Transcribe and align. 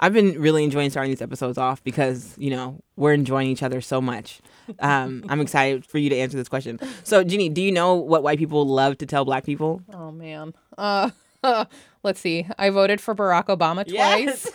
I've 0.00 0.12
been 0.12 0.40
really 0.40 0.64
enjoying 0.64 0.90
starting 0.90 1.10
these 1.10 1.22
episodes 1.22 1.58
off 1.58 1.82
because, 1.82 2.34
you 2.38 2.50
know, 2.50 2.80
we're 2.96 3.12
enjoying 3.12 3.48
each 3.48 3.62
other 3.62 3.80
so 3.80 4.00
much. 4.00 4.40
Um, 4.80 5.24
I'm 5.28 5.40
excited 5.40 5.84
for 5.84 5.98
you 5.98 6.08
to 6.10 6.16
answer 6.16 6.36
this 6.36 6.48
question. 6.48 6.78
So, 7.04 7.24
Jeannie, 7.24 7.48
do 7.48 7.60
you 7.60 7.72
know 7.72 7.94
what 7.94 8.22
white 8.22 8.38
people 8.38 8.66
love 8.66 8.98
to 8.98 9.06
tell 9.06 9.24
black 9.24 9.44
people? 9.44 9.82
Oh 9.92 10.12
man. 10.12 10.54
Uh, 10.76 11.10
let's 12.02 12.20
see. 12.20 12.46
I 12.58 12.70
voted 12.70 13.00
for 13.00 13.14
Barack 13.14 13.46
Obama 13.46 13.86
twice. 13.88 14.50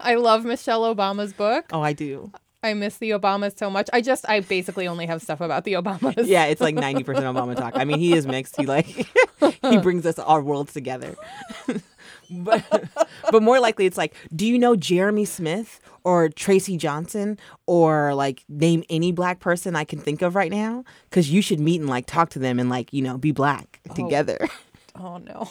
I 0.00 0.14
love 0.14 0.44
Michelle 0.44 0.94
Obama's 0.94 1.32
book. 1.32 1.66
Oh, 1.72 1.82
I 1.82 1.92
do. 1.92 2.32
I 2.62 2.74
miss 2.74 2.96
the 2.96 3.10
Obamas 3.10 3.56
so 3.56 3.70
much. 3.70 3.88
I 3.92 4.00
just 4.00 4.28
I 4.28 4.40
basically 4.40 4.88
only 4.88 5.06
have 5.06 5.22
stuff 5.22 5.40
about 5.40 5.64
the 5.64 5.74
Obamas. 5.74 6.26
Yeah, 6.26 6.46
it's 6.46 6.60
like 6.60 6.74
90% 6.74 7.04
Obama 7.04 7.56
talk. 7.56 7.76
I 7.76 7.84
mean, 7.84 8.00
he 8.00 8.14
is 8.14 8.26
mixed. 8.26 8.56
He 8.56 8.66
like 8.66 9.06
he 9.62 9.78
brings 9.78 10.04
us 10.04 10.18
our 10.18 10.42
worlds 10.42 10.72
together. 10.72 11.14
But 12.30 12.64
but 13.30 13.42
more 13.42 13.60
likely 13.60 13.86
it's 13.86 13.98
like, 13.98 14.14
do 14.34 14.46
you 14.46 14.58
know 14.58 14.76
Jeremy 14.76 15.24
Smith 15.24 15.80
or 16.04 16.28
Tracy 16.28 16.76
Johnson 16.76 17.38
or 17.66 18.14
like 18.14 18.44
name 18.48 18.84
any 18.90 19.12
black 19.12 19.40
person 19.40 19.76
I 19.76 19.84
can 19.84 19.98
think 19.98 20.22
of 20.22 20.34
right 20.34 20.50
now 20.50 20.84
cuz 21.10 21.30
you 21.30 21.42
should 21.42 21.60
meet 21.60 21.80
and 21.80 21.90
like 21.90 22.06
talk 22.06 22.30
to 22.30 22.38
them 22.38 22.58
and 22.58 22.70
like, 22.70 22.92
you 22.92 23.02
know, 23.02 23.18
be 23.18 23.32
black 23.32 23.80
oh. 23.90 23.94
together. 23.94 24.38
Oh 25.00 25.18
no. 25.18 25.48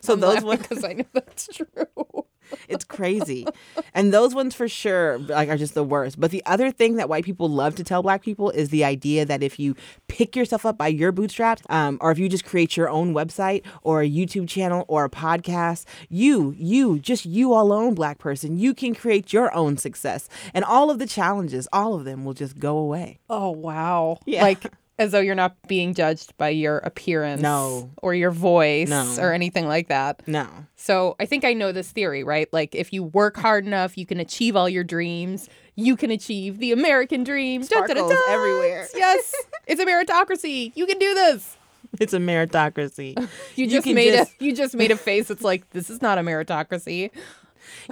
So 0.00 0.14
I'm 0.14 0.20
those 0.20 0.42
ones 0.42 0.62
because 0.62 0.84
I 0.84 0.94
know 0.94 1.04
that's 1.12 1.46
true. 1.52 2.24
It's 2.68 2.84
crazy. 2.84 3.46
and 3.94 4.12
those 4.12 4.34
ones 4.34 4.54
for 4.54 4.68
sure 4.68 5.18
like 5.18 5.48
are 5.48 5.56
just 5.56 5.74
the 5.74 5.84
worst. 5.84 6.20
But 6.20 6.30
the 6.30 6.42
other 6.46 6.70
thing 6.70 6.96
that 6.96 7.08
white 7.08 7.24
people 7.24 7.48
love 7.48 7.74
to 7.76 7.84
tell 7.84 8.02
black 8.02 8.22
people 8.22 8.50
is 8.50 8.70
the 8.70 8.84
idea 8.84 9.24
that 9.24 9.42
if 9.42 9.58
you 9.58 9.74
pick 10.08 10.36
yourself 10.36 10.64
up 10.66 10.78
by 10.78 10.88
your 10.88 11.12
bootstraps, 11.12 11.62
um, 11.68 11.98
or 12.00 12.10
if 12.10 12.18
you 12.18 12.28
just 12.28 12.44
create 12.44 12.76
your 12.76 12.88
own 12.88 13.14
website 13.14 13.64
or 13.82 14.02
a 14.02 14.10
YouTube 14.10 14.48
channel 14.48 14.84
or 14.88 15.04
a 15.04 15.10
podcast, 15.10 15.84
you, 16.08 16.54
you, 16.58 16.98
just 16.98 17.24
you 17.24 17.52
alone, 17.52 17.94
black 17.94 18.18
person, 18.18 18.58
you 18.58 18.74
can 18.74 18.94
create 18.94 19.32
your 19.32 19.54
own 19.54 19.76
success. 19.76 20.28
And 20.54 20.64
all 20.64 20.90
of 20.90 20.98
the 20.98 21.06
challenges, 21.06 21.68
all 21.72 21.94
of 21.94 22.04
them 22.04 22.24
will 22.24 22.34
just 22.34 22.58
go 22.58 22.76
away. 22.78 23.18
Oh 23.28 23.50
wow. 23.50 24.18
Yeah. 24.26 24.42
Like 24.42 24.72
as 24.98 25.12
though 25.12 25.20
you're 25.20 25.34
not 25.34 25.56
being 25.68 25.94
judged 25.94 26.36
by 26.38 26.48
your 26.48 26.78
appearance 26.78 27.40
No. 27.40 27.90
or 28.02 28.14
your 28.14 28.30
voice 28.32 28.88
No. 28.88 29.14
or 29.20 29.32
anything 29.32 29.68
like 29.68 29.88
that. 29.88 30.22
No. 30.26 30.48
So 30.76 31.14
I 31.20 31.26
think 31.26 31.44
I 31.44 31.52
know 31.52 31.70
this 31.72 31.90
theory, 31.92 32.24
right? 32.24 32.48
Like 32.52 32.74
if 32.74 32.92
you 32.92 33.04
work 33.04 33.36
hard 33.36 33.64
enough, 33.66 33.96
you 33.96 34.06
can 34.06 34.18
achieve 34.20 34.56
all 34.56 34.68
your 34.68 34.84
dreams. 34.84 35.48
You 35.76 35.96
can 35.96 36.10
achieve 36.10 36.58
the 36.58 36.72
American 36.72 37.22
dream. 37.24 37.62
Sparkles 37.62 38.12
everywhere. 38.28 38.88
Yes, 38.96 39.32
it's 39.66 39.80
a 39.80 39.86
meritocracy. 39.86 40.72
You 40.74 40.86
can 40.86 40.98
do 40.98 41.14
this. 41.14 41.56
It's 42.00 42.12
a 42.12 42.18
meritocracy. 42.18 43.16
You 43.56 43.64
You 43.64 43.70
just 43.70 43.84
can 43.84 43.94
made 43.94 44.12
just- 44.14 44.32
a 44.40 44.44
you 44.44 44.54
just 44.56 44.74
made 44.74 44.90
a 44.90 44.96
face. 44.96 45.30
It's 45.30 45.42
like 45.42 45.70
this 45.70 45.88
is 45.90 46.02
not 46.02 46.18
a 46.18 46.22
meritocracy. 46.22 47.10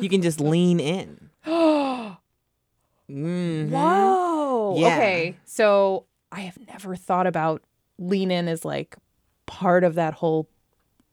you 0.00 0.08
can 0.08 0.22
just 0.22 0.40
lean 0.40 0.80
in. 0.80 1.30
Mhm. 3.08 3.70
Whoa. 3.70 4.76
Yeah. 4.78 4.86
Okay. 4.96 5.36
So 5.44 6.06
I 6.36 6.40
have 6.40 6.58
never 6.68 6.94
thought 6.94 7.26
about 7.26 7.62
lean 7.98 8.30
in 8.30 8.46
as 8.46 8.64
like 8.64 8.96
part 9.46 9.82
of 9.84 9.94
that 9.94 10.14
whole 10.14 10.48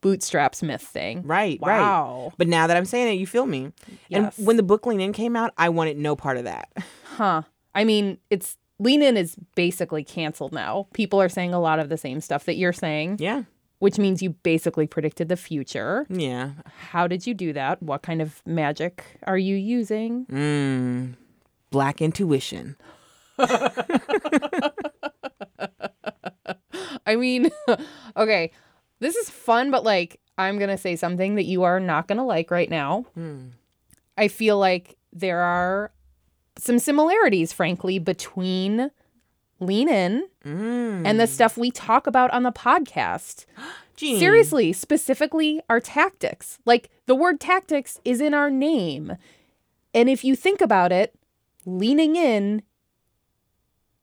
bootstraps 0.01 0.61
myth 0.61 0.81
thing. 0.81 1.23
Right, 1.23 1.57
right. 1.61 1.79
Wow. 1.79 2.33
But 2.37 2.49
now 2.49 2.67
that 2.67 2.75
I'm 2.75 2.83
saying 2.83 3.07
it, 3.15 3.19
you 3.19 3.25
feel 3.25 3.45
me. 3.45 3.71
Yes. 4.09 4.37
And 4.37 4.45
when 4.45 4.57
the 4.57 4.63
book 4.63 4.85
Lean 4.85 4.99
In 4.99 5.13
came 5.13 5.37
out, 5.37 5.53
I 5.57 5.69
wanted 5.69 5.97
no 5.97 6.15
part 6.15 6.37
of 6.37 6.43
that. 6.43 6.69
Huh. 7.13 7.43
I 7.75 7.83
mean, 7.83 8.17
it's 8.31 8.57
lean 8.79 9.03
in 9.03 9.17
is 9.17 9.35
basically 9.53 10.03
canceled 10.03 10.51
now. 10.51 10.87
People 10.93 11.21
are 11.21 11.29
saying 11.29 11.53
a 11.53 11.59
lot 11.59 11.77
of 11.77 11.89
the 11.89 11.97
same 11.97 12.21
stuff 12.21 12.45
that 12.45 12.55
you're 12.55 12.73
saying, 12.73 13.17
Yeah. 13.19 13.43
which 13.77 13.99
means 13.99 14.23
you 14.23 14.31
basically 14.31 14.87
predicted 14.87 15.29
the 15.29 15.37
future. 15.37 16.07
Yeah. 16.09 16.53
How 16.89 17.05
did 17.05 17.27
you 17.27 17.35
do 17.35 17.53
that? 17.53 17.83
What 17.83 18.01
kind 18.01 18.19
of 18.19 18.41
magic 18.47 19.05
are 19.27 19.37
you 19.37 19.55
using? 19.55 20.25
Mm. 20.25 21.13
Black 21.69 22.01
intuition. 22.01 22.77
I 27.07 27.15
mean, 27.15 27.49
okay, 28.17 28.51
this 28.99 29.15
is 29.15 29.29
fun, 29.29 29.71
but 29.71 29.83
like, 29.83 30.19
I'm 30.37 30.57
going 30.57 30.69
to 30.69 30.77
say 30.77 30.95
something 30.95 31.35
that 31.35 31.45
you 31.45 31.63
are 31.63 31.79
not 31.79 32.07
going 32.07 32.17
to 32.17 32.23
like 32.23 32.49
right 32.51 32.69
now. 32.69 33.05
Hmm. 33.13 33.47
I 34.17 34.27
feel 34.27 34.57
like 34.57 34.97
there 35.11 35.39
are 35.41 35.91
some 36.57 36.79
similarities, 36.79 37.51
frankly, 37.53 37.99
between 37.99 38.91
Lean 39.59 39.89
In 39.89 40.27
Mm. 40.45 41.03
and 41.07 41.19
the 41.19 41.25
stuff 41.27 41.57
we 41.57 41.71
talk 41.71 42.05
about 42.05 42.29
on 42.31 42.43
the 42.43 42.51
podcast. 42.51 43.45
Gene. 43.95 44.19
Seriously, 44.19 44.73
specifically 44.73 45.61
our 45.69 45.79
tactics. 45.79 46.59
Like 46.65 46.89
the 47.05 47.15
word 47.15 47.39
tactics 47.39 47.99
is 48.03 48.19
in 48.21 48.33
our 48.33 48.49
name. 48.49 49.15
And 49.93 50.09
if 50.09 50.23
you 50.23 50.35
think 50.35 50.59
about 50.61 50.91
it, 50.91 51.15
leaning 51.65 52.15
in 52.15 52.63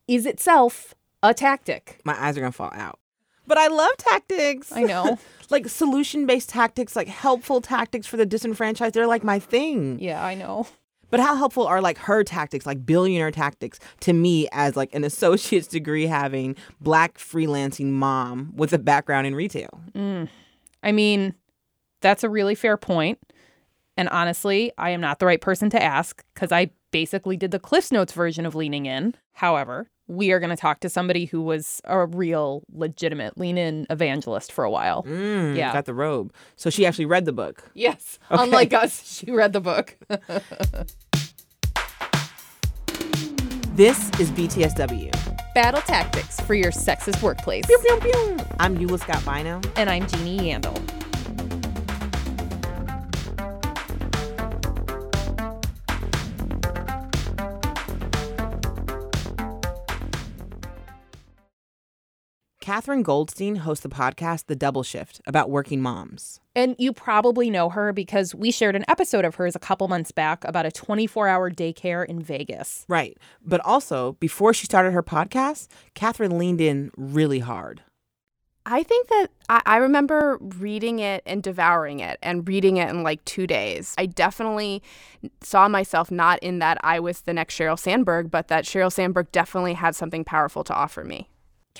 is 0.08 0.26
itself 0.26 0.94
a 1.22 1.34
tactic. 1.34 2.00
My 2.04 2.20
eyes 2.20 2.36
are 2.36 2.41
going 2.41 2.53
to 2.53 2.56
fall 2.56 2.72
out. 2.72 2.98
But 3.47 3.58
I 3.58 3.69
love 3.69 3.97
tactics. 3.97 4.70
I 4.72 4.82
know. 4.82 5.19
like 5.50 5.69
solution 5.69 6.26
based 6.26 6.48
tactics, 6.50 6.94
like 6.94 7.08
helpful 7.08 7.60
tactics 7.60 8.06
for 8.06 8.16
the 8.16 8.26
disenfranchised. 8.26 8.94
They're 8.94 9.06
like 9.06 9.25
my 9.25 9.38
thing. 9.38 9.98
yeah, 9.98 10.25
I 10.25 10.34
know. 10.34 10.66
But 11.10 11.19
how 11.19 11.34
helpful 11.34 11.66
are 11.66 11.80
like 11.80 11.98
her 11.98 12.22
tactics, 12.22 12.64
like 12.64 12.86
billionaire 12.86 13.32
tactics, 13.32 13.80
to 14.00 14.12
me 14.12 14.48
as 14.53 14.76
like 14.76 14.94
an 14.94 15.03
associate's 15.03 15.66
degree 15.66 16.06
having 16.06 16.54
black 16.80 17.19
freelancing 17.19 17.86
mom 17.86 18.53
with 18.54 18.72
a 18.72 18.78
background 18.78 19.26
in 19.26 19.34
retail? 19.34 19.80
Mm. 19.92 20.28
I 20.82 20.92
mean, 20.92 21.34
that's 22.00 22.22
a 22.22 22.28
really 22.28 22.54
fair 22.54 22.76
point. 22.76 23.19
And 23.97 24.09
honestly, 24.09 24.72
I 24.78 24.91
am 24.91 25.00
not 25.00 25.19
the 25.19 25.26
right 25.26 25.41
person 25.41 25.69
to 25.70 25.82
ask 25.82 26.25
because 26.34 26.53
I 26.53 26.70
basically 26.91 27.36
did 27.36 27.50
the 27.50 27.59
Cliffs 27.59 27.92
Notes 27.92 28.12
version 28.12 28.47
of 28.47 28.54
leaning 28.54 28.86
in. 28.86 29.14
However, 29.32 29.91
we 30.10 30.32
are 30.32 30.41
going 30.41 30.50
to 30.50 30.56
talk 30.56 30.81
to 30.81 30.88
somebody 30.88 31.25
who 31.25 31.41
was 31.41 31.81
a 31.84 32.04
real, 32.06 32.62
legitimate 32.75 33.38
lean 33.38 33.56
in 33.56 33.87
evangelist 33.91 34.50
for 34.50 34.65
a 34.65 34.71
while. 34.71 35.04
Mm, 35.04 35.56
Yeah. 35.56 35.72
Got 35.72 35.84
the 35.84 35.94
robe. 35.94 36.32
So 36.56 36.69
she 36.69 36.84
actually 36.84 37.06
read 37.06 37.25
the 37.26 37.32
book. 37.32 37.71
Yes. 37.75 38.19
Unlike 38.31 38.75
us, 38.75 39.06
she 39.19 39.31
read 39.31 39.53
the 39.53 39.60
book. 39.60 39.97
This 43.75 44.10
is 44.21 44.31
BTSW. 44.32 45.10
Battle 45.54 45.81
tactics 45.82 46.38
for 46.41 46.53
your 46.54 46.71
sexist 46.71 47.22
workplace. 47.22 47.65
I'm 48.59 48.77
Eula 48.77 48.98
Scott 49.00 49.19
Bynoe. 49.21 49.65
And 49.77 49.88
I'm 49.88 50.06
Jeannie 50.06 50.50
Yandel. 50.50 50.99
Katherine 62.70 63.03
Goldstein 63.03 63.56
hosts 63.56 63.82
the 63.82 63.88
podcast 63.88 64.47
The 64.47 64.54
Double 64.54 64.84
Shift 64.84 65.20
about 65.26 65.50
working 65.50 65.82
moms. 65.82 66.38
And 66.54 66.76
you 66.78 66.92
probably 66.92 67.50
know 67.50 67.69
her 67.69 67.92
because 67.92 68.32
we 68.32 68.53
shared 68.53 68.76
an 68.76 68.84
episode 68.86 69.25
of 69.25 69.34
hers 69.34 69.56
a 69.56 69.58
couple 69.58 69.88
months 69.88 70.12
back 70.12 70.44
about 70.44 70.66
a 70.66 70.70
24 70.70 71.26
hour 71.26 71.50
daycare 71.50 72.06
in 72.06 72.22
Vegas. 72.22 72.84
Right. 72.86 73.19
But 73.44 73.60
also, 73.64 74.12
before 74.20 74.54
she 74.54 74.66
started 74.66 74.92
her 74.92 75.03
podcast, 75.03 75.66
Katherine 75.94 76.38
leaned 76.38 76.60
in 76.60 76.92
really 76.97 77.41
hard. 77.41 77.82
I 78.64 78.84
think 78.84 79.09
that 79.09 79.26
I, 79.48 79.62
I 79.66 79.76
remember 79.78 80.38
reading 80.41 81.00
it 81.00 81.25
and 81.26 81.42
devouring 81.42 81.98
it 81.98 82.20
and 82.22 82.47
reading 82.47 82.76
it 82.76 82.88
in 82.88 83.03
like 83.03 83.25
two 83.25 83.48
days. 83.48 83.97
I 83.98 84.06
definitely 84.06 84.80
saw 85.42 85.66
myself 85.66 86.12
not 86.12 86.38
in 86.41 86.60
that 86.60 86.78
I 86.82 87.00
was 87.00 87.22
the 87.22 87.32
next 87.32 87.59
Sheryl 87.59 87.76
Sandberg, 87.76 88.30
but 88.30 88.47
that 88.47 88.64
Sheryl 88.64 88.92
Sandberg 88.92 89.32
definitely 89.32 89.75
had 89.75 89.97
something 89.97 90.22
powerful 90.22 90.62
to 90.62 90.72
offer 90.72 91.03
me. 91.03 91.29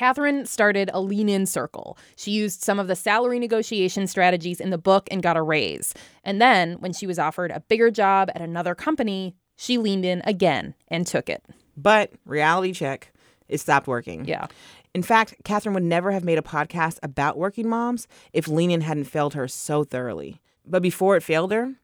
Katherine 0.01 0.47
started 0.47 0.89
a 0.95 1.01
lean 1.03 1.29
in 1.29 1.45
circle. 1.45 1.99
She 2.17 2.31
used 2.31 2.63
some 2.63 2.79
of 2.79 2.89
the 2.89 2.97
salary 2.97 3.39
negotiation 3.39 4.07
strategies 4.07 4.59
in 4.59 4.71
the 4.71 4.79
book 4.79 5.07
and 5.11 5.23
got 5.23 5.37
a 5.37 5.43
raise. 5.43 5.93
And 6.25 6.41
then, 6.41 6.77
when 6.81 6.95
she 6.95 7.07
was 7.07 7.19
offered 7.19 7.51
a 7.51 7.61
bigger 7.61 7.91
job 7.91 8.31
at 8.35 8.41
another 8.41 8.75
company, 8.75 9.37
she 9.57 9.77
leaned 9.77 10.07
in 10.07 10.23
again 10.25 10.75
and 10.89 11.07
took 11.07 11.29
it. 11.29 11.45
But 11.77 12.13
reality 12.25 12.73
check, 12.73 13.13
it 13.47 13.61
stopped 13.61 13.87
working. 13.87 14.25
Yeah. 14.25 14.47
In 14.95 15.03
fact, 15.03 15.35
Katherine 15.45 15.75
would 15.75 15.83
never 15.83 16.13
have 16.13 16.25
made 16.25 16.39
a 16.39 16.43
podcast 16.43 16.99
about 17.03 17.37
working 17.37 17.69
moms 17.69 18.09
if 18.33 18.49
Lean 18.49 18.71
In 18.71 18.81
hadn't 18.81 19.05
failed 19.05 19.35
her 19.35 19.49
so 19.49 19.85
thoroughly. 19.85 20.41
But 20.65 20.81
before 20.81 21.15
it 21.17 21.23
failed 21.23 21.53
her, 21.53 21.75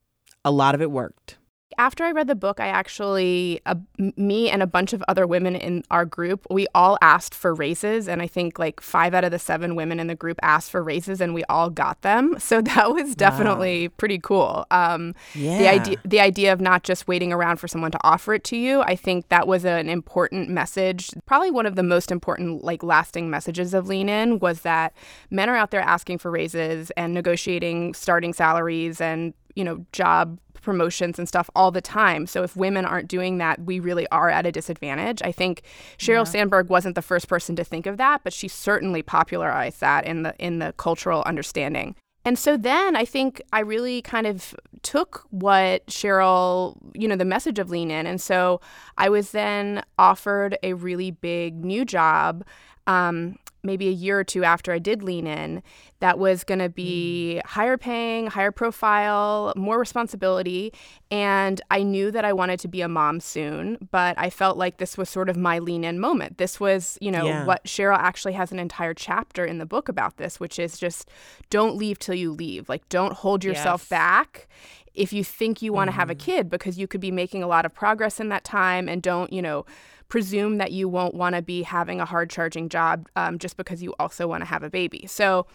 a 0.42 0.50
lot 0.50 0.74
of 0.74 0.80
it 0.80 0.90
worked. 0.90 1.36
After 1.78 2.04
I 2.04 2.12
read 2.12 2.28
the 2.28 2.36
book, 2.36 2.60
I 2.60 2.68
actually, 2.68 3.60
uh, 3.66 3.74
me 4.16 4.48
and 4.48 4.62
a 4.62 4.66
bunch 4.68 4.92
of 4.92 5.02
other 5.08 5.26
women 5.26 5.56
in 5.56 5.82
our 5.90 6.04
group, 6.04 6.46
we 6.48 6.66
all 6.74 6.96
asked 7.02 7.34
for 7.34 7.52
raises. 7.52 8.08
And 8.08 8.22
I 8.22 8.28
think 8.28 8.58
like 8.58 8.80
five 8.80 9.12
out 9.14 9.24
of 9.24 9.32
the 9.32 9.38
seven 9.38 9.74
women 9.74 9.98
in 9.98 10.06
the 10.06 10.14
group 10.14 10.38
asked 10.42 10.70
for 10.70 10.82
raises 10.82 11.20
and 11.20 11.34
we 11.34 11.42
all 11.44 11.68
got 11.68 12.00
them. 12.02 12.36
So 12.46 12.62
that 12.62 12.92
was 12.92 13.16
definitely 13.16 13.88
pretty 13.88 14.20
cool. 14.20 14.66
Um, 14.70 15.14
Yeah. 15.34 15.58
the 15.58 15.68
idea 15.68 15.96
the 16.04 16.20
idea 16.20 16.52
of 16.52 16.60
not 16.60 16.84
just 16.84 17.08
waiting 17.08 17.32
around 17.32 17.56
for 17.56 17.66
someone 17.66 17.90
to 17.90 17.98
offer 18.04 18.34
it 18.34 18.44
to 18.44 18.56
you 18.56 18.82
i 18.82 18.94
think 18.94 19.28
that 19.28 19.48
was 19.48 19.64
an 19.64 19.88
important 19.88 20.48
message 20.48 21.10
probably 21.26 21.50
one 21.50 21.66
of 21.66 21.74
the 21.74 21.82
most 21.82 22.12
important 22.12 22.62
like 22.62 22.82
lasting 22.84 23.28
messages 23.28 23.74
of 23.74 23.88
lean 23.88 24.08
in 24.08 24.38
was 24.38 24.60
that 24.60 24.92
men 25.30 25.50
are 25.50 25.56
out 25.56 25.72
there 25.72 25.80
asking 25.80 26.18
for 26.18 26.30
raises 26.30 26.90
and 26.92 27.12
negotiating 27.14 27.94
starting 27.94 28.32
salaries 28.32 29.00
and 29.00 29.34
you 29.56 29.64
know 29.64 29.84
job 29.92 30.38
promotions 30.66 31.18
and 31.18 31.26
stuff 31.26 31.48
all 31.54 31.70
the 31.70 31.80
time. 31.80 32.26
So 32.26 32.42
if 32.42 32.56
women 32.56 32.84
aren't 32.84 33.08
doing 33.08 33.38
that, 33.38 33.60
we 33.62 33.80
really 33.80 34.06
are 34.08 34.28
at 34.28 34.44
a 34.44 34.52
disadvantage. 34.52 35.22
I 35.22 35.32
think 35.32 35.62
Sheryl 35.96 36.26
yeah. 36.26 36.44
Sandberg 36.44 36.68
wasn't 36.68 36.96
the 36.96 37.02
first 37.02 37.28
person 37.28 37.56
to 37.56 37.64
think 37.64 37.86
of 37.86 37.96
that, 37.96 38.22
but 38.24 38.34
she 38.34 38.48
certainly 38.48 39.02
popularized 39.02 39.80
that 39.80 40.04
in 40.04 40.24
the 40.24 40.34
in 40.38 40.58
the 40.58 40.74
cultural 40.76 41.22
understanding. 41.24 41.94
And 42.26 42.36
so 42.36 42.56
then 42.56 42.96
I 42.96 43.04
think 43.04 43.40
I 43.52 43.60
really 43.60 44.02
kind 44.02 44.26
of 44.26 44.52
took 44.82 45.24
what 45.30 45.86
Sheryl, 45.86 46.76
you 46.92 47.06
know, 47.06 47.14
the 47.14 47.24
message 47.24 47.60
of 47.60 47.70
Lean 47.70 47.92
In. 47.92 48.04
And 48.04 48.20
so 48.20 48.60
I 48.98 49.08
was 49.08 49.30
then 49.30 49.84
offered 49.96 50.58
a 50.64 50.72
really 50.72 51.12
big 51.12 51.64
new 51.64 51.84
job 51.84 52.44
um, 52.88 53.36
maybe 53.66 53.88
a 53.88 53.92
year 53.92 54.18
or 54.20 54.24
two 54.24 54.44
after 54.44 54.72
I 54.72 54.78
did 54.78 55.02
lean 55.02 55.26
in 55.26 55.62
that 56.00 56.18
was 56.18 56.44
going 56.44 56.58
to 56.58 56.68
be 56.68 57.40
mm. 57.42 57.46
higher 57.48 57.76
paying, 57.76 58.26
higher 58.26 58.52
profile, 58.52 59.52
more 59.56 59.78
responsibility. 59.78 60.72
And 61.10 61.60
I 61.70 61.82
knew 61.82 62.10
that 62.10 62.24
I 62.24 62.32
wanted 62.32 62.60
to 62.60 62.68
be 62.68 62.80
a 62.80 62.88
mom 62.88 63.20
soon, 63.20 63.88
but 63.90 64.18
I 64.18 64.30
felt 64.30 64.56
like 64.56 64.78
this 64.78 64.96
was 64.96 65.08
sort 65.08 65.28
of 65.28 65.36
my 65.36 65.58
lean 65.58 65.84
in 65.84 65.98
moment. 65.98 66.38
This 66.38 66.60
was, 66.60 66.98
you 67.00 67.10
know, 67.10 67.26
yeah. 67.26 67.44
what 67.44 67.64
Sheryl 67.64 67.98
actually 67.98 68.34
has 68.34 68.52
an 68.52 68.58
entire 68.58 68.94
chapter 68.94 69.44
in 69.44 69.58
the 69.58 69.66
book 69.66 69.88
about 69.88 70.16
this, 70.16 70.38
which 70.38 70.58
is 70.58 70.78
just 70.78 71.08
don't 71.50 71.76
leave 71.76 71.98
till 71.98 72.14
you 72.14 72.32
leave. 72.32 72.68
Like, 72.68 72.88
don't 72.88 73.12
hold 73.12 73.44
yourself 73.44 73.82
yes. 73.82 73.88
back 73.88 74.48
if 74.96 75.12
you 75.12 75.22
think 75.22 75.62
you 75.62 75.72
want 75.72 75.88
to 75.88 75.92
mm. 75.92 75.96
have 75.96 76.10
a 76.10 76.14
mm-hmm. 76.14 76.24
kid 76.24 76.50
because 76.50 76.78
you 76.78 76.88
could 76.88 77.00
be 77.00 77.10
making 77.10 77.42
a 77.42 77.46
lot 77.46 77.64
of 77.64 77.74
progress 77.74 78.18
in 78.18 78.28
that 78.30 78.44
time 78.44 78.88
and 78.88 79.02
don't, 79.02 79.32
you 79.32 79.42
know, 79.42 79.64
presume 80.08 80.58
that 80.58 80.72
you 80.72 80.88
won't 80.88 81.14
want 81.14 81.34
to 81.34 81.42
be 81.42 81.62
having 81.62 82.00
a 82.00 82.04
hard 82.04 82.30
charging 82.30 82.68
job 82.68 83.08
um, 83.16 83.38
just 83.38 83.56
because 83.56 83.82
you 83.82 83.94
also 83.98 84.26
want 84.26 84.40
to 84.40 84.46
have 84.46 84.62
a 84.62 84.70
baby. 84.70 85.04
So 85.06 85.46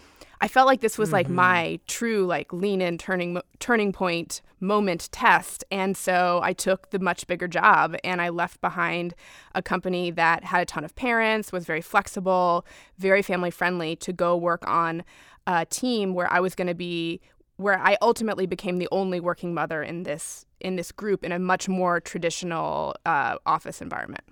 I 0.42 0.48
felt 0.48 0.68
like 0.68 0.82
this 0.82 0.98
was 0.98 1.10
mm-hmm. 1.10 1.14
like 1.14 1.30
my 1.30 1.80
true 1.88 2.26
like 2.26 2.52
lean 2.52 2.82
in 2.82 2.98
turning 2.98 3.40
turning 3.60 3.94
point 3.94 4.42
moment 4.60 5.10
test 5.12 5.64
and 5.72 5.96
so 5.96 6.40
I 6.44 6.54
took 6.54 6.90
the 6.90 7.00
much 7.00 7.26
bigger 7.28 7.48
job 7.48 7.96
and 8.04 8.22
I 8.22 8.30
left 8.30 8.62
behind 8.62 9.14
a 9.56 9.62
company 9.62 10.12
that 10.12 10.44
had 10.44 10.62
a 10.62 10.66
ton 10.66 10.84
of 10.84 10.96
parents, 10.96 11.52
was 11.52 11.66
very 11.66 11.82
flexible, 11.82 12.66
very 12.98 13.22
family 13.22 13.52
friendly 13.52 13.96
to 13.98 14.12
go 14.12 14.36
work 14.36 14.68
on 14.68 15.04
a 15.48 15.66
team 15.66 16.14
where 16.14 16.32
I 16.32 16.40
was 16.40 16.56
going 16.56 16.68
to 16.68 16.76
be 16.76 17.22
where 17.57 17.80
I 17.80 17.98
ultimately 18.01 18.45
became 18.45 18.77
the 18.77 18.88
only 18.92 19.19
working 19.19 19.53
mother 19.53 19.83
in 19.83 20.03
this 20.03 20.45
in 20.59 20.75
this 20.75 20.92
group 20.92 21.24
in 21.24 21.31
a 21.31 21.39
much 21.39 21.68
more 21.68 22.00
traditional 22.00 22.95
uh, 23.06 23.38
office 23.45 23.81
environment. 23.81 24.24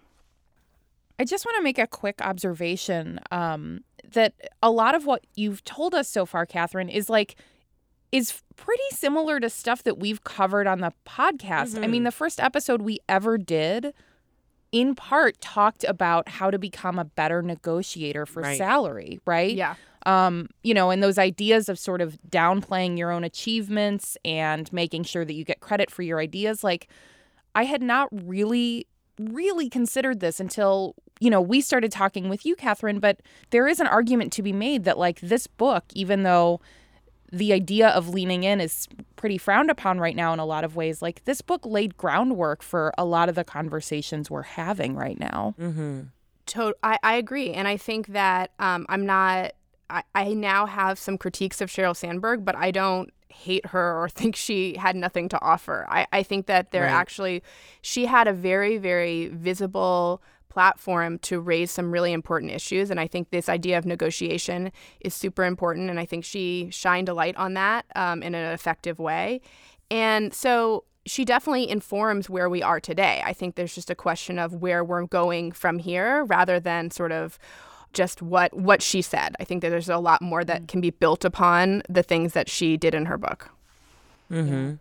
I 1.20 1.26
just 1.26 1.46
want 1.46 1.58
to 1.58 1.64
make 1.64 1.78
a 1.78 1.88
quick 1.88 2.22
observation 2.22 3.20
um, 3.30 3.84
that 4.14 4.34
a 4.64 4.72
lot 4.72 4.96
of 4.96 5.06
what 5.06 5.26
you've 5.36 5.64
told 5.66 5.94
us 5.94 6.08
so 6.08 6.26
far, 6.26 6.46
Katherine, 6.46 6.90
is 6.90 7.10
like 7.10 7.36
is 8.12 8.42
pretty 8.56 8.84
similar 8.92 9.40
to 9.40 9.50
stuff 9.50 9.84
that 9.84 10.00
we've 10.00 10.24
covered 10.24 10.66
on 10.66 10.80
the 10.80 10.94
podcast. 11.06 11.74
Mm-hmm. 11.74 11.84
I 11.84 11.88
mean, 11.88 12.00
mm-hmm. 12.00 12.06
the 12.06 12.12
first 12.12 12.40
episode 12.40 12.82
we 12.82 13.00
ever 13.08 13.38
did, 13.38 13.94
in 14.72 14.96
part, 14.96 15.40
talked 15.42 15.84
about 15.84 16.28
how 16.28 16.50
to 16.50 16.58
become 16.58 16.98
a 16.98 17.06
better 17.06 17.42
negotiator 17.42 18.26
for 18.26 18.42
right. 18.42 18.58
salary, 18.58 19.20
right? 19.26 19.54
Yeah. 19.54 19.76
Um, 20.06 20.50
you 20.64 20.74
know, 20.74 20.92
and 20.92 21.04
those 21.04 21.18
ideas 21.18 21.70
of 21.70 21.78
sort 21.78 22.02
of 22.02 22.18
downplaying 22.30 22.98
your 22.98 23.12
own 23.12 23.24
achievements 23.24 24.18
and 24.24 24.72
making 24.72 25.04
sure 25.04 25.26
that 25.26 25.34
you 25.34 25.44
get 25.44 25.60
credit 25.60 25.92
for 25.92 26.04
your 26.04 26.20
ideas. 26.20 26.64
Like, 26.64 26.88
I 27.56 27.66
had 27.66 27.82
not 27.82 28.08
really 28.12 28.88
really 29.20 29.70
considered 29.70 30.22
this 30.22 30.40
until 30.40 30.96
you 31.20 31.30
know 31.30 31.42
we 31.42 31.60
started 31.60 31.92
talking 31.92 32.30
with 32.30 32.46
you 32.46 32.56
katherine 32.56 33.00
but 33.00 33.20
there 33.50 33.68
is 33.68 33.82
an 33.82 33.88
argument 33.88 34.32
to 34.32 34.42
be 34.42 34.54
made 34.54 34.86
that 34.86 34.98
like 34.98 35.20
this 35.20 35.46
book 35.46 35.84
even 35.94 36.24
though 36.24 36.62
the 37.32 37.52
idea 37.54 37.90
of 37.90 38.10
leaning 38.10 38.44
in 38.44 38.62
is 38.62 38.88
pretty 39.18 39.38
frowned 39.38 39.70
upon 39.70 40.00
right 40.00 40.16
now 40.16 40.32
in 40.32 40.40
a 40.40 40.46
lot 40.46 40.64
of 40.64 40.76
ways 40.76 41.02
like 41.02 41.24
this 41.26 41.42
book 41.42 41.66
laid 41.66 41.98
groundwork 41.98 42.64
for 42.64 42.94
a 42.98 43.04
lot 43.04 43.28
of 43.28 43.36
the 43.36 43.44
conversations 43.44 44.32
we're 44.32 44.42
having 44.42 44.96
right 44.96 45.20
now 45.20 45.54
mm-hmm. 45.60 46.02
to- 46.46 46.76
I, 46.82 46.98
I 47.04 47.16
agree 47.16 47.52
and 47.52 47.68
i 47.68 47.76
think 47.76 48.08
that 48.08 48.52
um, 48.58 48.86
i'm 48.88 49.06
not 49.06 49.52
I, 49.90 50.04
I 50.16 50.34
now 50.34 50.66
have 50.66 51.00
some 51.00 51.18
critiques 51.18 51.62
of 51.62 51.70
sheryl 51.70 51.96
sandberg 51.96 52.46
but 52.46 52.56
i 52.56 52.72
don't 52.72 53.12
hate 53.32 53.68
her 53.68 54.02
or 54.02 54.10
think 54.20 54.36
she 54.36 54.76
had 54.78 54.96
nothing 54.96 55.30
to 55.30 55.42
offer. 55.42 55.86
I, 55.90 56.08
I 56.12 56.24
think 56.24 56.48
that 56.48 56.72
they're 56.72 56.84
right. 56.84 56.92
actually, 56.92 57.44
she 57.82 58.06
had 58.06 58.28
a 58.28 58.34
very, 58.34 58.78
very 58.78 59.28
visible 59.28 60.22
platform 60.50 61.20
to 61.20 61.40
raise 61.40 61.70
some 61.70 61.92
really 61.92 62.12
important 62.12 62.52
issues. 62.52 62.90
And 62.90 63.00
I 63.00 63.08
think 63.08 63.30
this 63.30 63.50
idea 63.50 63.78
of 63.78 63.86
negotiation 63.86 64.72
is 65.00 65.14
super 65.14 65.46
important. 65.46 65.90
And 65.90 66.00
I 66.00 66.06
think 66.06 66.26
she 66.26 66.70
shined 66.72 67.08
a 67.08 67.14
light 67.14 67.36
on 67.38 67.54
that 67.54 67.86
um, 67.96 68.24
in 68.24 68.34
an 68.34 68.52
effective 68.52 68.98
way. 68.98 69.42
And 69.92 70.34
so 70.34 70.86
she 71.06 71.24
definitely 71.24 71.70
informs 71.70 72.30
where 72.30 72.50
we 72.50 72.64
are 72.64 72.80
today. 72.80 73.22
I 73.24 73.32
think 73.34 73.56
there's 73.56 73.74
just 73.74 73.90
a 73.90 73.96
question 73.96 74.38
of 74.40 74.56
where 74.56 74.84
we're 74.84 75.06
going 75.06 75.52
from 75.52 75.80
here 75.80 76.26
rather 76.26 76.60
than 76.60 76.92
sort 76.92 77.12
of 77.12 77.38
just 77.94 78.22
what 78.22 78.54
what 78.54 78.82
she 78.82 79.02
said. 79.02 79.36
I 79.40 79.44
think 79.44 79.62
that 79.62 79.70
there's 79.70 79.90
a 79.90 79.98
lot 79.98 80.22
more 80.22 80.44
that 80.44 80.64
mm. 80.64 80.68
can 80.68 80.82
be 80.82 80.92
built 80.92 81.26
upon 81.26 81.84
the 81.90 82.04
things 82.04 82.34
that 82.34 82.50
she 82.50 82.78
did 82.78 82.94
in 82.94 83.06
her 83.06 83.18
book. 83.18 83.50
Mm-hmm. 84.32 84.76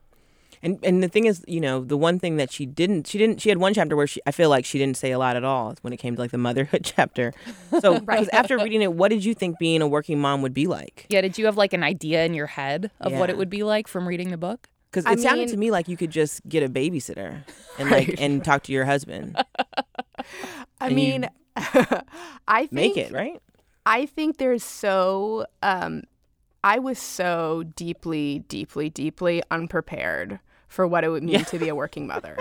And 0.62 0.78
and 0.82 1.02
the 1.02 1.08
thing 1.08 1.26
is, 1.26 1.44
you 1.46 1.60
know, 1.60 1.84
the 1.84 1.96
one 1.96 2.18
thing 2.18 2.36
that 2.36 2.50
she 2.50 2.66
didn't 2.66 3.06
she 3.06 3.18
didn't 3.18 3.40
she 3.40 3.48
had 3.48 3.58
one 3.58 3.74
chapter 3.74 3.94
where 3.94 4.06
she 4.06 4.20
I 4.26 4.32
feel 4.32 4.50
like 4.50 4.64
she 4.64 4.78
didn't 4.78 4.96
say 4.96 5.12
a 5.12 5.18
lot 5.18 5.36
at 5.36 5.44
all 5.44 5.74
when 5.82 5.92
it 5.92 5.98
came 5.98 6.16
to 6.16 6.20
like 6.20 6.30
the 6.30 6.38
motherhood 6.38 6.80
chapter. 6.96 7.32
So 7.80 7.98
right. 8.04 8.28
after 8.32 8.58
reading 8.58 8.82
it, 8.82 8.92
what 8.92 9.08
did 9.08 9.24
you 9.24 9.34
think 9.34 9.58
being 9.58 9.82
a 9.82 9.88
working 9.88 10.18
mom 10.18 10.42
would 10.42 10.54
be 10.54 10.66
like? 10.66 11.06
Yeah, 11.08 11.20
did 11.20 11.38
you 11.38 11.46
have 11.46 11.56
like 11.56 11.72
an 11.72 11.84
idea 11.84 12.24
in 12.24 12.34
your 12.34 12.46
head 12.46 12.90
of 13.00 13.12
yeah. 13.12 13.18
what 13.18 13.30
it 13.30 13.38
would 13.38 13.50
be 13.50 13.62
like 13.62 13.86
from 13.86 14.06
reading 14.06 14.30
the 14.30 14.36
book? 14.36 14.68
Because 14.90 15.04
it 15.04 15.10
I 15.10 15.22
sounded 15.22 15.42
mean, 15.42 15.48
to 15.50 15.56
me 15.58 15.70
like 15.70 15.86
you 15.86 15.96
could 15.96 16.10
just 16.10 16.46
get 16.48 16.62
a 16.62 16.68
babysitter 16.68 17.44
and 17.78 17.90
right. 17.90 18.08
like 18.08 18.20
and 18.20 18.44
talk 18.44 18.64
to 18.64 18.72
your 18.72 18.84
husband. 18.84 19.36
I 20.80 20.88
mean, 20.90 21.28
I 22.48 22.60
think, 22.60 22.72
make 22.72 22.96
it 22.96 23.12
right. 23.12 23.40
I 23.86 24.06
think 24.06 24.38
there's 24.38 24.64
so. 24.64 25.46
Um, 25.62 26.04
I 26.64 26.78
was 26.78 26.98
so 26.98 27.64
deeply, 27.76 28.40
deeply, 28.48 28.90
deeply 28.90 29.42
unprepared 29.50 30.40
for 30.66 30.86
what 30.86 31.04
it 31.04 31.08
would 31.08 31.22
mean 31.22 31.34
yeah. 31.34 31.44
to 31.44 31.58
be 31.58 31.68
a 31.68 31.74
working 31.74 32.06
mother. 32.06 32.36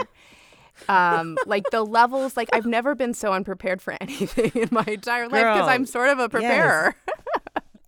um, 0.90 1.38
like 1.46 1.69
the 1.72 1.84
levels, 1.84 2.36
like 2.36 2.50
I've 2.54 2.66
never 2.66 2.96
been 2.96 3.14
so 3.14 3.34
unprepared 3.34 3.81
for 3.81 3.96
anything 4.02 4.52
in 4.56 4.69
my 4.72 4.84
entire 4.88 5.28
life 5.28 5.54
because 5.54 5.68
I'm 5.68 5.86
sort 5.86 6.10
of 6.10 6.19
a 6.19 6.30
preparer. 6.30 6.96
Yes. 7.08 7.16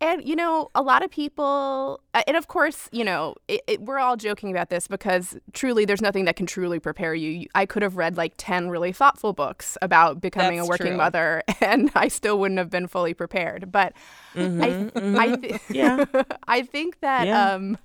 And, 0.01 0.25
you 0.25 0.35
know, 0.35 0.69
a 0.75 0.81
lot 0.81 1.03
of 1.03 1.11
people, 1.11 1.99
and 2.13 2.37
of 2.37 2.47
course, 2.47 2.87
you 2.93 3.03
know, 3.03 3.35
it, 3.49 3.61
it, 3.67 3.81
we're 3.81 3.99
all 3.99 4.15
joking 4.15 4.49
about 4.49 4.69
this 4.69 4.87
because 4.87 5.37
truly 5.51 5.83
there's 5.83 6.01
nothing 6.01 6.23
that 6.23 6.37
can 6.37 6.45
truly 6.45 6.79
prepare 6.79 7.13
you. 7.13 7.47
I 7.53 7.65
could 7.65 7.81
have 7.81 7.97
read 7.97 8.15
like 8.15 8.33
10 8.37 8.69
really 8.69 8.93
thoughtful 8.93 9.33
books 9.33 9.77
about 9.81 10.21
becoming 10.21 10.57
That's 10.57 10.69
a 10.69 10.69
working 10.69 10.87
true. 10.87 10.97
mother, 10.97 11.43
and 11.61 11.91
I 11.95 12.07
still 12.07 12.39
wouldn't 12.39 12.59
have 12.59 12.69
been 12.69 12.87
fully 12.87 13.13
prepared. 13.13 13.73
But 13.73 13.93
mm-hmm, 14.35 14.61
I, 14.61 14.67
mm-hmm. 14.69 15.19
I, 15.19 15.35
th- 15.35 15.61
yeah. 15.69 16.05
I 16.47 16.61
think 16.61 17.01
that, 17.01 17.27
yeah. 17.27 17.51
um, 17.51 17.77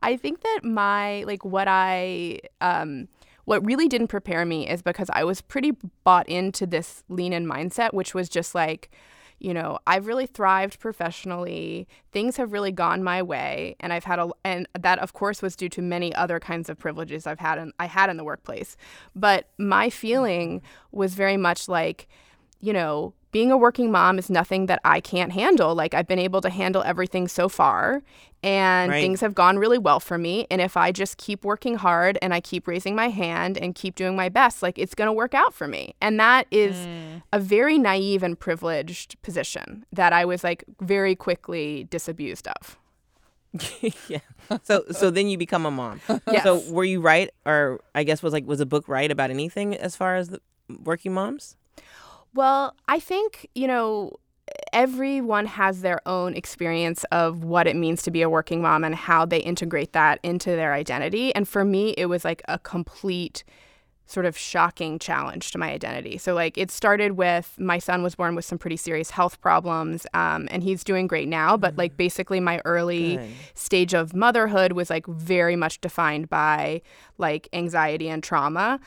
I 0.00 0.16
think 0.16 0.40
that 0.40 0.60
my, 0.64 1.24
like, 1.24 1.44
what 1.44 1.68
I, 1.68 2.40
um, 2.62 3.06
what 3.44 3.62
really 3.66 3.86
didn't 3.86 4.08
prepare 4.08 4.46
me 4.46 4.66
is 4.66 4.80
because 4.80 5.10
I 5.12 5.24
was 5.24 5.42
pretty 5.42 5.72
bought 6.04 6.26
into 6.26 6.66
this 6.66 7.04
lean 7.10 7.34
in 7.34 7.46
mindset, 7.46 7.92
which 7.92 8.14
was 8.14 8.30
just 8.30 8.54
like, 8.54 8.90
you 9.40 9.54
know, 9.54 9.78
I've 9.86 10.06
really 10.06 10.26
thrived 10.26 10.78
professionally. 10.78 11.88
Things 12.12 12.36
have 12.36 12.52
really 12.52 12.72
gone 12.72 13.02
my 13.02 13.22
way, 13.22 13.74
and 13.80 13.92
I've 13.92 14.04
had 14.04 14.18
a 14.18 14.30
and 14.44 14.68
that 14.78 14.98
of 14.98 15.14
course 15.14 15.40
was 15.42 15.56
due 15.56 15.70
to 15.70 15.82
many 15.82 16.14
other 16.14 16.38
kinds 16.38 16.68
of 16.68 16.78
privileges 16.78 17.26
I've 17.26 17.40
had 17.40 17.58
in 17.58 17.72
I 17.78 17.86
had 17.86 18.10
in 18.10 18.18
the 18.18 18.24
workplace. 18.24 18.76
But 19.16 19.48
my 19.58 19.88
feeling 19.90 20.62
was 20.92 21.14
very 21.14 21.38
much 21.38 21.68
like, 21.68 22.06
you 22.60 22.72
know, 22.72 23.14
being 23.32 23.52
a 23.52 23.56
working 23.56 23.90
mom 23.90 24.18
is 24.18 24.28
nothing 24.28 24.66
that 24.66 24.80
I 24.84 25.00
can't 25.00 25.32
handle. 25.32 25.74
Like 25.74 25.94
I've 25.94 26.06
been 26.06 26.18
able 26.18 26.40
to 26.40 26.50
handle 26.50 26.82
everything 26.82 27.28
so 27.28 27.48
far 27.48 28.02
and 28.42 28.90
right. 28.90 29.00
things 29.00 29.20
have 29.20 29.34
gone 29.34 29.58
really 29.58 29.78
well 29.78 30.00
for 30.00 30.16
me 30.16 30.46
and 30.50 30.60
if 30.60 30.76
I 30.76 30.92
just 30.92 31.18
keep 31.18 31.44
working 31.44 31.76
hard 31.76 32.18
and 32.22 32.32
I 32.32 32.40
keep 32.40 32.66
raising 32.66 32.94
my 32.96 33.08
hand 33.08 33.58
and 33.58 33.74
keep 33.74 33.94
doing 33.94 34.16
my 34.16 34.28
best, 34.28 34.62
like 34.62 34.78
it's 34.78 34.94
going 34.94 35.06
to 35.06 35.12
work 35.12 35.34
out 35.34 35.54
for 35.54 35.68
me. 35.68 35.94
And 36.00 36.18
that 36.18 36.46
is 36.50 36.74
mm. 36.76 37.22
a 37.32 37.38
very 37.38 37.78
naive 37.78 38.22
and 38.22 38.38
privileged 38.38 39.20
position 39.22 39.84
that 39.92 40.12
I 40.12 40.24
was 40.24 40.42
like 40.42 40.64
very 40.80 41.14
quickly 41.14 41.86
disabused 41.90 42.48
of. 42.48 42.78
yeah. 44.08 44.20
So 44.62 44.84
so 44.90 45.10
then 45.10 45.28
you 45.28 45.36
become 45.36 45.66
a 45.66 45.70
mom. 45.70 46.00
yes. 46.30 46.44
So 46.44 46.62
were 46.70 46.84
you 46.84 47.00
right 47.00 47.30
or 47.44 47.80
I 47.94 48.04
guess 48.04 48.22
was 48.22 48.32
like 48.32 48.46
was 48.46 48.60
a 48.60 48.66
book 48.66 48.88
right 48.88 49.10
about 49.10 49.30
anything 49.30 49.76
as 49.76 49.96
far 49.96 50.16
as 50.16 50.28
the 50.28 50.40
working 50.82 51.12
moms? 51.12 51.56
Well, 52.34 52.76
I 52.88 53.00
think, 53.00 53.48
you 53.54 53.66
know, 53.66 54.12
everyone 54.72 55.46
has 55.46 55.82
their 55.82 56.00
own 56.06 56.34
experience 56.34 57.04
of 57.12 57.44
what 57.44 57.66
it 57.66 57.76
means 57.76 58.02
to 58.02 58.10
be 58.10 58.22
a 58.22 58.28
working 58.28 58.62
mom 58.62 58.84
and 58.84 58.94
how 58.94 59.24
they 59.24 59.38
integrate 59.38 59.92
that 59.92 60.20
into 60.22 60.50
their 60.50 60.72
identity. 60.72 61.34
And 61.34 61.48
for 61.48 61.64
me, 61.64 61.90
it 61.98 62.06
was 62.06 62.24
like 62.24 62.42
a 62.48 62.58
complete 62.58 63.44
sort 64.06 64.26
of 64.26 64.36
shocking 64.36 64.98
challenge 64.98 65.52
to 65.52 65.58
my 65.58 65.70
identity. 65.70 66.18
So, 66.18 66.34
like, 66.34 66.58
it 66.58 66.72
started 66.72 67.12
with 67.12 67.54
my 67.58 67.78
son 67.78 68.02
was 68.02 68.16
born 68.16 68.34
with 68.34 68.44
some 68.44 68.58
pretty 68.58 68.76
serious 68.76 69.10
health 69.10 69.40
problems, 69.40 70.04
um, 70.14 70.48
and 70.50 70.64
he's 70.64 70.82
doing 70.82 71.06
great 71.06 71.28
now. 71.28 71.56
But, 71.56 71.76
like, 71.76 71.96
basically, 71.96 72.40
my 72.40 72.60
early 72.64 73.18
Good. 73.18 73.30
stage 73.54 73.94
of 73.94 74.12
motherhood 74.12 74.72
was 74.72 74.90
like 74.90 75.06
very 75.06 75.54
much 75.54 75.80
defined 75.80 76.28
by 76.28 76.82
like 77.18 77.48
anxiety 77.52 78.08
and 78.08 78.22
trauma. 78.22 78.80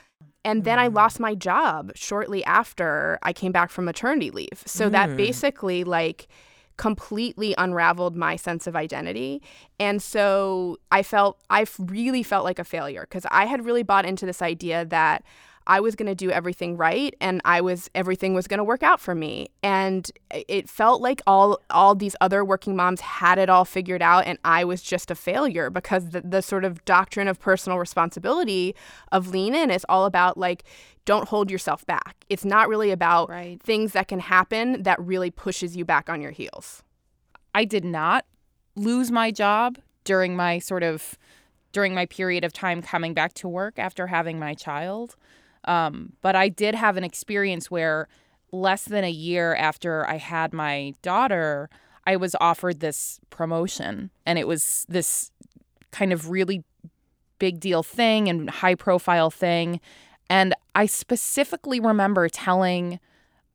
And 0.46 0.64
then 0.64 0.80
I 0.80 0.90
mm. 0.90 0.96
lost 0.96 1.20
my 1.20 1.36
job 1.36 1.92
shortly 1.96 2.44
after 2.46 3.20
I 3.24 3.34
came 3.34 3.52
back 3.52 3.70
from 3.70 3.86
maternity 3.86 4.30
leave. 4.32 4.64
So 4.66 4.90
that 4.90 5.10
mm. 5.10 5.18
basically, 5.18 5.84
like, 5.84 6.28
completely 6.76 7.54
unraveled 7.58 8.16
my 8.16 8.36
sense 8.36 8.68
of 8.68 8.76
identity. 8.76 9.42
And 9.80 10.02
so 10.02 10.80
I 10.92 11.04
felt, 11.04 11.40
I 11.50 11.66
really 11.78 12.24
felt 12.24 12.44
like 12.44 12.60
a 12.60 12.64
failure 12.64 13.02
because 13.02 13.26
I 13.32 13.46
had 13.46 13.64
really 13.64 13.84
bought 13.84 14.06
into 14.06 14.26
this 14.26 14.42
idea 14.42 14.84
that 14.86 15.24
I 15.68 15.80
was 15.80 15.96
going 15.96 16.08
to 16.08 16.16
do 16.16 16.30
everything 16.32 16.78
right 16.78 17.16
and 17.22 17.42
I 17.46 17.62
was 17.62 17.90
everything 17.96 18.34
was 18.34 18.48
going 18.48 18.58
to 18.58 18.64
work 18.64 18.84
out 18.84 19.00
for 19.00 19.16
me. 19.16 19.50
And 19.62 20.10
it 20.32 20.70
felt 20.70 21.02
like 21.02 21.22
all 21.26 21.60
all 21.70 21.96
these 21.96 22.16
other 22.22 22.44
working 22.44 22.76
moms 22.76 23.02
had 23.02 23.38
it 23.38 23.50
all 23.50 23.66
figured 23.66 24.02
out 24.02 24.26
and 24.26 24.38
I 24.44 24.64
was 24.64 24.82
just 24.82 25.12
a 25.12 25.16
failure 25.16 25.70
because 25.70 26.10
the, 26.10 26.22
the 26.22 26.42
sort 26.42 26.66
of 26.66 26.84
doctrine 26.86 27.28
of 27.28 27.40
personal 27.40 27.80
responsibility 27.80 28.76
of 29.12 29.30
lean 29.30 29.56
in 29.56 29.72
is 29.72 29.86
all 29.90 30.06
about 30.06 30.38
like 30.38 30.64
don't 31.06 31.28
hold 31.28 31.52
yourself 31.52 31.86
back. 31.86 32.26
It's 32.30 32.46
not 32.46 32.70
really 32.70 32.92
about 32.92 33.30
Right. 33.30 33.62
things 33.62 33.94
that 33.94 34.08
can 34.08 34.20
happen 34.20 34.84
that 34.84 35.00
really 35.00 35.32
pushes 35.32 35.76
you 35.76 35.86
back 35.86 36.10
on 36.10 36.22
your 36.22 36.32
heels. 36.32 36.84
I 37.56 37.66
did 37.66 37.86
not 37.86 38.26
lose 38.76 39.12
my 39.12 39.32
job 39.32 39.78
during 40.04 40.36
my 40.36 40.60
sort 40.60 40.84
of 40.84 41.18
during 41.72 41.94
my 41.96 42.06
period 42.06 42.44
of 42.44 42.54
time 42.54 42.82
coming 42.82 43.14
back 43.14 43.34
to 43.34 43.48
work 43.48 43.80
after 43.80 44.08
having 44.08 44.40
my 44.40 44.54
child. 44.54 45.16
Um, 45.66 46.14
but 46.22 46.36
I 46.36 46.50
did 46.50 46.76
have 46.76 46.98
an 46.98 47.04
experience 47.04 47.72
where 47.72 48.08
less 48.52 48.86
than 48.86 49.04
a 49.04 49.12
year 49.12 49.56
after 49.56 50.08
I 50.08 50.18
had 50.18 50.54
my 50.54 50.94
daughter, 51.02 51.70
I 52.06 52.16
was 52.18 52.36
offered 52.40 52.80
this 52.80 53.20
promotion, 53.30 54.12
and 54.26 54.38
it 54.38 54.48
was 54.48 54.86
this 54.90 55.32
kind 55.92 56.14
of 56.14 56.30
really 56.30 56.64
big 57.40 57.60
deal 57.60 57.84
thing 57.84 58.30
and 58.30 58.50
high 58.50 58.76
profile 58.76 59.30
thing. 59.30 59.80
And 60.30 60.54
I 60.76 60.86
specifically 60.86 61.80
remember 61.80 62.30
telling 62.30 63.00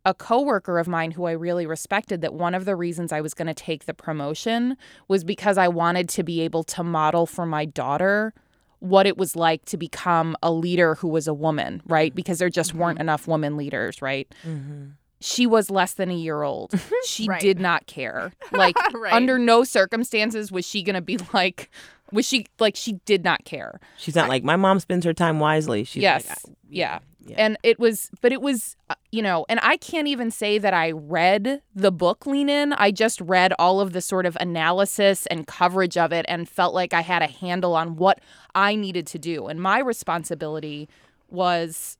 a 0.04 0.14
coworker 0.14 0.78
of 0.78 0.88
mine 0.88 1.10
who 1.10 1.26
I 1.26 1.32
really 1.32 1.66
respected 1.66 2.20
that 2.22 2.32
one 2.32 2.54
of 2.54 2.64
the 2.64 2.76
reasons 2.76 3.12
I 3.12 3.20
was 3.20 3.34
going 3.34 3.48
to 3.48 3.54
take 3.54 3.84
the 3.84 3.94
promotion 3.94 4.76
was 5.06 5.24
because 5.24 5.58
I 5.58 5.68
wanted 5.68 6.08
to 6.10 6.22
be 6.22 6.40
able 6.40 6.64
to 6.64 6.82
model 6.82 7.26
for 7.26 7.44
my 7.44 7.64
daughter 7.64 8.32
what 8.80 9.06
it 9.06 9.16
was 9.16 9.34
like 9.36 9.64
to 9.66 9.76
become 9.76 10.36
a 10.42 10.52
leader 10.52 10.94
who 10.96 11.08
was 11.08 11.26
a 11.26 11.34
woman, 11.34 11.82
right? 11.86 12.10
Mm-hmm. 12.10 12.16
Because 12.16 12.38
there 12.38 12.50
just 12.50 12.74
weren't 12.74 12.96
mm-hmm. 12.96 13.02
enough 13.02 13.26
women 13.26 13.56
leaders, 13.56 14.00
right? 14.00 14.32
Mm-hmm. 14.46 14.90
She 15.20 15.46
was 15.46 15.68
less 15.68 15.94
than 15.94 16.10
a 16.10 16.14
year 16.14 16.42
old. 16.42 16.72
She 17.04 17.26
Right. 17.26 17.40
did 17.40 17.58
not 17.58 17.86
care. 17.86 18.32
Like 18.52 18.76
Right. 18.94 19.12
under 19.12 19.38
no 19.38 19.64
circumstances 19.64 20.52
was 20.52 20.64
she 20.66 20.82
going 20.82 20.94
to 20.94 21.00
be 21.00 21.18
like 21.32 21.70
was 22.12 22.26
she 22.26 22.46
like 22.58 22.76
she 22.76 22.92
did 23.04 23.24
not 23.24 23.44
care. 23.44 23.80
She's 23.96 24.14
not 24.14 24.28
like 24.28 24.44
my 24.44 24.56
mom 24.56 24.78
spends 24.80 25.04
her 25.04 25.12
time 25.12 25.40
wisely. 25.40 25.84
She's 25.84 26.02
yes. 26.02 26.28
like, 26.28 26.56
yeah. 26.70 27.00
Yeah. 27.28 27.36
And 27.38 27.56
it 27.62 27.78
was, 27.78 28.10
but 28.20 28.32
it 28.32 28.40
was, 28.40 28.76
uh, 28.90 28.94
you 29.12 29.22
know, 29.22 29.44
and 29.48 29.60
I 29.62 29.76
can't 29.76 30.08
even 30.08 30.30
say 30.30 30.58
that 30.58 30.74
I 30.74 30.92
read 30.92 31.62
the 31.74 31.92
book 31.92 32.26
Lean 32.26 32.48
In. 32.48 32.72
I 32.74 32.90
just 32.90 33.20
read 33.20 33.52
all 33.58 33.80
of 33.80 33.92
the 33.92 34.00
sort 34.00 34.26
of 34.26 34.36
analysis 34.40 35.26
and 35.26 35.46
coverage 35.46 35.96
of 35.96 36.12
it 36.12 36.24
and 36.28 36.48
felt 36.48 36.74
like 36.74 36.94
I 36.94 37.02
had 37.02 37.22
a 37.22 37.26
handle 37.26 37.74
on 37.74 37.96
what 37.96 38.20
I 38.54 38.74
needed 38.74 39.06
to 39.08 39.18
do. 39.18 39.46
And 39.46 39.60
my 39.60 39.78
responsibility 39.78 40.88
was 41.30 41.98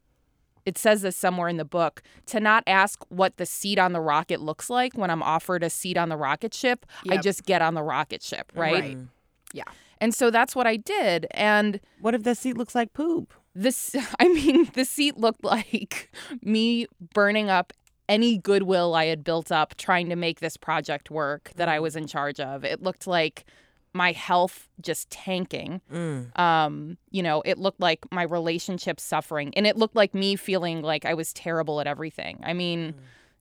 it 0.68 0.76
says 0.76 1.00
this 1.00 1.16
somewhere 1.16 1.49
in 1.49 1.56
the 1.56 1.64
book 1.64 2.02
to 2.26 2.40
not 2.40 2.62
ask 2.66 3.02
what 3.08 3.38
the 3.38 3.47
seat 3.47 3.78
on 3.78 3.94
the 3.94 4.00
rocket 4.00 4.40
looks 4.40 4.68
like 4.68 4.92
when 4.99 5.11
I'm 5.11 5.23
offered 5.23 5.62
a 5.62 5.70
seat 5.70 5.97
on 5.97 6.11
the 6.11 6.16
rocket 6.16 6.52
ship. 6.52 6.85
I 7.08 7.16
just 7.16 7.44
get 7.47 7.62
on 7.62 7.73
the 7.73 7.82
rocket 7.82 8.23
ship, 8.23 8.52
right? 8.54 8.75
Right. 8.75 8.99
Yeah. 9.54 9.64
And 9.99 10.14
so 10.14 10.30
that's 10.30 10.54
what 10.54 10.66
I 10.66 10.76
did. 10.76 11.26
And 11.30 11.80
what 12.00 12.14
if 12.14 12.23
the 12.23 12.35
seat 12.35 12.58
looks 12.58 12.75
like 12.75 12.92
poop? 12.92 13.32
This 13.55 13.95
i 14.19 14.28
mean 14.28 14.71
the 14.75 14.85
seat 14.85 15.17
looked 15.17 15.45
like 15.45 16.11
me 16.43 16.87
burning 17.14 17.50
up 17.50 17.73
any 18.09 18.38
goodwill 18.38 18.95
i 18.95 19.07
had 19.07 19.23
built 19.23 19.52
up 19.52 19.76
trying 19.76 20.09
to 20.09 20.17
make 20.17 20.40
this 20.40 20.57
project 20.57 21.11
work 21.11 21.50
that 21.57 21.69
i 21.69 21.78
was 21.78 21.97
in 21.97 22.07
charge 22.07 22.40
of. 22.40 22.64
It 22.64 22.83
looked 22.83 23.07
like 23.07 23.45
my 23.95 24.12
health 24.12 24.69
just 24.81 25.11
tanking. 25.11 25.81
Mm. 25.93 26.38
um 26.38 26.99
you 27.11 27.23
know 27.23 27.43
it 27.45 27.59
looked 27.59 27.81
like 27.81 28.00
my 28.12 28.23
relationship 28.23 29.00
suffering 29.00 29.52
and 29.57 29.67
it 29.67 29.76
looked 29.76 29.97
like 29.97 30.14
me 30.14 30.37
feeling 30.37 30.83
like 30.83 31.05
i 31.05 31.14
was 31.14 31.33
terrible 31.33 31.81
at 31.81 31.87
everything. 31.87 32.40
I 32.45 32.52
mean 32.52 32.95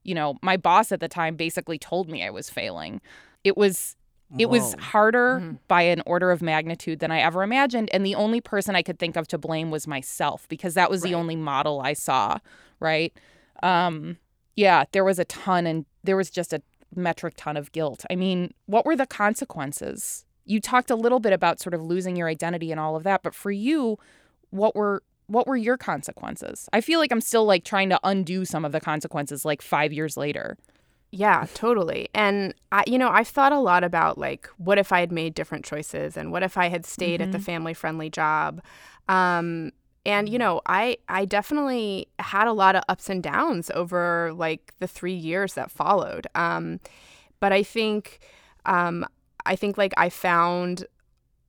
you 0.04 0.14
know 0.14 0.36
my 0.42 0.56
boss 0.56 0.90
at 0.90 1.00
the 1.00 1.08
time 1.08 1.36
basically 1.36 1.78
told 1.78 2.08
me 2.08 2.24
i 2.24 2.30
was 2.30 2.50
failing. 2.50 3.00
It 3.44 3.56
was 3.56 3.96
it 4.36 4.46
was 4.50 4.74
Whoa. 4.74 4.80
harder 4.82 5.40
Mhm. 5.40 5.58
by 5.68 5.82
an 5.82 6.02
order 6.04 6.30
of 6.30 6.42
magnitude 6.42 6.98
than 6.98 7.10
I 7.10 7.20
ever 7.20 7.42
imagined. 7.42 7.88
And 7.92 8.04
the 8.04 8.14
only 8.14 8.40
person 8.40 8.76
I 8.76 8.82
could 8.82 8.98
think 8.98 9.16
of 9.16 9.26
to 9.28 9.38
blame 9.38 9.70
was 9.70 9.86
myself 9.86 10.46
because 10.48 10.74
that 10.74 10.90
was 10.90 11.00
the 11.02 11.14
only 11.14 11.36
model 11.36 11.80
I 11.80 11.94
saw. 11.94 12.38
Right. 12.80 13.12
Um, 13.62 14.18
yeah, 14.56 14.84
there 14.92 15.04
was 15.04 15.18
a 15.18 15.24
ton 15.24 15.66
and 15.66 15.86
there 16.04 16.16
was 16.16 16.30
just 16.30 16.52
a 16.52 16.60
metric 16.94 17.34
ton 17.36 17.56
of 17.56 17.72
guilt. 17.72 18.04
I 18.10 18.16
mean, 18.16 18.52
what 18.66 18.84
were 18.84 18.96
the 18.96 19.06
consequences? 19.06 20.24
You 20.44 20.60
talked 20.60 20.90
a 20.90 20.96
little 20.96 21.20
bit 21.20 21.32
about 21.32 21.60
sort 21.60 21.74
of 21.74 21.82
losing 21.82 22.16
your 22.16 22.28
identity 22.28 22.70
and 22.70 22.80
all 22.80 22.96
of 22.96 23.02
that, 23.04 23.22
but 23.22 23.34
for 23.34 23.50
you, 23.50 23.98
what 24.50 24.74
were 24.74 25.02
what 25.26 25.46
were 25.46 25.58
your 25.58 25.76
consequences? 25.76 26.70
I 26.72 26.80
feel 26.80 26.98
like 26.98 27.12
I'm 27.12 27.20
still 27.20 27.44
like 27.44 27.62
trying 27.62 27.90
to 27.90 28.00
undo 28.02 28.46
some 28.46 28.64
of 28.64 28.72
the 28.72 28.80
consequences 28.80 29.44
like 29.44 29.60
5 29.60 29.92
years 29.92 30.16
later. 30.16 30.56
Yeah, 31.10 31.46
totally. 31.54 32.10
And 32.14 32.54
I, 32.70 32.84
you 32.86 32.98
know, 32.98 33.08
I've 33.08 33.28
thought 33.28 33.52
a 33.52 33.58
lot 33.58 33.82
about 33.82 34.18
like, 34.18 34.46
what 34.58 34.76
if 34.78 34.92
I 34.92 35.00
had 35.00 35.10
made 35.10 35.32
different 35.34 35.64
choices, 35.64 36.16
and 36.16 36.30
what 36.32 36.42
if 36.42 36.58
I 36.58 36.68
had 36.68 36.84
stayed 36.84 37.22
at 37.22 37.32
the 37.32 37.38
family-friendly 37.38 38.10
job, 38.10 38.60
um, 39.08 39.72
and 40.04 40.28
you 40.28 40.38
know, 40.38 40.60
I 40.66 40.98
I 41.08 41.24
definitely 41.24 42.08
had 42.18 42.46
a 42.46 42.52
lot 42.52 42.76
of 42.76 42.82
ups 42.88 43.08
and 43.08 43.22
downs 43.22 43.70
over 43.74 44.32
like 44.34 44.74
the 44.78 44.86
three 44.86 45.14
years 45.14 45.54
that 45.54 45.70
followed. 45.70 46.26
Um, 46.34 46.78
but 47.40 47.52
I 47.52 47.62
think, 47.62 48.18
um, 48.66 49.06
I 49.46 49.56
think 49.56 49.78
like 49.78 49.94
I 49.96 50.10
found 50.10 50.86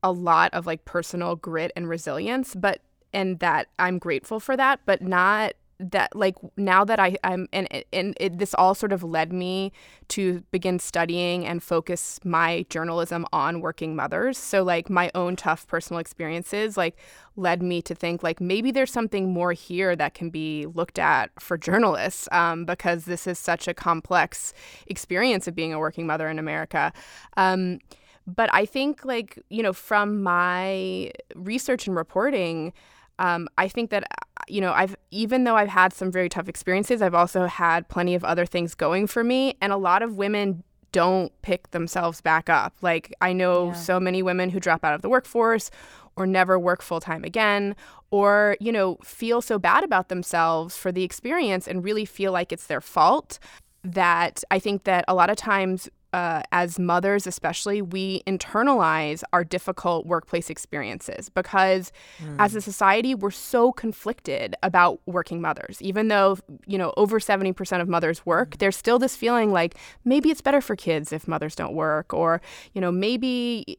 a 0.04 0.12
lot 0.12 0.54
of 0.54 0.66
like 0.66 0.86
personal 0.86 1.36
grit 1.36 1.72
and 1.76 1.90
resilience, 1.90 2.56
but 2.56 2.82
and 3.12 3.40
that 3.40 3.68
I'm 3.78 3.98
grateful 3.98 4.40
for 4.40 4.56
that, 4.56 4.80
but 4.86 5.02
not 5.02 5.54
that 5.80 6.14
like 6.16 6.36
now 6.58 6.84
that 6.84 7.00
I 7.00 7.16
I'm 7.24 7.48
and 7.54 7.68
and 7.94 8.14
it, 8.20 8.38
this 8.38 8.54
all 8.54 8.76
sort 8.76 8.92
of 8.92 9.04
led 9.04 9.32
me 9.32 9.72
to 10.10 10.44
begin 10.52 10.78
studying 10.80 11.46
and 11.46 11.64
focus 11.64 12.20
my 12.26 12.66
journalism 12.70 13.26
on 13.32 13.62
working 13.62 13.96
mothers. 13.96 14.38
So 14.38 14.64
like 14.64 14.90
my 14.90 15.10
own 15.16 15.36
tough 15.36 15.68
personal 15.68 16.00
experiences 16.00 16.76
like 16.76 16.98
led 17.38 17.62
me 17.64 17.82
to 17.84 17.96
think 17.96 18.24
like 18.24 18.42
maybe 18.42 18.72
there's 18.72 18.92
something 18.92 19.32
more 19.32 19.54
here 19.54 19.96
that 19.96 20.14
can 20.14 20.30
be 20.30 20.66
looked 20.74 21.00
at 21.00 21.32
for 21.40 21.58
journalists 21.58 22.28
um, 22.34 22.66
because 22.66 23.06
this 23.06 23.26
is 23.26 23.40
such 23.40 23.68
a 23.68 23.74
complex 23.74 24.54
experience 24.88 25.48
of 25.48 25.56
being 25.56 25.74
a 25.74 25.80
working 25.80 26.06
mother 26.06 26.28
in 26.28 26.40
America. 26.40 26.92
Um, 27.38 27.80
but 28.28 28.54
I 28.54 28.66
think 28.66 29.06
like 29.06 29.40
you 29.50 29.64
know 29.64 29.74
from 29.74 30.22
my 30.22 31.12
research 31.36 31.88
and 31.88 31.96
reporting, 31.96 32.74
um, 33.20 33.48
I 33.58 33.68
think 33.68 33.92
that 33.92 34.04
you 34.48 34.62
know 34.62 34.72
I've 34.74 34.96
even 35.12 35.44
though 35.44 35.56
I've 35.56 35.70
had 35.70 35.94
some 35.94 36.12
very 36.12 36.30
tough 36.30 36.50
experiences, 36.50 37.02
I've 37.02 37.14
also 37.14 37.46
had 37.46 37.88
plenty 37.88 38.16
of 38.16 38.24
other 38.24 38.46
things 38.48 38.74
going 38.74 39.06
for 39.08 39.24
me, 39.24 39.56
and 39.62 39.72
a 39.72 39.78
lot 39.78 40.02
of 40.02 40.18
women 40.18 40.64
don't 40.92 41.32
pick 41.44 41.70
themselves 41.70 42.20
back 42.22 42.50
up. 42.50 42.74
Like 42.82 43.14
I 43.22 43.32
know 43.34 43.68
Yeah. 43.68 43.74
so 43.74 44.00
many 44.00 44.24
women 44.24 44.50
who 44.50 44.60
drop 44.60 44.84
out 44.84 44.96
of 44.96 45.04
the 45.04 45.10
workforce 45.10 45.70
or 46.16 46.26
never 46.26 46.58
work 46.58 46.82
full 46.82 47.00
time 47.00 47.24
again 47.24 47.76
or 48.10 48.58
you 48.60 48.72
know 48.72 48.98
feel 49.04 49.40
so 49.42 49.60
bad 49.60 49.84
about 49.84 50.10
themselves 50.10 50.76
for 50.76 50.92
the 50.92 51.04
experience 51.04 51.68
and 51.68 51.84
really 51.84 52.06
feel 52.06 52.32
like 52.32 52.52
it's 52.52 52.66
their 52.66 52.82
fault 52.82 53.38
that 53.84 54.44
I 54.50 54.58
think 54.60 54.84
that 54.86 55.06
a 55.08 55.14
lot 55.14 55.30
of 55.30 55.38
times 55.38 55.88
uh, 56.12 56.42
as 56.52 56.80
mothers, 56.80 57.28
especially, 57.28 57.82
we 57.82 58.24
internalize 58.26 59.24
our 59.32 59.44
difficult 59.44 60.08
workplace 60.08 60.50
experiences 60.50 61.30
because 61.30 61.92
hmm. 62.18 62.36
as 62.40 62.56
a 62.56 62.62
society, 62.62 63.14
we're 63.14 63.30
so 63.30 63.72
conflicted 63.72 64.56
about 64.64 65.00
working 65.06 65.40
mothers. 65.40 65.80
Even 65.82 66.08
though, 66.08 66.38
you 66.66 66.78
know, 66.78 66.94
over 66.98 67.20
70% 67.20 67.82
of 67.82 67.88
mothers 67.88 68.26
work, 68.26 68.56
hmm. 68.56 68.58
there's 68.58 68.76
still 68.76 68.98
this 68.98 69.16
feeling 69.16 69.52
like 69.52 69.76
maybe 70.04 70.32
it's 70.32 70.42
better 70.42 70.62
for 70.62 70.76
kids 70.76 71.14
if 71.14 71.28
mothers 71.28 71.56
don't 71.56 71.76
work. 71.76 72.14
Or, 72.14 72.42
you 72.74 72.82
know, 72.82 72.92
maybe 72.92 73.78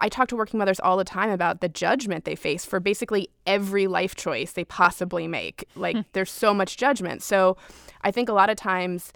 I 0.00 0.08
talk 0.08 0.28
to 0.28 0.36
working 0.36 0.58
mothers 0.58 0.80
all 0.80 0.96
the 0.96 1.04
time 1.04 1.30
about 1.30 1.60
the 1.60 1.68
judgment 1.68 2.24
they 2.24 2.36
face 2.36 2.64
for 2.64 2.80
basically 2.80 3.28
every 3.46 3.86
life 3.86 4.14
choice 4.14 4.52
they 4.52 4.64
possibly 4.64 5.28
make. 5.28 5.68
Like, 5.74 5.96
hmm. 5.96 6.02
there's 6.14 6.30
so 6.30 6.54
much 6.54 6.78
judgment. 6.78 7.22
So 7.22 7.58
I 8.02 8.10
think 8.10 8.30
a 8.30 8.32
lot 8.32 8.48
of 8.48 8.56
times, 8.56 9.12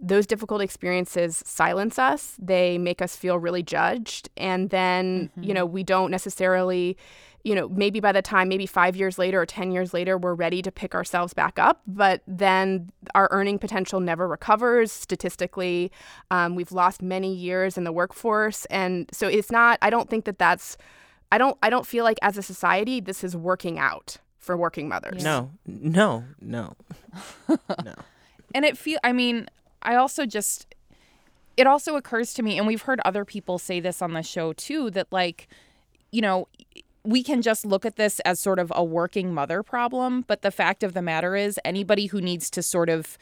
those 0.00 0.26
difficult 0.26 0.62
experiences 0.62 1.42
silence 1.46 1.98
us. 1.98 2.36
They 2.38 2.78
make 2.78 3.02
us 3.02 3.16
feel 3.16 3.38
really 3.38 3.62
judged. 3.62 4.30
And 4.36 4.70
then, 4.70 5.30
you 5.36 5.52
know, 5.52 5.66
we 5.66 5.82
don't 5.82 6.10
necessarily 6.10 6.96
you 7.42 7.54
know, 7.54 7.68
maybe 7.68 8.00
by 8.00 8.12
the 8.12 8.22
time, 8.22 8.48
maybe 8.48 8.66
five 8.66 8.96
years 8.96 9.18
later 9.18 9.40
or 9.40 9.46
10 9.46 9.72
years 9.72 9.94
later, 9.94 10.18
we're 10.18 10.34
ready 10.34 10.60
to 10.62 10.70
pick 10.70 10.94
ourselves 10.94 11.32
back 11.32 11.58
up. 11.58 11.80
But 11.86 12.22
then 12.26 12.90
our 13.14 13.28
earning 13.30 13.58
potential 13.58 13.98
never 14.00 14.28
recovers 14.28 14.92
statistically. 14.92 15.90
Um, 16.30 16.54
we've 16.54 16.72
lost 16.72 17.00
many 17.00 17.34
years 17.34 17.78
in 17.78 17.84
the 17.84 17.92
workforce. 17.92 18.66
And 18.66 19.08
so 19.12 19.26
it's 19.26 19.50
not, 19.50 19.78
I 19.80 19.88
don't 19.88 20.10
think 20.10 20.26
that 20.26 20.38
that's, 20.38 20.76
I 21.32 21.38
don't, 21.38 21.56
I 21.62 21.70
don't 21.70 21.86
feel 21.86 22.04
like 22.04 22.18
as 22.20 22.36
a 22.36 22.42
society, 22.42 23.00
this 23.00 23.24
is 23.24 23.34
working 23.34 23.78
out 23.78 24.18
for 24.38 24.56
working 24.56 24.88
mothers. 24.88 25.24
No, 25.24 25.52
no, 25.66 26.24
no, 26.40 26.74
no. 27.48 27.94
And 28.54 28.64
it 28.64 28.76
feel 28.76 28.98
I 29.04 29.12
mean, 29.12 29.48
I 29.82 29.96
also 29.96 30.26
just 30.26 30.74
it 31.56 31.66
also 31.66 31.96
occurs 31.96 32.32
to 32.34 32.42
me 32.42 32.56
and 32.58 32.66
we've 32.66 32.82
heard 32.82 33.00
other 33.04 33.24
people 33.24 33.58
say 33.58 33.80
this 33.80 34.00
on 34.00 34.12
the 34.12 34.22
show 34.22 34.52
too 34.52 34.90
that 34.90 35.08
like 35.10 35.48
you 36.12 36.20
know, 36.20 36.48
we 37.04 37.22
can 37.22 37.40
just 37.40 37.64
look 37.64 37.86
at 37.86 37.96
this 37.96 38.20
as 38.20 38.40
sort 38.40 38.58
of 38.58 38.72
a 38.74 38.84
working 38.84 39.32
mother 39.32 39.62
problem, 39.62 40.22
but 40.26 40.42
the 40.42 40.50
fact 40.50 40.82
of 40.82 40.92
the 40.92 41.02
matter 41.02 41.34
is 41.34 41.58
anybody 41.64 42.06
who 42.06 42.20
needs 42.20 42.50
to 42.50 42.62
sort 42.62 42.88
of 42.88 43.16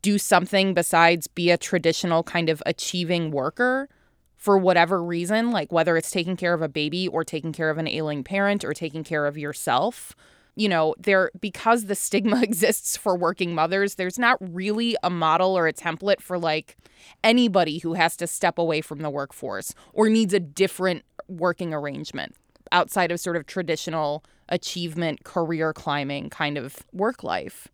do 0.00 0.16
something 0.16 0.74
besides 0.74 1.26
be 1.26 1.50
a 1.50 1.58
traditional 1.58 2.22
kind 2.22 2.48
of 2.48 2.62
achieving 2.64 3.30
worker 3.30 3.88
for 4.36 4.56
whatever 4.56 5.02
reason, 5.02 5.50
like 5.50 5.70
whether 5.72 5.96
it's 5.96 6.10
taking 6.10 6.36
care 6.36 6.54
of 6.54 6.62
a 6.62 6.68
baby 6.68 7.06
or 7.08 7.24
taking 7.24 7.52
care 7.52 7.70
of 7.70 7.78
an 7.78 7.86
ailing 7.86 8.24
parent 8.24 8.64
or 8.64 8.72
taking 8.72 9.04
care 9.04 9.26
of 9.26 9.36
yourself, 9.36 10.16
you 10.54 10.68
know, 10.68 10.94
there 10.98 11.30
because 11.40 11.86
the 11.86 11.94
stigma 11.94 12.42
exists 12.42 12.96
for 12.96 13.16
working 13.16 13.54
mothers, 13.54 13.94
there's 13.94 14.18
not 14.18 14.38
really 14.40 14.96
a 15.02 15.10
model 15.10 15.56
or 15.56 15.66
a 15.66 15.72
template 15.72 16.20
for 16.20 16.38
like 16.38 16.76
anybody 17.24 17.78
who 17.78 17.94
has 17.94 18.16
to 18.16 18.26
step 18.26 18.58
away 18.58 18.80
from 18.80 19.00
the 19.00 19.10
workforce 19.10 19.74
or 19.92 20.08
needs 20.08 20.34
a 20.34 20.40
different 20.40 21.04
working 21.28 21.72
arrangement 21.72 22.34
outside 22.70 23.10
of 23.10 23.20
sort 23.20 23.36
of 23.36 23.46
traditional 23.46 24.24
achievement, 24.48 25.24
career 25.24 25.72
climbing 25.72 26.30
kind 26.30 26.58
of 26.58 26.78
work 26.92 27.22
life. 27.22 27.68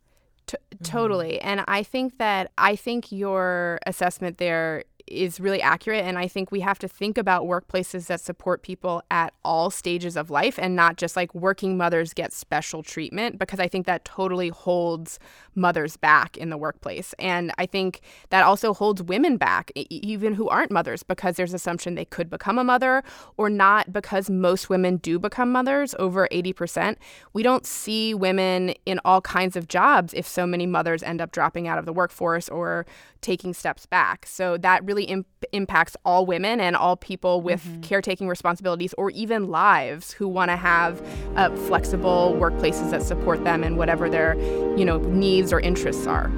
T- 0.47 0.57
totally. 0.83 1.33
Mm-hmm. 1.33 1.47
And 1.47 1.65
I 1.67 1.83
think 1.83 2.17
that 2.17 2.51
I 2.57 2.75
think 2.75 3.11
your 3.11 3.79
assessment 3.85 4.37
there 4.37 4.83
is 5.09 5.39
really 5.39 5.61
accurate. 5.61 6.05
And 6.05 6.17
I 6.17 6.27
think 6.27 6.51
we 6.51 6.59
have 6.61 6.79
to 6.79 6.87
think 6.87 7.17
about 7.17 7.43
workplaces 7.43 8.07
that 8.07 8.21
support 8.21 8.61
people 8.61 9.01
at 9.11 9.33
all 9.43 9.69
stages 9.69 10.15
of 10.15 10.29
life 10.29 10.57
and 10.59 10.75
not 10.75 10.97
just 10.97 11.15
like 11.15 11.33
working 11.33 11.77
mothers 11.77 12.13
get 12.13 12.31
special 12.31 12.83
treatment, 12.83 13.39
because 13.39 13.59
I 13.59 13.67
think 13.67 13.85
that 13.85 14.05
totally 14.05 14.49
holds 14.49 15.19
mothers 15.55 15.97
back 15.97 16.37
in 16.37 16.49
the 16.49 16.57
workplace. 16.57 17.13
And 17.19 17.51
I 17.57 17.65
think 17.65 18.01
that 18.29 18.43
also 18.43 18.73
holds 18.73 19.03
women 19.03 19.37
back, 19.37 19.71
even 19.75 20.33
who 20.33 20.47
aren't 20.47 20.71
mothers, 20.71 21.03
because 21.03 21.35
there's 21.35 21.53
assumption 21.53 21.95
they 21.95 22.05
could 22.05 22.29
become 22.29 22.57
a 22.57 22.63
mother 22.63 23.03
or 23.37 23.49
not, 23.49 23.91
because 23.91 24.29
most 24.29 24.69
women 24.69 24.97
do 24.97 25.19
become 25.19 25.51
mothers, 25.51 25.95
over 25.99 26.27
80%. 26.31 26.95
We 27.33 27.43
don't 27.43 27.65
see 27.65 28.13
women 28.13 28.69
in 28.85 28.99
all 29.03 29.21
kinds 29.21 29.55
of 29.55 29.67
jobs 29.67 30.13
if 30.13 30.27
so 30.27 30.45
many 30.45 30.65
mothers 30.65 31.03
end 31.03 31.21
up 31.21 31.31
dropping 31.31 31.67
out 31.67 31.77
of 31.77 31.85
the 31.85 31.93
workforce 31.93 32.47
or 32.47 32.85
taking 33.21 33.53
steps 33.53 33.85
back. 33.85 34.25
So 34.25 34.57
that 34.57 34.83
really 34.85 35.03
imp- 35.03 35.27
impacts 35.51 35.95
all 36.05 36.25
women 36.25 36.59
and 36.59 36.75
all 36.75 36.95
people 36.95 37.41
with 37.41 37.63
mm-hmm. 37.63 37.81
caretaking 37.81 38.27
responsibilities 38.27 38.93
or 38.97 39.09
even 39.11 39.47
lives 39.47 40.11
who 40.11 40.27
want 40.27 40.51
to 40.51 40.57
have 40.57 41.01
uh, 41.35 41.55
flexible 41.67 42.35
workplaces 42.39 42.91
that 42.91 43.03
support 43.03 43.43
them 43.43 43.63
and 43.63 43.77
whatever 43.77 44.09
their, 44.09 44.35
you 44.77 44.85
know, 44.85 44.97
needs 44.97 45.51
or 45.53 45.59
interests 45.59 46.07
are. 46.07 46.31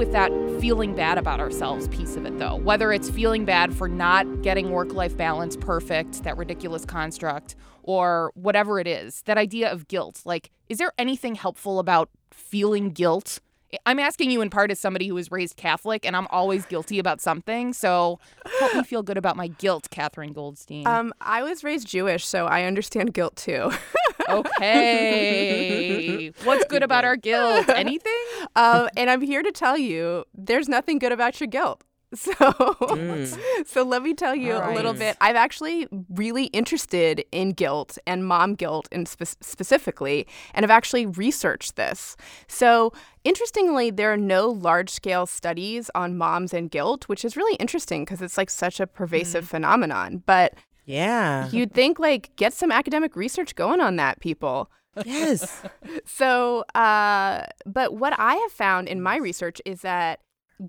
With 0.00 0.12
that 0.12 0.32
feeling 0.62 0.94
bad 0.94 1.18
about 1.18 1.40
ourselves 1.40 1.86
piece 1.88 2.16
of 2.16 2.24
it, 2.24 2.38
though? 2.38 2.56
Whether 2.56 2.90
it's 2.90 3.10
feeling 3.10 3.44
bad 3.44 3.74
for 3.74 3.86
not 3.86 4.40
getting 4.40 4.70
work 4.70 4.94
life 4.94 5.14
balance 5.14 5.58
perfect, 5.58 6.24
that 6.24 6.38
ridiculous 6.38 6.86
construct, 6.86 7.54
or 7.82 8.32
whatever 8.34 8.80
it 8.80 8.86
is, 8.86 9.20
that 9.26 9.36
idea 9.36 9.70
of 9.70 9.88
guilt. 9.88 10.22
Like, 10.24 10.48
is 10.70 10.78
there 10.78 10.92
anything 10.96 11.34
helpful 11.34 11.78
about 11.78 12.08
feeling 12.30 12.92
guilt? 12.92 13.40
I'm 13.84 13.98
asking 13.98 14.30
you 14.30 14.40
in 14.40 14.48
part 14.48 14.70
as 14.70 14.78
somebody 14.78 15.06
who 15.06 15.14
was 15.14 15.30
raised 15.30 15.56
Catholic, 15.56 16.06
and 16.06 16.16
I'm 16.16 16.26
always 16.28 16.64
guilty 16.64 16.98
about 16.98 17.20
something. 17.20 17.74
So 17.74 18.18
help 18.58 18.74
me 18.76 18.82
feel 18.84 19.02
good 19.02 19.18
about 19.18 19.36
my 19.36 19.48
guilt, 19.48 19.88
Katherine 19.90 20.32
Goldstein. 20.32 20.86
Um, 20.86 21.12
I 21.20 21.42
was 21.42 21.62
raised 21.62 21.86
Jewish, 21.86 22.26
so 22.26 22.46
I 22.46 22.62
understand 22.62 23.12
guilt 23.12 23.36
too. 23.36 23.70
okay. 24.28 26.32
What's 26.44 26.64
good 26.66 26.82
about 26.82 27.04
our 27.04 27.16
guilt? 27.16 27.68
Anything? 27.68 28.12
Um, 28.56 28.88
and 28.96 29.10
I'm 29.10 29.20
here 29.20 29.42
to 29.42 29.52
tell 29.52 29.78
you 29.78 30.24
there's 30.34 30.68
nothing 30.68 30.98
good 30.98 31.12
about 31.12 31.40
your 31.40 31.48
guilt. 31.48 31.84
So, 32.12 32.32
mm. 32.32 33.66
so 33.66 33.84
let 33.84 34.02
me 34.02 34.14
tell 34.14 34.34
you 34.34 34.54
right. 34.54 34.72
a 34.72 34.74
little 34.74 34.94
bit. 34.94 35.16
I'm 35.20 35.36
actually 35.36 35.86
really 36.08 36.46
interested 36.46 37.24
in 37.30 37.52
guilt 37.52 37.98
and 38.04 38.26
mom 38.26 38.56
guilt, 38.56 38.88
and 38.90 39.06
spe- 39.06 39.40
specifically, 39.40 40.26
and 40.52 40.64
I've 40.64 40.72
actually 40.72 41.06
researched 41.06 41.76
this. 41.76 42.16
So, 42.48 42.92
interestingly, 43.22 43.92
there 43.92 44.12
are 44.12 44.16
no 44.16 44.48
large-scale 44.48 45.26
studies 45.26 45.88
on 45.94 46.18
moms 46.18 46.52
and 46.52 46.68
guilt, 46.68 47.08
which 47.08 47.24
is 47.24 47.36
really 47.36 47.54
interesting 47.56 48.04
because 48.04 48.20
it's 48.20 48.36
like 48.36 48.50
such 48.50 48.80
a 48.80 48.88
pervasive 48.88 49.44
mm. 49.44 49.48
phenomenon. 49.48 50.24
But 50.26 50.54
yeah, 50.90 51.48
you'd 51.50 51.72
think 51.72 51.98
like 51.98 52.34
get 52.36 52.52
some 52.52 52.72
academic 52.72 53.16
research 53.16 53.54
going 53.54 53.80
on 53.80 53.96
that, 53.96 54.20
people. 54.20 54.70
Yes. 55.04 55.62
so, 56.04 56.62
uh, 56.74 57.44
but 57.66 57.94
what 57.94 58.14
I 58.18 58.34
have 58.36 58.52
found 58.52 58.88
in 58.88 59.00
my 59.00 59.16
research 59.16 59.60
is 59.64 59.82
that 59.82 60.20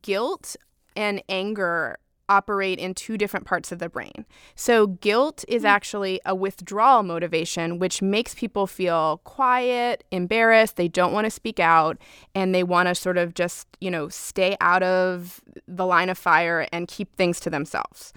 guilt 0.02 0.56
and 0.96 1.22
anger 1.30 1.98
operate 2.30 2.80
in 2.80 2.94
two 2.94 3.18
different 3.18 3.46
parts 3.46 3.74
of 3.74 3.80
the 3.80 3.90
brain. 3.90 4.26
So, 4.56 4.88
guilt 4.88 5.44
is 5.48 5.64
hmm. 5.64 5.68
actually 5.68 6.22
a 6.26 6.34
withdrawal 6.34 7.04
motivation, 7.04 7.78
which 7.78 8.02
makes 8.02 8.34
people 8.34 8.68
feel 8.68 9.22
quiet, 9.26 10.04
embarrassed, 10.12 10.78
they 10.78 10.88
don't 10.88 11.14
want 11.14 11.26
to 11.26 11.32
speak 11.32 11.60
out, 11.60 11.98
and 12.34 12.56
they 12.56 12.64
want 12.64 12.88
to 12.88 12.96
sort 12.96 13.18
of 13.18 13.34
just, 13.34 13.68
you 13.82 13.92
know, 13.92 14.08
stay 14.08 14.56
out 14.62 14.82
of 14.82 15.42
the 15.68 15.86
line 15.86 16.10
of 16.10 16.18
fire 16.18 16.68
and 16.72 16.88
keep 16.88 17.16
things 17.16 17.40
to 17.42 17.50
themselves. 17.50 18.14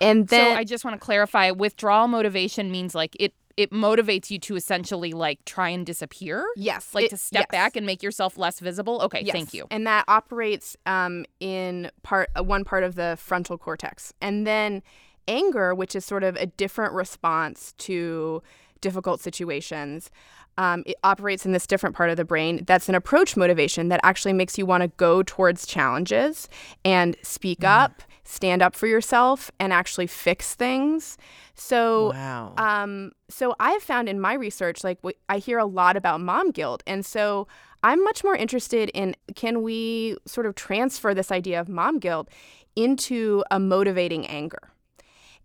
And 0.00 0.28
then 0.28 0.54
So, 0.54 0.58
I 0.58 0.64
just 0.64 0.84
want 0.84 0.98
to 0.98 1.04
clarify 1.04 1.50
withdrawal 1.50 2.08
motivation 2.08 2.70
means 2.70 2.94
like 2.94 3.16
it 3.20 3.34
it 3.56 3.72
motivates 3.72 4.30
you 4.30 4.38
to 4.38 4.56
essentially 4.56 5.12
like 5.12 5.44
try 5.44 5.68
and 5.68 5.84
disappear. 5.84 6.46
Yes. 6.56 6.94
Like 6.94 7.06
it, 7.06 7.10
to 7.10 7.16
step 7.18 7.46
yes. 7.50 7.50
back 7.50 7.76
and 7.76 7.84
make 7.84 8.02
yourself 8.02 8.38
less 8.38 8.58
visible. 8.58 9.02
Okay, 9.02 9.22
yes. 9.22 9.34
thank 9.34 9.52
you. 9.52 9.66
And 9.70 9.86
that 9.86 10.04
operates 10.08 10.76
um, 10.86 11.26
in 11.40 11.90
part 12.02 12.30
uh, 12.38 12.42
one 12.42 12.64
part 12.64 12.84
of 12.84 12.94
the 12.94 13.18
frontal 13.20 13.58
cortex. 13.58 14.14
And 14.22 14.46
then 14.46 14.82
anger, 15.28 15.74
which 15.74 15.94
is 15.94 16.06
sort 16.06 16.24
of 16.24 16.36
a 16.36 16.46
different 16.46 16.94
response 16.94 17.74
to 17.78 18.42
difficult 18.80 19.20
situations. 19.20 20.10
Um, 20.58 20.82
it 20.86 20.96
operates 21.04 21.46
in 21.46 21.52
this 21.52 21.66
different 21.66 21.96
part 21.96 22.10
of 22.10 22.16
the 22.16 22.24
brain 22.24 22.64
that's 22.66 22.88
an 22.88 22.94
approach 22.94 23.36
motivation 23.36 23.88
that 23.88 24.00
actually 24.02 24.32
makes 24.32 24.58
you 24.58 24.66
want 24.66 24.82
to 24.82 24.88
go 24.88 25.22
towards 25.22 25.64
challenges 25.66 26.48
and 26.84 27.16
speak 27.22 27.60
mm. 27.60 27.68
up 27.68 28.02
stand 28.30 28.62
up 28.62 28.76
for 28.76 28.86
yourself 28.86 29.50
and 29.58 29.72
actually 29.72 30.06
fix 30.06 30.54
things. 30.54 31.18
So, 31.54 32.12
wow. 32.12 32.54
um, 32.56 33.10
so 33.28 33.54
I've 33.58 33.82
found 33.82 34.08
in 34.08 34.20
my 34.20 34.34
research, 34.34 34.84
like 34.84 34.98
I 35.28 35.38
hear 35.38 35.58
a 35.58 35.64
lot 35.64 35.96
about 35.96 36.20
mom 36.20 36.52
guilt, 36.52 36.82
and 36.86 37.04
so 37.04 37.48
I'm 37.82 38.02
much 38.04 38.22
more 38.22 38.36
interested 38.36 38.88
in 38.90 39.16
can 39.34 39.62
we 39.62 40.16
sort 40.26 40.46
of 40.46 40.54
transfer 40.54 41.12
this 41.12 41.32
idea 41.32 41.60
of 41.60 41.68
mom 41.68 41.98
guilt 41.98 42.28
into 42.76 43.42
a 43.50 43.58
motivating 43.58 44.26
anger 44.26 44.70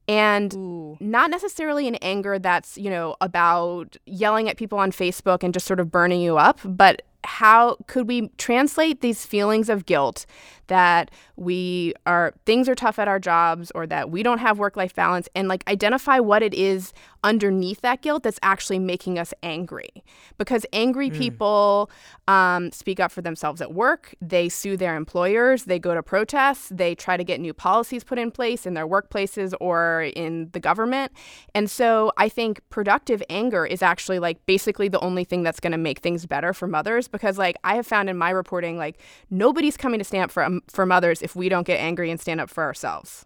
and 0.07 0.53
Ooh. 0.55 0.97
not 0.99 1.29
necessarily 1.29 1.87
an 1.87 1.95
anger 1.95 2.37
that's 2.39 2.77
you 2.77 2.89
know 2.89 3.15
about 3.21 3.97
yelling 4.05 4.49
at 4.49 4.57
people 4.57 4.77
on 4.77 4.91
facebook 4.91 5.43
and 5.43 5.53
just 5.53 5.65
sort 5.65 5.79
of 5.79 5.91
burning 5.91 6.21
you 6.21 6.37
up 6.37 6.59
but 6.63 7.01
how 7.25 7.77
could 7.87 8.07
we 8.07 8.29
translate 8.37 9.01
these 9.01 9.25
feelings 9.25 9.69
of 9.69 9.85
guilt 9.85 10.25
that 10.67 11.11
we 11.35 11.93
are 12.05 12.33
things 12.45 12.67
are 12.69 12.75
tough 12.75 12.97
at 12.97 13.07
our 13.07 13.19
jobs 13.19 13.71
or 13.75 13.85
that 13.85 14.09
we 14.09 14.23
don't 14.23 14.39
have 14.39 14.57
work 14.57 14.75
life 14.75 14.95
balance 14.95 15.27
and 15.35 15.47
like 15.47 15.63
identify 15.67 16.19
what 16.19 16.41
it 16.41 16.53
is 16.53 16.93
underneath 17.23 17.81
that 17.81 18.01
guilt 18.01 18.23
that's 18.23 18.39
actually 18.41 18.79
making 18.79 19.19
us 19.19 19.33
angry 19.43 19.89
because 20.37 20.65
angry 20.71 21.09
mm. 21.09 21.17
people 21.17 21.89
um, 22.27 22.71
speak 22.71 22.99
up 22.99 23.11
for 23.11 23.21
themselves 23.21 23.61
at 23.61 23.73
work 23.73 24.15
they 24.21 24.47
sue 24.47 24.77
their 24.77 24.95
employers 24.95 25.65
they 25.65 25.79
go 25.79 25.93
to 25.93 26.01
protests 26.01 26.69
they 26.69 26.95
try 26.95 27.17
to 27.17 27.23
get 27.23 27.39
new 27.39 27.53
policies 27.53 28.03
put 28.03 28.17
in 28.17 28.31
place 28.31 28.65
in 28.65 28.73
their 28.73 28.87
workplaces 28.87 29.53
or 29.59 30.03
in 30.15 30.49
the 30.53 30.59
government 30.59 31.11
and 31.53 31.69
so 31.69 32.11
i 32.17 32.29
think 32.29 32.61
productive 32.69 33.21
anger 33.29 33.65
is 33.65 33.81
actually 33.81 34.19
like 34.19 34.43
basically 34.45 34.87
the 34.87 34.99
only 34.99 35.23
thing 35.23 35.43
that's 35.43 35.59
going 35.59 35.71
to 35.71 35.77
make 35.77 35.99
things 35.99 36.25
better 36.25 36.53
for 36.53 36.67
mothers 36.67 37.07
because 37.15 37.37
like 37.37 37.55
i 37.63 37.75
have 37.75 37.87
found 37.87 38.09
in 38.09 38.17
my 38.17 38.29
reporting 38.29 38.77
like 38.77 38.97
nobody's 39.29 39.77
coming 39.77 39.99
to 39.99 40.03
stand 40.03 40.25
up 40.25 40.31
for 40.31 40.43
um, 40.43 40.61
for 40.67 40.85
mothers 40.85 41.21
if 41.21 41.35
we 41.35 41.49
don't 41.49 41.65
get 41.65 41.79
angry 41.79 42.11
and 42.11 42.19
stand 42.19 42.39
up 42.39 42.49
for 42.49 42.63
ourselves 42.63 43.25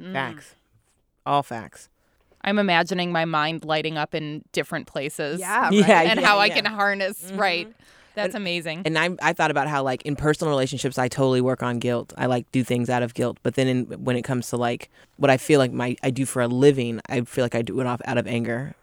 mm. 0.00 0.12
facts 0.12 0.54
all 1.24 1.42
facts 1.42 1.88
I'm 2.44 2.58
imagining 2.58 3.12
my 3.12 3.24
mind 3.24 3.64
lighting 3.64 3.96
up 3.96 4.16
in 4.16 4.42
different 4.50 4.88
places. 4.88 5.38
Yeah, 5.38 5.66
right. 5.66 5.72
Yeah, 5.72 6.00
And 6.02 6.18
how 6.18 6.40
I 6.40 6.48
can 6.48 6.64
harness, 6.64 7.30
right. 7.34 7.72
That's 8.14 8.34
amazing. 8.34 8.82
And 8.84 8.98
I 8.98 9.10
I 9.22 9.32
thought 9.32 9.50
about 9.50 9.68
how 9.68 9.82
like 9.82 10.02
in 10.02 10.16
personal 10.16 10.50
relationships 10.50 10.98
I 10.98 11.08
totally 11.08 11.40
work 11.40 11.62
on 11.62 11.78
guilt. 11.78 12.12
I 12.16 12.26
like 12.26 12.50
do 12.52 12.62
things 12.62 12.90
out 12.90 13.02
of 13.02 13.14
guilt, 13.14 13.38
but 13.42 13.54
then 13.54 13.68
in, 13.68 13.84
when 14.04 14.16
it 14.16 14.22
comes 14.22 14.50
to 14.50 14.56
like 14.56 14.90
what 15.16 15.30
I 15.30 15.36
feel 15.36 15.58
like 15.58 15.72
my 15.72 15.96
I 16.02 16.10
do 16.10 16.26
for 16.26 16.42
a 16.42 16.48
living, 16.48 17.00
I 17.08 17.22
feel 17.22 17.44
like 17.44 17.54
I 17.54 17.62
do 17.62 17.80
it 17.80 17.86
off 17.86 18.00
out 18.04 18.18
of 18.18 18.26
anger. 18.26 18.74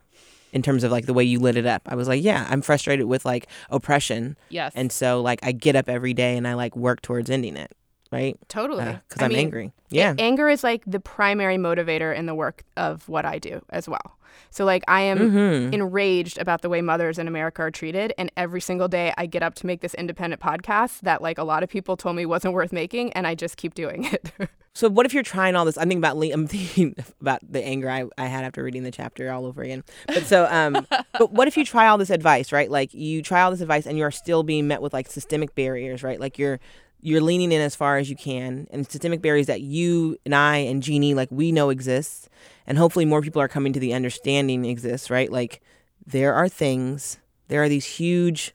In 0.51 0.61
terms 0.61 0.83
of 0.83 0.91
like 0.91 1.05
the 1.05 1.13
way 1.13 1.23
you 1.23 1.39
lit 1.39 1.57
it 1.57 1.65
up, 1.65 1.83
I 1.85 1.95
was 1.95 2.07
like, 2.07 2.23
yeah, 2.23 2.47
I'm 2.49 2.61
frustrated 2.61 3.05
with 3.05 3.23
like 3.23 3.47
oppression, 3.69 4.35
yes. 4.49 4.71
and 4.75 4.91
so 4.91 5.21
like 5.21 5.39
I 5.43 5.51
get 5.51 5.75
up 5.75 5.87
every 5.87 6.13
day 6.13 6.37
and 6.37 6.47
I 6.47 6.55
like 6.55 6.75
work 6.75 7.01
towards 7.01 7.29
ending 7.29 7.55
it, 7.55 7.71
right? 8.11 8.37
Totally. 8.47 8.85
Because 9.07 9.21
I 9.21 9.25
I'm 9.25 9.29
mean, 9.29 9.39
angry. 9.39 9.73
Yeah. 9.89 10.15
Anger 10.17 10.49
is 10.49 10.63
like 10.63 10.83
the 10.85 10.99
primary 10.99 11.57
motivator 11.57 12.15
in 12.15 12.25
the 12.25 12.35
work 12.35 12.63
of 12.77 13.07
what 13.09 13.25
I 13.25 13.39
do 13.39 13.61
as 13.69 13.87
well. 13.89 14.17
So 14.51 14.63
like 14.65 14.83
I 14.87 15.01
am 15.01 15.17
Mhm. 15.19 15.73
enraged 15.73 16.37
about 16.37 16.61
the 16.61 16.69
way 16.69 16.81
mothers 16.81 17.19
in 17.19 17.27
America 17.27 17.61
are 17.63 17.71
treated 17.71 18.13
and 18.17 18.31
every 18.37 18.61
single 18.61 18.87
day 18.87 19.13
I 19.17 19.25
get 19.25 19.43
up 19.43 19.53
to 19.55 19.65
make 19.67 19.81
this 19.81 19.93
independent 19.95 20.41
podcast 20.41 21.01
that 21.01 21.21
like 21.21 21.37
a 21.37 21.43
lot 21.43 21.61
of 21.63 21.69
people 21.69 21.97
told 21.97 22.15
me 22.15 22.25
wasn't 22.25 22.53
worth 22.53 22.71
making 22.71 23.11
and 23.13 23.27
I 23.27 23.35
just 23.35 23.57
keep 23.57 23.73
doing 23.73 24.05
it. 24.05 24.31
So 24.75 24.87
what 24.87 25.05
if 25.07 25.13
you're 25.15 25.23
trying 25.23 25.55
all 25.55 25.65
this? 25.65 25.77
I'm 25.77 25.89
thinking 25.89 25.97
about 25.97 26.15
Le- 26.15 26.31
I'm 26.31 26.47
thinking 26.55 26.95
about 27.19 27.39
the 27.51 27.61
anger 27.61 27.89
I, 27.89 28.05
I 28.19 28.27
had 28.27 28.45
after 28.45 28.63
reading 28.63 28.83
the 28.83 28.91
chapter 28.91 29.29
all 29.31 29.45
over 29.45 29.61
again. 29.63 29.83
But 30.07 30.23
so 30.25 30.47
um 30.49 30.85
but 31.17 31.33
what 31.33 31.47
if 31.49 31.57
you 31.57 31.65
try 31.65 31.87
all 31.87 31.97
this 31.97 32.11
advice, 32.11 32.51
right? 32.51 32.69
Like 32.69 32.93
you 32.93 33.21
try 33.23 33.41
all 33.41 33.51
this 33.51 33.61
advice 33.61 33.87
and 33.87 33.97
you 33.97 34.03
are 34.05 34.11
still 34.11 34.43
being 34.43 34.67
met 34.67 34.81
with 34.81 34.93
like 34.93 35.09
systemic 35.09 35.53
barriers, 35.55 36.01
right? 36.03 36.19
Like 36.19 36.37
you're 36.37 36.59
you're 37.01 37.21
leaning 37.21 37.51
in 37.51 37.61
as 37.61 37.75
far 37.75 37.97
as 37.97 38.09
you 38.09 38.15
can 38.15 38.67
and 38.71 38.89
systemic 38.89 39.21
barriers 39.21 39.47
that 39.47 39.61
you 39.61 40.17
and 40.25 40.35
I 40.35 40.57
and 40.57 40.83
Jeannie 40.83 41.13
like 41.13 41.29
we 41.31 41.51
know 41.51 41.69
exists 41.69 42.29
and 42.67 42.77
hopefully 42.77 43.05
more 43.05 43.21
people 43.21 43.41
are 43.41 43.47
coming 43.47 43.73
to 43.73 43.79
the 43.79 43.93
understanding 43.93 44.65
exists, 44.65 45.09
right? 45.09 45.31
Like 45.31 45.61
there 46.05 46.33
are 46.33 46.49
things, 46.49 47.19
there 47.47 47.63
are 47.63 47.69
these 47.69 47.85
huge 47.85 48.53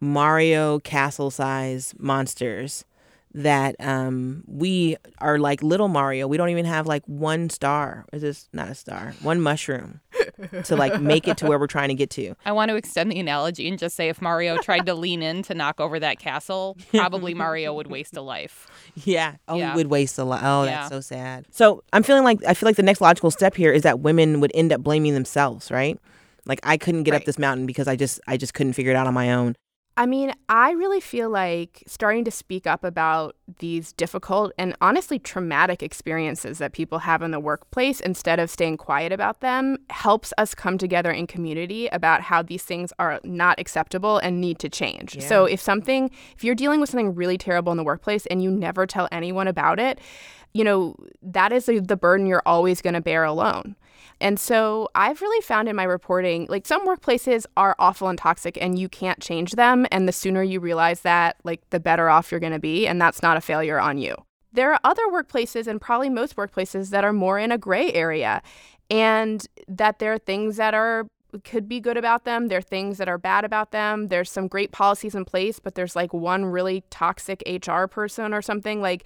Mario 0.00 0.78
castle 0.80 1.30
size 1.30 1.94
monsters 1.98 2.84
that 3.34 3.76
um 3.80 4.42
we 4.46 4.96
are 5.18 5.38
like 5.38 5.62
little 5.62 5.88
Mario. 5.88 6.26
We 6.26 6.36
don't 6.36 6.48
even 6.48 6.64
have 6.64 6.86
like 6.86 7.04
one 7.06 7.50
star. 7.50 8.04
Is 8.12 8.22
this 8.22 8.48
not 8.52 8.68
a 8.68 8.74
star? 8.74 9.14
One 9.22 9.40
mushroom 9.40 10.00
to 10.64 10.76
like 10.76 11.00
make 11.00 11.28
it 11.28 11.36
to 11.38 11.46
where 11.46 11.58
we're 11.58 11.66
trying 11.66 11.88
to 11.88 11.94
get 11.94 12.10
to. 12.10 12.34
I 12.44 12.52
want 12.52 12.70
to 12.70 12.76
extend 12.76 13.12
the 13.12 13.18
analogy 13.20 13.68
and 13.68 13.78
just 13.78 13.96
say 13.96 14.08
if 14.08 14.22
Mario 14.22 14.58
tried 14.58 14.86
to 14.86 14.94
lean 14.94 15.22
in 15.22 15.42
to 15.44 15.54
knock 15.54 15.80
over 15.80 16.00
that 16.00 16.18
castle, 16.18 16.76
probably 16.94 17.34
Mario 17.34 17.74
would 17.74 17.86
waste 17.88 18.16
a 18.16 18.22
life. 18.22 18.66
Yeah. 19.04 19.36
Oh, 19.46 19.56
Yeah. 19.56 19.74
would 19.76 19.88
waste 19.88 20.18
a 20.18 20.24
lot. 20.24 20.40
Oh, 20.42 20.64
Yeah. 20.64 20.70
that's 20.80 20.88
so 20.88 21.00
sad. 21.00 21.46
So 21.50 21.84
I'm 21.92 22.02
feeling 22.02 22.24
like 22.24 22.38
I 22.46 22.54
feel 22.54 22.66
like 22.68 22.76
the 22.76 22.82
next 22.82 23.00
logical 23.00 23.30
step 23.30 23.54
here 23.54 23.72
is 23.72 23.82
that 23.82 24.00
women 24.00 24.40
would 24.40 24.50
end 24.54 24.72
up 24.72 24.82
blaming 24.82 25.14
themselves, 25.14 25.70
right? 25.70 25.98
Like 26.46 26.60
I 26.62 26.76
couldn't 26.78 27.02
get 27.04 27.14
up 27.14 27.24
this 27.24 27.38
mountain 27.38 27.66
because 27.66 27.86
I 27.88 27.94
just 27.96 28.20
I 28.26 28.36
just 28.36 28.54
couldn't 28.54 28.72
figure 28.72 28.90
it 28.92 28.96
out 28.96 29.06
on 29.06 29.14
my 29.14 29.32
own. 29.32 29.54
I 29.98 30.06
mean, 30.06 30.32
I 30.48 30.70
really 30.70 31.00
feel 31.00 31.28
like 31.28 31.82
starting 31.88 32.24
to 32.24 32.30
speak 32.30 32.68
up 32.68 32.84
about 32.84 33.34
these 33.58 33.92
difficult 33.92 34.52
and 34.56 34.76
honestly 34.80 35.18
traumatic 35.18 35.82
experiences 35.82 36.58
that 36.58 36.72
people 36.72 37.00
have 37.00 37.20
in 37.20 37.32
the 37.32 37.40
workplace 37.40 37.98
instead 37.98 38.38
of 38.38 38.48
staying 38.48 38.76
quiet 38.76 39.10
about 39.10 39.40
them 39.40 39.76
helps 39.90 40.32
us 40.38 40.54
come 40.54 40.78
together 40.78 41.10
in 41.10 41.26
community 41.26 41.88
about 41.88 42.20
how 42.20 42.42
these 42.42 42.62
things 42.62 42.92
are 43.00 43.18
not 43.24 43.58
acceptable 43.58 44.18
and 44.18 44.40
need 44.40 44.60
to 44.60 44.68
change. 44.68 45.20
So, 45.20 45.46
if 45.46 45.60
something, 45.60 46.12
if 46.36 46.44
you're 46.44 46.54
dealing 46.54 46.78
with 46.80 46.90
something 46.90 47.16
really 47.16 47.36
terrible 47.36 47.72
in 47.72 47.76
the 47.76 47.82
workplace 47.82 48.24
and 48.26 48.40
you 48.40 48.52
never 48.52 48.86
tell 48.86 49.08
anyone 49.10 49.48
about 49.48 49.80
it, 49.80 49.98
you 50.54 50.62
know, 50.62 50.94
that 51.22 51.52
is 51.52 51.66
the 51.66 51.80
the 51.80 51.96
burden 51.96 52.24
you're 52.24 52.42
always 52.46 52.80
going 52.80 52.94
to 52.94 53.00
bear 53.00 53.24
alone. 53.24 53.74
And 54.20 54.38
so 54.38 54.88
I've 54.94 55.20
really 55.22 55.40
found 55.42 55.68
in 55.68 55.76
my 55.76 55.84
reporting, 55.84 56.46
like 56.48 56.66
some 56.66 56.86
workplaces 56.86 57.46
are 57.56 57.76
awful 57.78 58.08
and 58.08 58.18
toxic 58.18 58.58
and 58.60 58.78
you 58.78 58.88
can't 58.88 59.20
change 59.20 59.52
them. 59.52 59.86
And 59.92 60.08
the 60.08 60.12
sooner 60.12 60.42
you 60.42 60.60
realize 60.60 61.00
that, 61.02 61.36
like 61.44 61.68
the 61.70 61.80
better 61.80 62.08
off 62.08 62.30
you're 62.30 62.40
going 62.40 62.52
to 62.52 62.58
be. 62.58 62.86
And 62.86 63.00
that's 63.00 63.22
not 63.22 63.36
a 63.36 63.40
failure 63.40 63.78
on 63.78 63.98
you. 63.98 64.16
There 64.52 64.72
are 64.72 64.80
other 64.82 65.06
workplaces 65.12 65.66
and 65.66 65.80
probably 65.80 66.08
most 66.08 66.36
workplaces 66.36 66.90
that 66.90 67.04
are 67.04 67.12
more 67.12 67.38
in 67.38 67.52
a 67.52 67.58
gray 67.58 67.92
area 67.92 68.42
and 68.90 69.46
that 69.68 69.98
there 69.98 70.12
are 70.12 70.18
things 70.18 70.56
that 70.56 70.74
are 70.74 71.06
could 71.44 71.68
be 71.68 71.80
good 71.80 71.96
about 71.96 72.24
them. 72.24 72.48
There 72.48 72.58
are 72.58 72.62
things 72.62 72.98
that 72.98 73.08
are 73.08 73.18
bad 73.18 73.44
about 73.44 73.70
them. 73.70 74.08
There's 74.08 74.30
some 74.30 74.48
great 74.48 74.72
policies 74.72 75.14
in 75.14 75.24
place, 75.24 75.58
but 75.58 75.74
there's 75.74 75.94
like 75.94 76.12
one 76.12 76.44
really 76.46 76.84
toxic 76.90 77.42
HR 77.46 77.84
person 77.84 78.32
or 78.32 78.42
something. 78.42 78.80
Like 78.80 79.04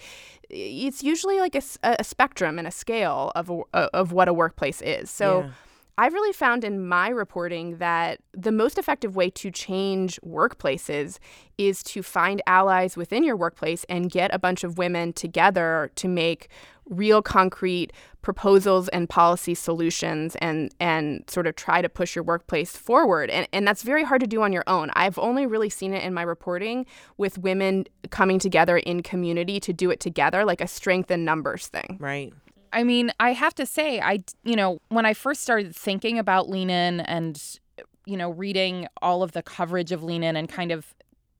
it's 0.48 1.02
usually 1.02 1.38
like 1.38 1.54
a 1.54 2.04
spectrum 2.04 2.58
and 2.58 2.68
a 2.68 2.70
scale 2.70 3.32
of 3.34 3.50
a, 3.50 3.78
of 3.94 4.12
what 4.12 4.28
a 4.28 4.32
workplace 4.32 4.80
is. 4.82 5.10
So. 5.10 5.40
Yeah. 5.40 5.50
I've 5.98 6.14
really 6.14 6.32
found 6.32 6.64
in 6.64 6.88
my 6.88 7.10
reporting 7.10 7.76
that 7.76 8.18
the 8.32 8.50
most 8.50 8.78
effective 8.78 9.14
way 9.14 9.28
to 9.28 9.50
change 9.50 10.18
workplaces 10.22 11.18
is 11.58 11.82
to 11.84 12.02
find 12.02 12.40
allies 12.46 12.96
within 12.96 13.22
your 13.22 13.36
workplace 13.36 13.84
and 13.90 14.10
get 14.10 14.34
a 14.34 14.38
bunch 14.38 14.64
of 14.64 14.78
women 14.78 15.12
together 15.12 15.90
to 15.96 16.08
make 16.08 16.48
real 16.92 17.22
concrete 17.22 17.92
proposals 18.20 18.88
and 18.88 19.08
policy 19.08 19.54
solutions 19.54 20.36
and 20.36 20.72
and 20.78 21.24
sort 21.28 21.46
of 21.46 21.56
try 21.56 21.82
to 21.82 21.88
push 21.88 22.14
your 22.14 22.22
workplace 22.22 22.76
forward 22.76 23.30
and 23.30 23.48
and 23.52 23.66
that's 23.66 23.82
very 23.82 24.04
hard 24.04 24.20
to 24.20 24.26
do 24.26 24.42
on 24.42 24.52
your 24.52 24.64
own. 24.66 24.90
I've 24.94 25.18
only 25.18 25.46
really 25.46 25.70
seen 25.70 25.92
it 25.92 26.04
in 26.04 26.14
my 26.14 26.22
reporting 26.22 26.86
with 27.16 27.38
women 27.38 27.86
coming 28.10 28.38
together 28.38 28.76
in 28.76 29.02
community 29.02 29.58
to 29.60 29.72
do 29.72 29.90
it 29.90 29.98
together 29.98 30.44
like 30.44 30.60
a 30.60 30.68
strength 30.68 31.10
in 31.10 31.24
numbers 31.24 31.66
thing. 31.66 31.96
Right. 32.00 32.32
I 32.72 32.84
mean, 32.84 33.12
I 33.20 33.32
have 33.32 33.54
to 33.56 33.66
say, 33.66 34.00
I, 34.00 34.20
you 34.44 34.56
know, 34.56 34.80
when 34.88 35.04
I 35.04 35.14
first 35.14 35.42
started 35.42 35.76
thinking 35.76 36.18
about 36.18 36.48
Lean 36.48 36.70
In 36.70 37.00
and, 37.00 37.40
you 38.06 38.16
know, 38.16 38.30
reading 38.30 38.86
all 39.02 39.22
of 39.22 39.32
the 39.32 39.42
coverage 39.42 39.92
of 39.92 40.02
Lean 40.02 40.22
In 40.22 40.36
and 40.36 40.48
kind 40.48 40.72
of 40.72 40.94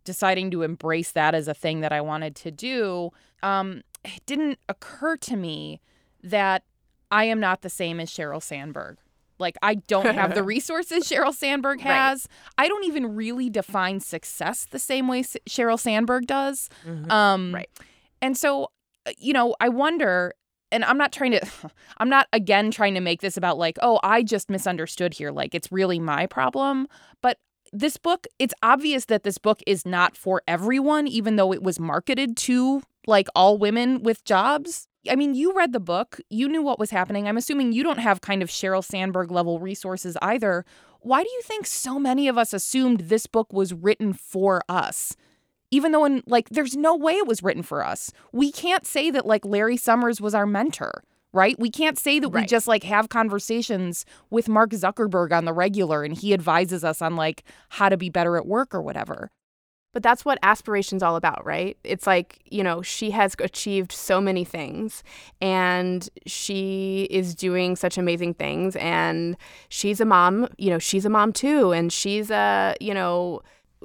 deciding 0.05 0.51
to 0.51 0.63
embrace 0.63 1.13
that 1.13 1.35
as 1.35 1.49
a 1.49 1.55
thing 1.55 1.81
that 1.81 1.93
I 1.93 2.01
wanted 2.01 2.37
to 2.37 2.51
do, 2.51 3.11
um, 3.43 3.83
it 4.05 4.25
didn't 4.27 4.59
occur 4.69 5.17
to 5.19 5.37
me 5.37 5.81
that 6.23 6.65
I 7.11 7.25
am 7.25 7.41
not 7.41 7.63
the 7.63 7.71
same 7.71 8.01
as 8.01 8.11
Sheryl 8.11 8.43
Sandberg. 8.43 8.99
Like, 9.39 9.57
I 9.63 9.75
don't 9.75 10.07
have 10.15 10.35
the 10.35 10.43
resources 10.55 11.09
Sheryl 11.09 11.35
Sandberg 11.35 11.79
Right. 11.81 11.89
has. 11.89 12.29
I 12.59 12.69
don't 12.69 12.85
even 12.85 13.15
really 13.17 13.51
define 13.51 14.01
success 14.01 14.67
the 14.71 14.79
same 14.79 15.09
way 15.09 15.23
Sheryl 15.23 15.79
Sandberg 15.79 16.27
does. 16.27 16.69
Mhm. 16.87 17.11
Um, 17.11 17.55
Right. 17.55 17.69
And 18.21 18.37
so, 18.37 18.69
uh, 19.07 19.11
you 19.19 19.33
know, 19.33 19.57
I 19.61 19.69
wonder, 19.69 20.33
and 20.71 20.85
I'm 20.85 20.97
not 20.97 21.13
trying 21.13 21.33
to, 21.33 21.41
I'm 21.99 22.09
not 22.09 22.29
again 22.33 22.71
trying 22.71 22.95
to 22.95 23.01
make 23.01 23.21
this 23.21 23.37
about 23.37 23.59
like, 23.59 23.79
oh, 23.83 23.99
I 24.05 24.23
just 24.23 24.49
misunderstood 24.49 25.15
here. 25.15 25.33
Like, 25.33 25.55
it's 25.57 25.73
really 25.73 25.99
my 25.99 26.27
problem. 26.27 26.87
But 27.21 27.39
this 27.73 27.97
book, 27.97 28.27
it's 28.39 28.55
obvious 28.63 29.07
that 29.07 29.25
this 29.25 29.39
book 29.39 29.61
is 29.67 29.85
not 29.85 30.17
for 30.17 30.43
everyone, 30.47 31.09
even 31.09 31.35
though 31.37 31.53
it 31.53 31.63
was 31.63 31.81
marketed 31.81 32.37
to 32.37 32.83
like 33.07 33.29
all 33.35 33.59
women 33.59 34.03
with 34.03 34.25
jobs. 34.25 34.89
I 35.11 35.17
mean, 35.17 35.35
you 35.35 35.53
read 35.53 35.73
the 35.73 35.81
book, 35.81 36.21
you 36.31 36.49
knew 36.49 36.63
what 36.63 36.79
was 36.79 36.91
happening. 36.91 37.27
I'm 37.27 37.37
assuming 37.37 37.73
you 37.73 37.83
don't 37.83 37.99
have 37.99 38.21
kind 38.21 38.43
of 38.43 38.49
Sheryl 38.49 38.85
Sandberg 38.85 39.31
level 39.31 39.59
resources 39.59 40.17
either. 40.23 40.65
Why 41.01 41.23
do 41.25 41.29
you 41.29 41.43
think 41.43 41.67
so 41.67 41.99
many 41.99 42.29
of 42.29 42.39
us 42.39 42.53
assumed 42.53 43.01
this 43.01 43.27
book 43.27 43.53
was 43.53 43.75
written 43.75 44.13
for 44.13 44.63
us? 44.69 45.17
even 45.73 45.91
though 45.91 46.05
in 46.05 46.23
like 46.27 46.51
there's 46.51 46.77
no 46.77 46.95
way 46.95 47.15
it 47.15 47.27
was 47.27 47.43
written 47.43 47.63
for 47.65 47.85
us. 47.85 48.13
We 48.31 48.53
can't 48.53 48.87
say 48.87 49.11
that 49.11 49.27
like 49.27 49.45
Larry 49.45 49.79
Summers 49.79 50.21
was 50.21 50.35
our 50.35 50.47
mentor, 50.47 51.03
right? 51.33 51.59
We 51.59 51.71
can't 51.71 51.99
say 51.99 52.21
that 52.21 52.29
we 52.29 52.45
just 52.45 52.69
like 52.69 52.85
have 52.85 53.09
conversations 53.09 54.05
with 54.31 54.49
Mark 54.49 54.71
Zuckerberg 54.71 55.33
on 55.33 55.47
the 55.47 55.53
regular 55.53 56.05
and 56.05 56.15
he 56.17 56.35
advises 56.35 56.85
us 56.85 57.03
on 57.03 57.17
like 57.17 57.43
how 57.71 57.89
to 57.89 57.97
be 57.97 58.11
better 58.11 58.37
at 58.37 58.47
work 58.47 58.75
or 58.75 58.83
whatever. 58.83 59.31
But 59.93 60.03
that's 60.03 60.25
what 60.25 60.39
aspiration's 60.43 61.03
all 61.03 61.17
about, 61.17 61.45
right? 61.45 61.77
It's 61.85 62.07
like, 62.07 62.39
you 62.51 62.63
know, 62.63 62.81
she 62.81 63.11
has 63.11 63.37
achieved 63.39 63.93
so 63.93 64.21
many 64.21 64.45
things 64.45 65.05
and 65.41 66.09
she 66.27 67.07
is 67.11 67.35
doing 67.35 67.77
such 67.77 67.99
amazing 67.99 68.35
things 68.35 68.75
and 68.77 69.37
she's 69.69 70.01
a 70.01 70.07
mom, 70.07 70.49
you 70.57 70.71
know, 70.71 70.79
she's 70.79 71.05
a 71.05 71.11
mom 71.11 71.33
too 71.33 71.73
and 71.73 71.93
she's 71.93 72.31
a, 72.31 72.75
you 72.81 72.95
know, 72.95 73.43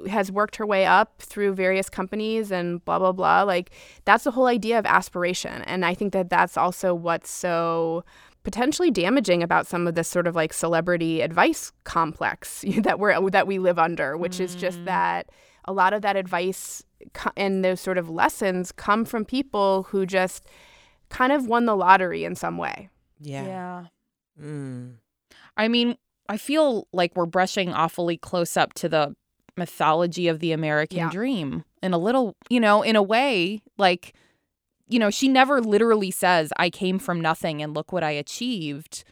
has 0.08 0.30
worked 0.30 0.56
her 0.56 0.66
way 0.66 0.86
up 0.86 1.20
through 1.20 1.52
various 1.54 1.90
companies 1.90 2.50
and 2.50 2.84
blah 2.84 2.98
blah 2.98 3.12
blah. 3.12 3.42
Like 3.42 3.70
that's 4.04 4.24
the 4.24 4.30
whole 4.30 4.46
idea 4.46 4.78
of 4.78 4.86
aspiration. 4.86 5.62
And 5.62 5.84
I 5.84 5.94
think 5.94 6.12
that 6.12 6.30
that's 6.30 6.56
also 6.56 6.94
what's 6.94 7.30
so 7.30 8.04
potentially 8.44 8.90
damaging 8.90 9.42
about 9.42 9.66
some 9.66 9.86
of 9.86 9.94
this 9.94 10.08
sort 10.08 10.26
of 10.26 10.34
like 10.34 10.52
celebrity 10.52 11.20
advice 11.20 11.72
complex 11.84 12.64
that 12.78 12.98
we're 12.98 13.28
that 13.30 13.46
we 13.46 13.58
live 13.58 13.78
under, 13.78 14.16
which 14.16 14.40
is 14.40 14.54
just 14.54 14.78
mm. 14.78 14.84
that 14.86 15.28
a 15.68 15.72
lot 15.72 15.92
of 15.92 16.00
that 16.02 16.16
advice 16.16 16.82
and 17.36 17.62
those 17.62 17.78
sort 17.80 17.98
of 17.98 18.08
lessons 18.08 18.72
come 18.72 19.04
from 19.04 19.24
people 19.24 19.84
who 19.84 20.06
just 20.06 20.46
kind 21.10 21.30
of 21.30 21.46
won 21.46 21.66
the 21.66 21.76
lottery 21.76 22.24
in 22.24 22.34
some 22.34 22.56
way. 22.56 22.88
Yeah. 23.20 23.84
Mm. 24.42 24.94
I 25.56 25.68
mean, 25.68 25.96
I 26.28 26.38
feel 26.38 26.88
like 26.92 27.14
we're 27.14 27.26
brushing 27.26 27.72
awfully 27.72 28.16
close 28.16 28.56
up 28.56 28.72
to 28.74 28.88
the 28.88 29.14
mythology 29.58 30.26
of 30.28 30.40
the 30.40 30.52
American 30.52 30.98
Yeah. 30.98 31.10
dream 31.10 31.64
in 31.82 31.92
a 31.92 31.98
little, 31.98 32.34
you 32.48 32.60
know, 32.60 32.82
in 32.82 32.96
a 32.96 33.02
way, 33.02 33.60
like, 33.76 34.14
you 34.88 34.98
know, 34.98 35.10
she 35.10 35.28
never 35.28 35.60
literally 35.60 36.10
says, 36.10 36.50
I 36.56 36.70
came 36.70 36.98
from 36.98 37.20
nothing 37.20 37.60
and 37.62 37.74
look 37.74 37.92
what 37.92 38.02
I 38.02 38.12
achieved. 38.12 39.04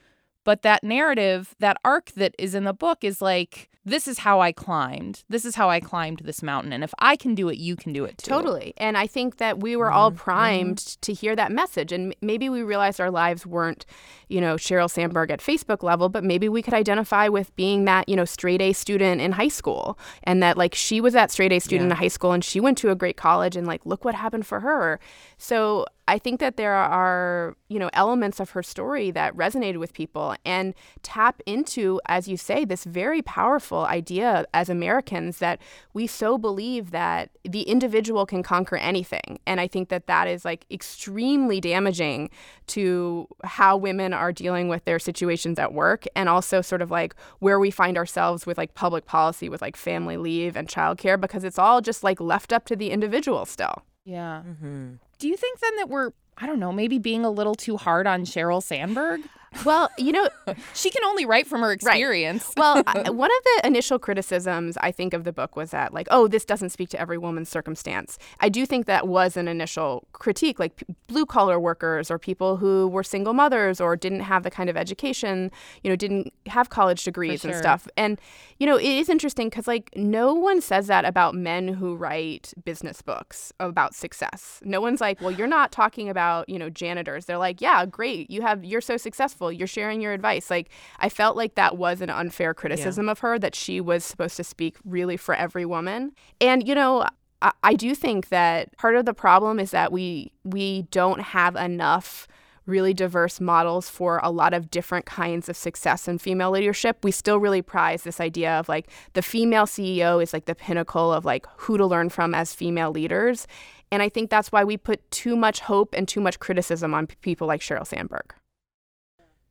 But 0.46 0.62
that 0.62 0.84
narrative, 0.84 1.56
that 1.58 1.76
arc 1.84 2.12
that 2.12 2.32
is 2.38 2.54
in 2.54 2.62
the 2.62 2.72
book 2.72 3.02
is 3.02 3.20
like, 3.20 3.68
this 3.84 4.06
is 4.06 4.20
how 4.20 4.40
I 4.40 4.52
climbed. 4.52 5.24
This 5.28 5.44
is 5.44 5.56
how 5.56 5.70
I 5.70 5.80
climbed 5.80 6.20
this 6.24 6.40
mountain. 6.40 6.72
And 6.72 6.84
if 6.84 6.94
I 7.00 7.16
can 7.16 7.34
do 7.34 7.48
it, 7.48 7.58
you 7.58 7.74
can 7.74 7.92
do 7.92 8.04
it 8.04 8.18
too. 8.18 8.30
Totally. 8.30 8.72
And 8.76 8.96
I 8.96 9.08
think 9.08 9.38
that 9.38 9.58
we 9.60 9.74
were 9.74 9.90
all 9.90 10.10
mm-hmm. 10.10 10.18
Mm-hmm. 10.18 10.24
primed 10.24 10.78
to 11.02 11.12
hear 11.12 11.34
that 11.34 11.50
message. 11.50 11.90
And 11.90 12.14
maybe 12.20 12.48
we 12.48 12.62
realized 12.62 13.00
our 13.00 13.10
lives 13.10 13.44
weren't, 13.44 13.86
you 14.28 14.40
know, 14.40 14.54
Sheryl 14.54 14.88
Sandberg 14.88 15.32
at 15.32 15.40
Facebook 15.40 15.82
level, 15.82 16.08
but 16.08 16.22
maybe 16.22 16.48
we 16.48 16.62
could 16.62 16.74
identify 16.74 17.26
with 17.26 17.54
being 17.56 17.84
that, 17.86 18.08
you 18.08 18.14
know, 18.14 18.24
straight 18.24 18.62
A 18.62 18.72
student 18.72 19.20
in 19.20 19.32
high 19.32 19.48
school. 19.48 19.98
And 20.22 20.42
that, 20.44 20.56
like, 20.56 20.76
she 20.76 21.00
was 21.00 21.12
that 21.14 21.32
straight 21.32 21.52
A 21.52 21.58
student 21.58 21.90
in 21.90 21.96
high 21.96 22.08
school 22.08 22.32
and 22.32 22.44
she 22.44 22.60
went 22.60 22.78
to 22.78 22.90
a 22.90 22.94
great 22.94 23.16
college 23.16 23.56
and, 23.56 23.66
like, 23.66 23.84
look 23.84 24.04
what 24.04 24.14
happened 24.14 24.46
for 24.46 24.60
her. 24.60 25.00
So 25.38 25.86
I 26.08 26.18
think 26.18 26.38
that 26.38 26.56
there 26.56 26.74
are, 26.74 27.56
you 27.68 27.80
know, 27.80 27.90
elements 27.92 28.38
of 28.38 28.50
her 28.50 28.62
story 28.62 29.10
that 29.10 29.36
resonated 29.36 29.78
with 29.78 29.92
people 29.92 30.36
and 30.44 30.72
tap 31.02 31.40
into, 31.46 32.00
as 32.06 32.28
you 32.28 32.36
say, 32.36 32.64
this 32.64 32.84
very 32.84 33.22
powerful 33.22 33.84
idea 33.86 34.46
as 34.54 34.68
Americans 34.68 35.38
that 35.38 35.60
we 35.94 36.06
so 36.06 36.38
believe 36.38 36.92
that 36.92 37.30
the 37.44 37.62
individual 37.62 38.24
can 38.24 38.44
conquer 38.44 38.76
anything. 38.76 39.40
And 39.48 39.60
I 39.60 39.66
think 39.66 39.88
that 39.88 40.06
that 40.06 40.28
is 40.28 40.44
like 40.44 40.64
extremely 40.70 41.60
damaging 41.60 42.30
to 42.68 43.26
how 43.42 43.76
women 43.76 44.12
are 44.12 44.32
dealing 44.32 44.68
with 44.68 44.84
their 44.84 45.00
situations 45.00 45.58
at 45.58 45.74
work 45.74 46.04
and 46.14 46.28
also 46.28 46.60
sort 46.60 46.82
of 46.82 46.90
like 46.92 47.16
where 47.40 47.58
we 47.58 47.72
find 47.72 47.98
ourselves 47.98 48.46
with 48.46 48.58
like 48.58 48.74
public 48.74 49.06
policy 49.06 49.48
with 49.48 49.60
like 49.60 49.76
family 49.76 50.16
leave 50.16 50.56
and 50.56 50.68
childcare 50.68 51.20
because 51.20 51.42
it's 51.42 51.58
all 51.58 51.80
just 51.80 52.04
like 52.04 52.20
left 52.20 52.52
up 52.52 52.64
to 52.66 52.76
the 52.76 52.92
individual 52.92 53.44
still. 53.44 53.82
Yeah. 54.04 54.42
Mm-hmm. 54.46 54.94
Do 55.18 55.28
you 55.28 55.36
think 55.36 55.60
then 55.60 55.76
that 55.76 55.88
we're, 55.88 56.10
I 56.36 56.46
don't 56.46 56.60
know, 56.60 56.72
maybe 56.72 56.98
being 56.98 57.24
a 57.24 57.30
little 57.30 57.54
too 57.54 57.76
hard 57.76 58.06
on 58.06 58.24
Sheryl 58.24 58.62
Sandberg? 58.62 59.20
Well, 59.64 59.90
you 59.98 60.12
know, 60.12 60.28
She 60.74 60.90
can 60.90 61.02
only 61.04 61.24
write 61.24 61.46
from 61.46 61.60
her 61.62 61.72
experience. 61.72 62.52
well, 62.56 62.82
I- 62.86 63.10
one 63.10 63.30
of 63.30 63.44
the 63.44 63.66
initial 63.66 63.98
criticisms 63.98 64.76
I 64.80 64.90
think 64.92 65.14
of 65.14 65.24
the 65.24 65.32
book 65.32 65.56
was 65.56 65.70
that, 65.70 65.92
like, 65.94 66.06
oh, 66.10 66.28
this 66.28 66.44
doesn't 66.44 66.70
speak 66.70 66.88
to 66.90 67.00
every 67.00 67.18
woman's 67.18 67.48
circumstance. 67.48 68.18
I 68.40 68.48
do 68.48 68.66
think 68.66 68.86
that 68.86 69.08
was 69.08 69.36
an 69.36 69.48
initial 69.48 70.06
critique, 70.12 70.58
like 70.58 70.76
p- 70.76 70.86
blue 71.06 71.26
collar 71.26 71.58
workers 71.58 72.10
or 72.10 72.18
people 72.18 72.56
who 72.58 72.88
were 72.88 73.02
single 73.02 73.32
mothers 73.34 73.80
or 73.80 73.96
didn't 73.96 74.20
have 74.20 74.42
the 74.42 74.50
kind 74.50 74.68
of 74.68 74.76
education, 74.76 75.50
you 75.82 75.90
know, 75.90 75.96
didn't 75.96 76.32
have 76.46 76.68
college 76.70 77.02
degrees 77.04 77.44
and 77.44 77.52
stuff. 77.58 77.88
And, 77.96 78.20
you 78.58 78.66
know, 78.66 78.76
it 78.76 78.84
is 78.84 79.08
interesting 79.08 79.48
because, 79.48 79.66
like, 79.66 79.90
no 79.96 80.34
one 80.34 80.60
says 80.60 80.86
that 80.88 81.04
about 81.04 81.34
men 81.34 81.68
who 81.68 81.94
write 81.96 82.52
business 82.64 83.00
books 83.02 83.52
about 83.60 83.94
success. 83.94 84.60
No 84.64 84.80
one's 84.80 85.00
like, 85.00 85.20
well, 85.20 85.30
you're 85.30 85.46
not 85.46 85.72
talking 85.72 86.08
about, 86.08 86.48
you 86.48 86.58
know, 86.58 86.68
janitors. 86.70 87.24
They're 87.26 87.38
like, 87.38 87.60
yeah, 87.60 87.86
great. 87.86 88.30
You 88.30 88.42
have, 88.42 88.64
you're 88.64 88.80
so 88.80 88.96
successful. 88.96 89.35
You're 89.40 89.66
sharing 89.66 90.00
your 90.00 90.12
advice. 90.12 90.50
Like, 90.50 90.70
I 90.98 91.08
felt 91.08 91.36
like 91.36 91.54
that 91.54 91.76
was 91.76 92.00
an 92.00 92.10
unfair 92.10 92.54
criticism 92.54 93.08
of 93.08 93.20
her 93.20 93.38
that 93.38 93.54
she 93.54 93.80
was 93.80 94.04
supposed 94.04 94.36
to 94.36 94.44
speak 94.44 94.76
really 94.84 95.16
for 95.16 95.34
every 95.34 95.64
woman. 95.64 96.12
And, 96.40 96.66
you 96.66 96.74
know, 96.74 97.06
I, 97.42 97.52
I 97.62 97.74
do 97.74 97.94
think 97.94 98.28
that 98.28 98.76
part 98.76 98.96
of 98.96 99.04
the 99.04 99.14
problem 99.14 99.58
is 99.60 99.70
that 99.70 99.92
we 99.92 100.32
we 100.44 100.82
don't 100.90 101.20
have 101.20 101.56
enough 101.56 102.28
really 102.66 102.92
diverse 102.92 103.40
models 103.40 103.88
for 103.88 104.20
a 104.22 104.30
lot 104.30 104.52
of 104.52 104.70
different 104.70 105.06
kinds 105.06 105.48
of 105.48 105.56
success 105.56 106.08
in 106.08 106.18
female 106.18 106.50
leadership. 106.50 106.98
We 107.04 107.12
still 107.12 107.38
really 107.38 107.62
prize 107.62 108.02
this 108.02 108.20
idea 108.20 108.58
of 108.58 108.68
like 108.68 108.88
the 109.12 109.22
female 109.22 109.66
CEO 109.66 110.22
is 110.22 110.32
like 110.32 110.46
the 110.46 110.54
pinnacle 110.54 111.12
of 111.12 111.24
like 111.24 111.46
who 111.56 111.78
to 111.78 111.86
learn 111.86 112.08
from 112.08 112.34
as 112.34 112.52
female 112.52 112.90
leaders. 112.90 113.46
And 113.92 114.02
I 114.02 114.08
think 114.08 114.30
that's 114.30 114.50
why 114.50 114.64
we 114.64 114.76
put 114.76 115.08
too 115.12 115.36
much 115.36 115.60
hope 115.60 115.94
and 115.96 116.08
too 116.08 116.20
much 116.20 116.40
criticism 116.40 116.92
on 116.92 117.06
p- 117.06 117.14
people 117.20 117.46
like 117.46 117.60
Sheryl 117.60 117.86
Sandberg. 117.86 118.34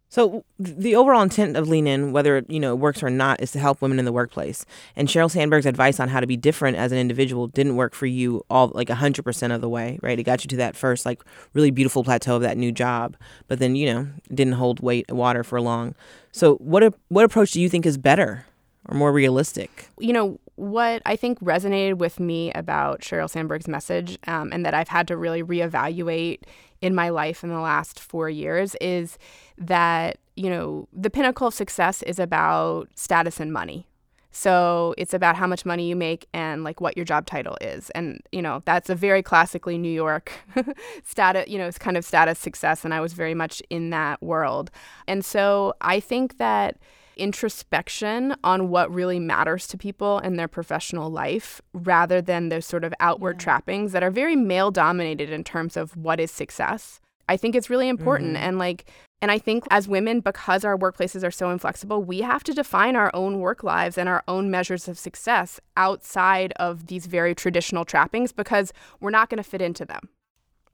So 0.10 0.46
the 0.58 0.96
overall 0.96 1.22
intent 1.22 1.58
of 1.58 1.68
Lean 1.68 1.88
In, 1.88 2.12
whether 2.12 2.44
you 2.48 2.60
know 2.60 2.74
it 2.74 2.80
works 2.80 3.04
or 3.04 3.10
not, 3.10 3.42
is 3.42 3.52
to 3.52 3.60
help 3.60 3.82
women 3.82 4.00
in 4.00 4.06
the 4.06 4.12
workplace. 4.12 4.66
And 4.96 5.08
Sheryl 5.08 5.30
Sandberg's 5.30 5.66
advice 5.66 6.00
on 6.00 6.10
how 6.10 6.20
to 6.20 6.28
be 6.28 6.38
different 6.38 6.78
as 6.78 6.92
an 6.92 6.98
individual 6.98 7.48
didn't 7.48 7.76
work 7.76 7.94
for 7.94 8.06
you 8.06 8.46
all 8.50 8.72
like 8.74 8.90
hundred 8.90 9.24
percent 9.24 9.52
of 9.52 9.62
the 9.62 9.70
way, 9.70 10.00
right? 10.02 10.18
It 10.18 10.24
got 10.24 10.44
you 10.44 10.48
to 10.50 10.58
that 10.58 10.76
first 10.76 11.06
like 11.06 11.22
really 11.54 11.72
beautiful 11.72 12.04
plateau 12.04 12.36
of 12.36 12.42
that 12.44 12.58
new 12.58 12.72
job, 12.72 13.18
but 13.48 13.60
then 13.60 13.76
you 13.76 13.92
know 13.94 14.08
didn't 14.34 14.54
hold 14.54 14.80
weight 14.80 15.12
water 15.12 15.44
for 15.44 15.60
long. 15.60 15.96
So 16.32 16.56
what 16.56 16.94
what 17.10 17.26
approach 17.26 17.52
do 17.52 17.62
you 17.62 17.70
think 17.70 17.86
is 17.86 17.98
better 17.98 18.46
or 18.88 18.96
more 18.98 19.12
realistic? 19.12 19.90
you 20.00 20.14
know 20.14 20.40
what 20.56 21.02
I 21.06 21.16
think 21.16 21.40
resonated 21.40 21.98
with 21.98 22.20
me 22.20 22.52
about 22.54 23.02
Sheryl 23.02 23.30
Sandberg's 23.30 23.68
message, 23.68 24.18
um, 24.28 24.52
and 24.54 24.66
that 24.66 24.74
I've 24.74 24.88
had 24.88 25.08
to 25.10 25.18
really 25.18 25.44
reevaluate 25.44 26.44
in 26.82 26.96
my 26.96 27.10
life 27.10 27.44
in 27.44 27.50
the 27.50 27.60
last 27.60 28.00
four 28.00 28.30
years 28.30 28.76
is 28.80 29.18
that 29.58 30.18
you 30.36 30.50
know 30.50 30.88
the 30.94 31.10
pinnacle 31.10 31.48
of 31.48 31.54
success 31.54 32.04
is 32.04 32.20
about 32.20 32.90
status 32.96 33.40
and 33.40 33.52
money. 33.52 33.88
So 34.32 34.94
it's 34.98 35.14
about 35.14 35.38
how 35.38 35.48
much 35.48 35.66
money 35.66 35.88
you 35.88 35.96
make 35.96 36.28
and 36.34 36.66
like 36.66 36.82
what 36.82 36.98
your 36.98 37.06
job 37.06 37.26
title 37.26 37.58
is, 37.62 37.90
and 37.92 38.22
you 38.32 38.42
know 38.42 38.62
that's 38.66 38.90
a 38.90 38.96
very 38.96 39.24
classically 39.24 39.78
New 39.78 39.92
York 39.92 40.32
status, 41.04 41.48
you 41.50 41.58
know, 41.58 41.68
it's 41.68 41.78
kind 41.78 41.98
of 41.98 42.06
status 42.06 42.40
success, 42.40 42.86
and 42.86 42.94
I 42.94 43.02
was 43.02 43.14
very 43.14 43.34
much 43.34 43.62
in 43.70 43.90
that 43.90 44.22
world, 44.22 44.72
and 45.08 45.24
so 45.24 45.74
I 45.82 46.00
think 46.00 46.38
that 46.38 46.78
introspection 47.18 48.36
on 48.44 48.70
what 48.70 48.94
really 48.94 49.20
matters 49.20 49.68
to 49.68 49.78
people 49.78 50.20
in 50.20 50.36
their 50.36 50.48
professional 50.48 51.10
life 51.10 51.62
rather 51.74 52.22
than 52.22 52.50
those 52.50 52.66
sort 52.66 52.84
of 52.84 52.94
outward 53.00 53.40
trappings 53.40 53.92
that 53.92 54.04
are 54.04 54.12
very 54.12 54.36
male 54.36 54.72
dominated 54.72 55.30
in 55.30 55.44
terms 55.44 55.78
of 55.78 55.96
what 55.96 56.20
is 56.20 56.32
success. 56.32 57.00
I 57.28 57.38
think 57.38 57.56
it's 57.56 57.70
really 57.70 57.90
important 57.90 58.36
mm-hmm. 58.36 58.46
and 58.46 58.60
like 58.60 58.86
and 59.22 59.32
I 59.32 59.40
think 59.40 59.64
as 59.72 59.88
women 59.88 60.20
because 60.20 60.64
our 60.64 60.78
workplaces 60.78 61.26
are 61.26 61.32
so 61.32 61.50
inflexible, 61.50 62.04
we 62.04 62.20
have 62.20 62.44
to 62.44 62.54
define 62.54 62.96
our 62.96 63.10
own 63.14 63.40
work 63.40 63.64
lives 63.64 63.98
and 63.98 64.08
our 64.08 64.24
own 64.28 64.52
measures 64.52 64.88
of 64.88 65.00
success 65.00 65.60
outside 65.76 66.54
of 66.58 66.88
these 66.88 67.08
very 67.08 67.34
traditional 67.34 67.86
trappings 67.86 68.32
because 68.32 68.72
we're 69.00 69.10
not 69.10 69.30
going 69.30 69.42
to 69.42 69.50
fit 69.50 69.62
into 69.62 69.86
them. 69.86 70.10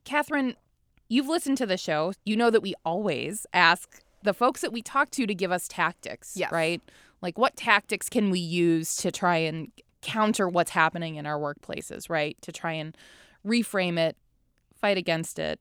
Katherine, 0.04 0.56
you've 1.08 1.30
listened 1.30 1.60
to 1.60 1.66
the 1.66 1.78
show. 1.78 2.14
You 2.26 2.36
know 2.36 2.50
that 2.50 2.64
we 2.64 2.74
always 2.84 3.46
ask 3.54 4.02
the 4.24 4.34
folks 4.34 4.62
that 4.62 4.72
we 4.72 4.82
talk 4.82 5.10
to 5.12 5.26
to 5.26 5.34
give 5.36 5.52
us 5.52 5.68
tactics, 5.68 6.34
Yes. 6.36 6.52
right? 6.52 6.82
Like, 7.22 7.38
what 7.38 7.56
tactics 7.56 8.10
can 8.10 8.30
we 8.30 8.40
use 8.40 8.96
to 8.98 9.12
try 9.12 9.38
and 9.38 9.72
counter 10.02 10.50
what's 10.50 10.72
happening 10.72 11.16
in 11.16 11.26
our 11.26 11.38
workplaces, 11.40 12.10
right? 12.10 12.36
To 12.42 12.52
try 12.52 12.74
and 12.74 12.98
reframe 13.46 13.98
it, 14.00 14.18
fight 14.76 14.98
against 14.98 15.38
it. 15.40 15.60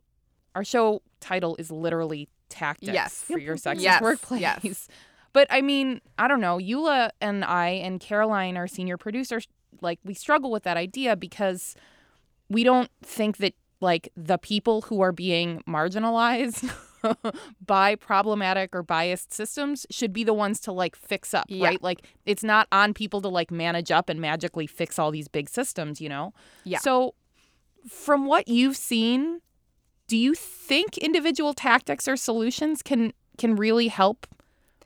Our 0.54 0.64
show 0.64 1.02
title 1.20 1.56
is 1.56 1.70
literally 1.70 2.28
Tactics 2.48 2.92
Yes. 2.92 3.22
for 3.22 3.38
Your 3.38 3.56
Sexist 3.56 3.82
Yes, 3.82 4.02
Workplace. 4.02 4.40
yes. 4.40 4.88
But 5.32 5.46
I 5.50 5.60
mean, 5.60 6.00
I 6.18 6.26
don't 6.26 6.40
know. 6.40 6.56
Eula 6.58 7.10
and 7.20 7.44
I 7.44 7.68
and 7.68 8.00
Caroline, 8.00 8.56
our 8.56 8.66
senior 8.66 8.96
producer, 8.96 9.40
like, 9.80 10.00
we 10.04 10.14
struggle 10.14 10.50
with 10.50 10.64
that 10.64 10.76
idea 10.76 11.14
because 11.14 11.76
we 12.48 12.64
don't 12.64 12.90
think 13.02 13.36
that 13.36 13.54
like 13.80 14.10
the 14.16 14.36
people 14.38 14.82
who 14.82 15.00
are 15.00 15.12
being 15.12 15.62
marginalized 15.68 16.68
by 17.66 17.94
problematic 17.94 18.74
or 18.74 18.82
biased 18.82 19.32
systems 19.32 19.86
should 19.90 20.12
be 20.12 20.24
the 20.24 20.34
ones 20.34 20.60
to 20.60 20.72
like 20.72 20.94
fix 20.96 21.32
up 21.34 21.46
Yeah. 21.48 21.66
right 21.68 21.82
like 21.82 22.06
it's 22.26 22.42
not 22.44 22.66
on 22.72 22.94
people 22.94 23.20
to 23.22 23.28
like 23.28 23.50
manage 23.50 23.90
up 23.90 24.08
and 24.08 24.20
magically 24.20 24.66
fix 24.66 24.98
all 24.98 25.10
these 25.10 25.28
big 25.28 25.48
systems 25.48 26.00
you 26.00 26.08
know 26.08 26.32
Yeah. 26.64 26.78
so 26.78 27.14
from 27.88 28.26
what 28.26 28.48
you've 28.48 28.76
seen 28.76 29.40
do 30.06 30.16
you 30.16 30.34
think 30.34 30.98
individual 30.98 31.54
tactics 31.54 32.06
or 32.08 32.16
solutions 32.16 32.82
can 32.82 33.12
can 33.38 33.56
really 33.56 33.88
help 33.88 34.26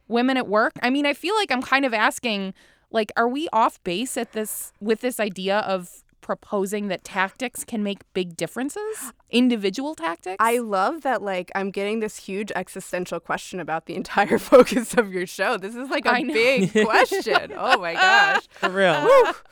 women 0.07 0.37
at 0.37 0.47
work 0.47 0.73
i 0.83 0.91
mean 0.91 1.07
i 1.07 1.13
feel 1.15 1.35
like 1.35 1.51
i'm 1.51 1.63
kind 1.63 1.85
of 1.85 1.93
asking 1.95 2.55
like 2.91 3.11
are 3.17 3.27
we 3.29 3.49
off 3.53 3.83
base 3.83 4.17
at 4.17 4.33
this 4.33 4.73
with 4.81 5.01
this 5.01 5.19
idea 5.19 5.59
of 5.61 6.04
proposing 6.25 6.89
that 6.89 7.05
tactics 7.05 7.65
can 7.65 7.83
make 7.83 7.99
big 8.15 8.35
differences 8.35 9.13
individual 9.31 9.95
tactics 9.95 10.37
I 10.41 10.57
love 10.59 11.03
that 11.03 11.21
like 11.21 11.53
I'm 11.55 11.71
getting 11.71 12.01
this 12.01 12.17
huge 12.17 12.51
existential 12.57 13.21
question 13.21 13.61
about 13.61 13.85
the 13.85 13.95
entire 14.01 14.39
focus 14.53 14.95
of 14.95 15.13
your 15.13 15.27
show. 15.27 15.59
This 15.59 15.75
is 15.77 15.91
like 15.91 16.07
a 16.07 16.23
big 16.25 16.73
question. 16.87 17.53
Oh 17.55 17.79
my 17.79 17.93
gosh. 17.93 18.49
For 18.55 18.71
real, 18.71 19.07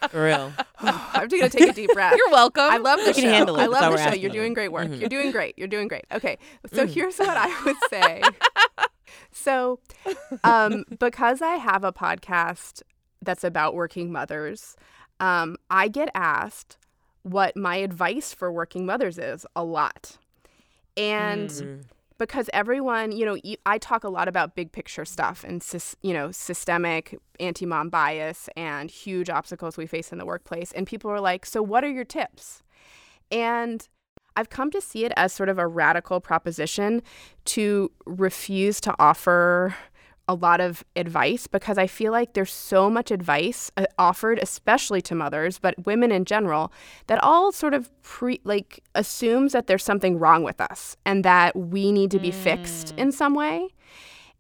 for 0.09 0.25
real. 0.25 0.53
I'm 0.79 1.29
just 1.29 1.41
gonna 1.43 1.51
take 1.51 1.69
a 1.69 1.73
deep 1.75 1.93
breath. 1.93 2.15
you're 2.17 2.31
welcome 2.31 2.63
I 2.65 2.79
love 2.79 3.01
the 3.01 3.09
You 3.09 3.15
can 3.15 3.25
show. 3.25 3.31
handle 3.31 3.57
it. 3.59 3.65
I 3.65 3.67
love 3.67 3.93
the 3.93 4.03
show. 4.11 4.15
You're 4.15 4.31
doing 4.31 4.55
great 4.55 4.73
work. 4.73 4.89
Mhm. 4.89 4.99
You're 4.99 5.11
doing 5.11 5.31
great. 5.31 5.59
You're 5.59 5.69
doing 5.69 5.89
great. 5.89 6.07
Okay. 6.11 6.39
So 6.73 6.87
here's 6.87 7.19
what 7.19 7.37
I 7.37 7.65
would 7.67 7.77
say. 7.91 8.23
so 9.31 9.79
um, 10.43 10.85
because 10.99 11.43
I 11.43 11.57
have 11.57 11.85
a 11.85 11.93
podcast 11.93 12.81
that's 13.21 13.45
about 13.45 13.75
working 13.75 14.11
mothers, 14.11 14.75
um, 15.23 15.57
I 15.71 15.89
get 15.89 16.11
asked 16.15 16.77
what 17.23 17.57
my 17.57 17.77
advice 17.77 18.35
for 18.35 18.51
working 18.53 18.85
mothers 18.85 19.17
is 19.19 19.47
a 19.55 19.63
lot. 19.65 20.19
And 20.97 21.49
Mm. 21.49 21.85
because 22.19 22.51
everyone, 22.53 23.13
you 23.13 23.25
know, 23.25 23.37
I 23.65 23.79
talk 23.79 24.05
a 24.05 24.09
lot 24.09 24.29
about 24.29 24.55
big 24.55 24.73
picture 24.73 25.05
stuff 25.05 25.45
and, 25.45 25.65
you 26.03 26.13
know, 26.13 26.31
systemic 26.33 27.19
anti 27.41 27.67
mom 27.67 27.89
bias 27.89 28.49
and 28.57 28.91
huge 28.91 29.31
obstacles 29.31 29.77
we 29.77 29.87
face 29.87 30.13
in 30.13 30.19
the 30.19 30.27
workplace. 30.27 30.73
And 30.73 30.87
people 30.87 31.11
are 31.11 31.21
like, 31.21 31.47
so 31.47 31.63
what 31.63 31.85
are 31.85 31.91
your 31.91 32.05
tips? 32.05 32.63
And 33.31 33.89
I've 34.37 34.51
come 34.51 34.71
to 34.73 34.81
see 34.81 35.05
it 35.05 35.13
as 35.17 35.33
sort 35.33 35.49
of 35.49 35.59
a 35.59 35.67
radical 35.67 36.21
proposition 36.21 37.03
to 37.47 37.93
refuse 38.07 38.81
to 38.81 38.95
offer 38.99 39.75
a 40.29 40.35
lot 40.35 40.61
of 40.61 40.85
advice 40.95 41.47
because 41.47 41.79
I 41.79 41.87
feel 41.87 42.13
like 42.13 42.35
there's 42.35 42.53
so 42.53 42.89
much 42.89 43.11
advice 43.11 43.71
uh, 43.77 43.87
offered, 43.99 44.39
especially 44.41 45.03
to 45.03 45.15
mothers, 45.15 45.59
but 45.59 45.87
women 45.87 46.13
in 46.13 46.25
general, 46.25 46.73
that 47.09 47.23
all 47.23 47.53
sort 47.53 47.75
of 47.75 47.91
pre 48.03 48.41
like 48.45 48.81
assumes 48.95 49.53
that 49.53 49.67
there's 49.67 49.85
something 49.85 50.19
wrong 50.19 50.43
with 50.43 50.61
us 50.61 50.97
and 51.05 51.25
that 51.25 51.57
we 51.57 51.91
need 51.91 52.11
to 52.13 52.19
be 52.19 52.31
mm. 52.31 52.35
fixed 52.35 52.95
in 52.97 53.11
some 53.11 53.35
way. 53.35 53.69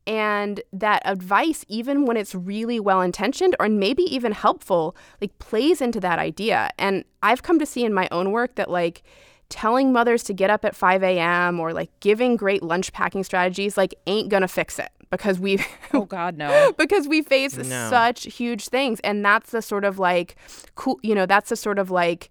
And 0.07 0.61
that 0.73 1.03
advice, 1.05 1.64
even 1.68 2.07
when 2.07 2.16
it's 2.16 2.35
really 2.35 2.81
well 2.81 3.01
intentioned 3.01 3.55
or 3.61 3.68
maybe 3.68 4.03
even 4.03 4.33
helpful, 4.33 4.97
like 5.21 5.38
plays 5.38 5.81
into 5.81 6.01
that 6.01 6.18
idea. 6.18 6.71
And 6.79 7.05
I've 7.23 7.42
come 7.42 7.59
to 7.61 7.66
see 7.66 7.85
in 7.85 7.95
my 7.95 8.09
own 8.11 8.33
work 8.33 8.57
that 8.57 8.68
like 8.68 9.03
telling 9.49 9.92
mothers 9.92 10.23
to 10.25 10.33
get 10.33 10.51
up 10.51 10.64
at 10.64 10.75
5 10.75 11.03
a.m. 11.03 11.61
or 11.61 11.73
like 11.73 11.90
giving 12.01 12.37
great 12.37 12.62
lunch 12.62 12.92
packing 12.92 13.23
strategies 13.23 13.77
like 13.77 13.95
ain't 14.07 14.31
gonna 14.31 14.49
fix 14.49 14.79
it 14.79 14.90
because 15.12 15.38
we 15.38 15.64
oh 15.92 16.05
god 16.07 16.37
no 16.37 16.72
because 16.77 17.07
we 17.07 17.22
face 17.22 17.57
no. 17.57 17.90
such 17.90 18.25
huge 18.25 18.68
things 18.68 18.98
and 19.05 19.25
that's 19.25 19.53
the 19.53 19.62
sort 19.62 19.85
of 19.85 19.98
like 19.98 20.35
cool 20.75 20.98
you 21.03 21.14
know 21.14 21.27
that's 21.27 21.51
the 21.51 21.57
sort 21.57 21.79
of 21.79 21.90
like 21.90 22.31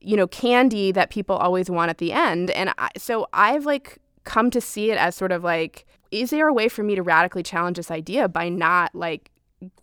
you 0.00 0.16
know 0.16 0.26
candy 0.26 0.92
that 0.92 1.10
people 1.10 1.36
always 1.36 1.68
want 1.68 1.90
at 1.90 1.98
the 1.98 2.12
end 2.12 2.50
and 2.52 2.72
I, 2.78 2.88
so 2.96 3.26
i've 3.32 3.66
like 3.66 3.98
come 4.22 4.50
to 4.52 4.60
see 4.60 4.90
it 4.90 4.96
as 4.96 5.14
sort 5.14 5.32
of 5.32 5.44
like 5.44 5.84
is 6.10 6.30
there 6.30 6.48
a 6.48 6.52
way 6.54 6.68
for 6.68 6.82
me 6.82 6.94
to 6.94 7.02
radically 7.02 7.42
challenge 7.42 7.76
this 7.76 7.90
idea 7.90 8.28
by 8.28 8.48
not 8.48 8.94
like 8.94 9.30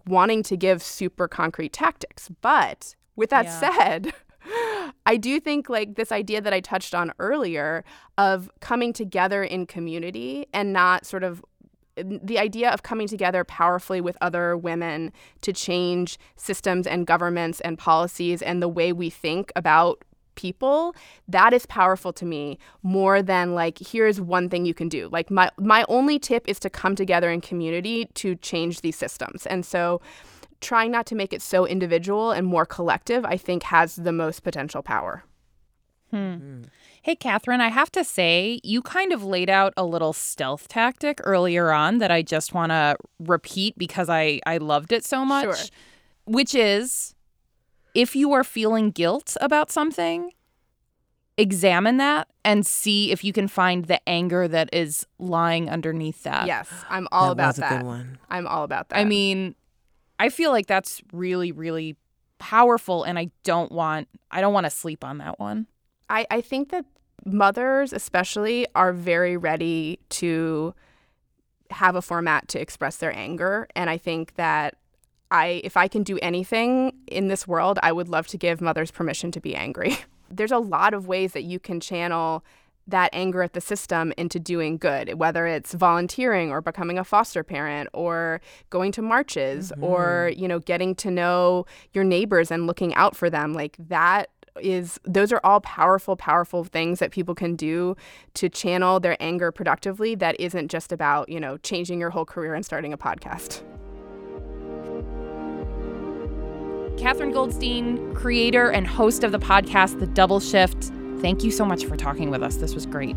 wanting 0.08 0.42
to 0.44 0.58
give 0.58 0.82
super 0.82 1.28
concrete 1.28 1.74
tactics 1.74 2.30
but 2.42 2.96
with 3.16 3.30
that 3.30 3.46
yeah. 3.46 3.60
said 3.60 4.14
I 5.06 5.18
do 5.18 5.40
think 5.40 5.70
like 5.70 5.96
this 5.96 6.12
idea 6.12 6.42
that 6.42 6.54
I 6.54 6.60
touched 6.60 6.96
on 6.96 7.14
earlier 7.20 7.84
of 8.18 8.50
coming 8.60 8.92
together 8.92 9.44
in 9.44 9.68
community 9.68 10.48
and 10.54 10.74
not 10.74 11.06
sort 11.06 11.24
of 11.24 11.44
the 12.06 12.40
idea 12.40 12.70
of 12.70 12.84
coming 12.84 13.08
together 13.08 13.44
powerfully 13.44 14.02
with 14.02 14.18
other 14.22 14.58
women 14.58 15.12
to 15.42 15.54
change 15.54 16.18
systems 16.36 16.88
and 16.88 17.08
governments 17.08 17.60
and 17.62 17.78
policies 17.78 18.42
and 18.42 18.62
the 18.62 18.68
way 18.68 18.94
we 18.94 19.10
think 19.10 19.52
about 19.56 20.04
people 20.36 20.96
that 21.28 21.54
is 21.54 21.66
powerful 21.66 22.14
to 22.14 22.26
me 22.26 22.58
more 22.84 23.22
than 23.22 23.54
like 23.54 23.78
here's 23.80 24.20
one 24.22 24.50
thing 24.50 24.66
you 24.66 24.74
can 24.74 24.90
do. 24.90 25.10
Like 25.12 25.30
my 25.30 25.50
my 25.58 25.86
only 25.90 26.20
tip 26.20 26.48
is 26.48 26.60
to 26.62 26.70
come 26.70 26.96
together 26.96 27.30
in 27.30 27.42
community 27.42 28.06
to 28.16 28.36
change 28.38 28.82
these 28.82 28.96
systems. 28.96 29.46
And 29.46 29.66
so 29.66 30.02
trying 30.62 30.92
not 30.92 31.06
to 31.08 31.16
make 31.16 31.34
it 31.34 31.42
so 31.42 31.66
individual 31.66 32.32
and 32.32 32.48
more 32.48 32.66
collective 32.66 33.26
i 33.26 33.36
think 33.36 33.64
has 33.64 33.96
the 33.96 34.12
most 34.12 34.44
potential 34.44 34.82
power 34.82 35.24
hmm. 36.12 36.18
Mm. 36.18 36.66
Hey, 37.04 37.16
Katherine, 37.16 37.62
I 37.62 37.70
have 37.70 37.92
to 37.94 38.04
say, 38.04 38.60
you 38.64 38.84
kind 38.84 39.12
of 39.12 39.24
laid 39.24 39.50
out 39.50 39.74
a 39.76 39.84
little 39.84 40.14
stealth 40.14 40.68
tactic 40.68 41.20
earlier 41.24 41.72
on 41.72 41.98
that 41.98 42.12
I 42.12 42.22
just 42.22 42.54
want 42.54 42.72
to 42.72 42.96
repeat 43.20 43.76
because 43.76 44.08
I, 44.08 44.40
I 44.46 44.58
loved 44.58 44.92
it 44.92 45.04
so 45.04 45.26
much. 45.26 45.46
Sure. 45.46 45.68
Which 46.26 46.54
is 46.54 47.16
if 47.96 48.16
you 48.16 48.34
are 48.34 48.44
feeling 48.44 48.92
guilt 48.92 49.36
about 49.42 49.72
something, 49.72 50.32
examine 51.38 51.98
that 51.98 52.28
and 52.46 52.66
see 52.66 53.12
if 53.12 53.24
you 53.24 53.34
can 53.34 53.48
find 53.48 53.86
the 53.86 54.08
anger 54.08 54.48
that 54.48 54.70
is 54.72 55.08
lying 55.18 55.70
underneath 55.70 56.22
that. 56.24 56.46
Yes, 56.46 56.70
I'm 56.90 57.08
all 57.12 57.34
that 57.34 57.58
about 57.58 57.70
that. 57.70 58.06
I'm 58.30 58.48
all 58.48 58.64
about 58.64 58.90
that. 58.90 59.00
I 59.00 59.06
mean, 59.06 59.56
I 60.20 60.30
feel 60.30 60.52
like 60.52 60.68
that's 60.68 61.02
really, 61.12 61.52
really 61.52 61.96
powerful 62.38 63.04
and 63.04 63.20
I 63.20 63.30
don't 63.44 63.72
want 63.72 64.08
I 64.32 64.42
don't 64.42 64.54
want 64.54 64.66
to 64.66 64.72
sleep 64.72 65.04
on 65.04 65.20
that 65.20 65.40
one. 65.40 65.68
I, 66.12 66.28
I 66.30 66.42
think 66.42 66.70
that 66.70 66.86
mothers, 67.26 67.94
especially, 67.94 68.68
are 68.76 68.92
very 68.92 69.38
ready 69.38 70.00
to 70.10 70.76
have 71.72 71.96
a 71.96 72.02
format 72.02 72.50
to 72.50 72.60
express 72.60 72.98
their 72.98 73.16
anger. 73.16 73.68
And 73.76 73.90
I 73.90 73.98
think 73.98 74.36
that 74.36 74.76
I, 75.32 75.62
if 75.64 75.78
I 75.78 75.88
can 75.88 76.04
do 76.04 76.20
anything 76.22 76.92
in 77.08 77.30
this 77.30 77.48
world, 77.48 77.80
I 77.82 77.94
would 77.94 78.10
love 78.10 78.28
to 78.28 78.38
give 78.38 78.60
mothers 78.60 78.92
permission 78.92 79.32
to 79.32 79.40
be 79.40 79.56
angry. 79.56 79.98
There's 80.30 80.52
a 80.52 80.58
lot 80.58 80.94
of 80.94 81.08
ways 81.08 81.32
that 81.32 81.44
you 81.44 81.60
can 81.60 81.80
channel 81.80 82.44
that 82.88 83.10
anger 83.14 83.42
at 83.42 83.54
the 83.54 83.62
system 83.62 84.12
into 84.18 84.40
doing 84.40 84.78
good, 84.78 85.14
whether 85.14 85.48
it's 85.48 85.74
volunteering 85.74 86.52
or 86.52 86.60
becoming 86.60 86.98
a 86.98 87.06
foster 87.06 87.44
parent 87.44 87.88
or 87.94 88.42
going 88.70 88.92
to 88.92 89.02
marches 89.02 89.72
mm-hmm. 89.72 89.84
or, 89.84 90.32
you 90.36 90.48
know, 90.48 90.60
getting 90.60 90.96
to 90.96 91.12
know 91.12 91.66
your 91.94 92.04
neighbors 92.04 92.52
and 92.52 92.68
looking 92.68 92.94
out 92.96 93.16
for 93.16 93.30
them. 93.30 93.54
Like 93.54 93.78
that 93.80 94.30
is 94.60 95.00
those 95.04 95.32
are 95.32 95.40
all 95.44 95.62
powerful 95.62 96.16
powerful 96.16 96.64
things 96.64 97.00
that 97.00 97.12
people 97.12 97.34
can 97.36 97.56
do 97.56 97.96
to 98.34 98.50
channel 98.50 99.00
their 99.00 99.16
anger 99.20 99.52
productively 99.52 100.16
that 100.16 100.40
isn't 100.40 100.70
just 100.70 100.92
about 100.92 101.30
you 101.30 101.40
know 101.40 101.58
changing 101.58 102.00
your 102.00 102.10
whole 102.10 102.26
career 102.26 102.54
and 102.54 102.66
starting 102.66 102.94
a 102.94 102.98
podcast. 102.98 103.64
Katherine 106.98 107.32
goldstein 107.32 108.14
creator 108.14 108.70
and 108.70 108.86
host 108.86 109.24
of 109.24 109.32
the 109.32 109.40
podcast 109.40 110.00
the 110.00 110.08
double 110.08 110.40
shift. 110.40 110.92
Thank 111.22 111.44
you 111.44 111.52
so 111.52 111.66
much 111.66 111.86
for 111.86 111.96
talking 111.96 112.30
with 112.30 112.44
us. 112.44 112.58
This 112.58 112.74
was 112.74 112.86
great. 112.86 113.16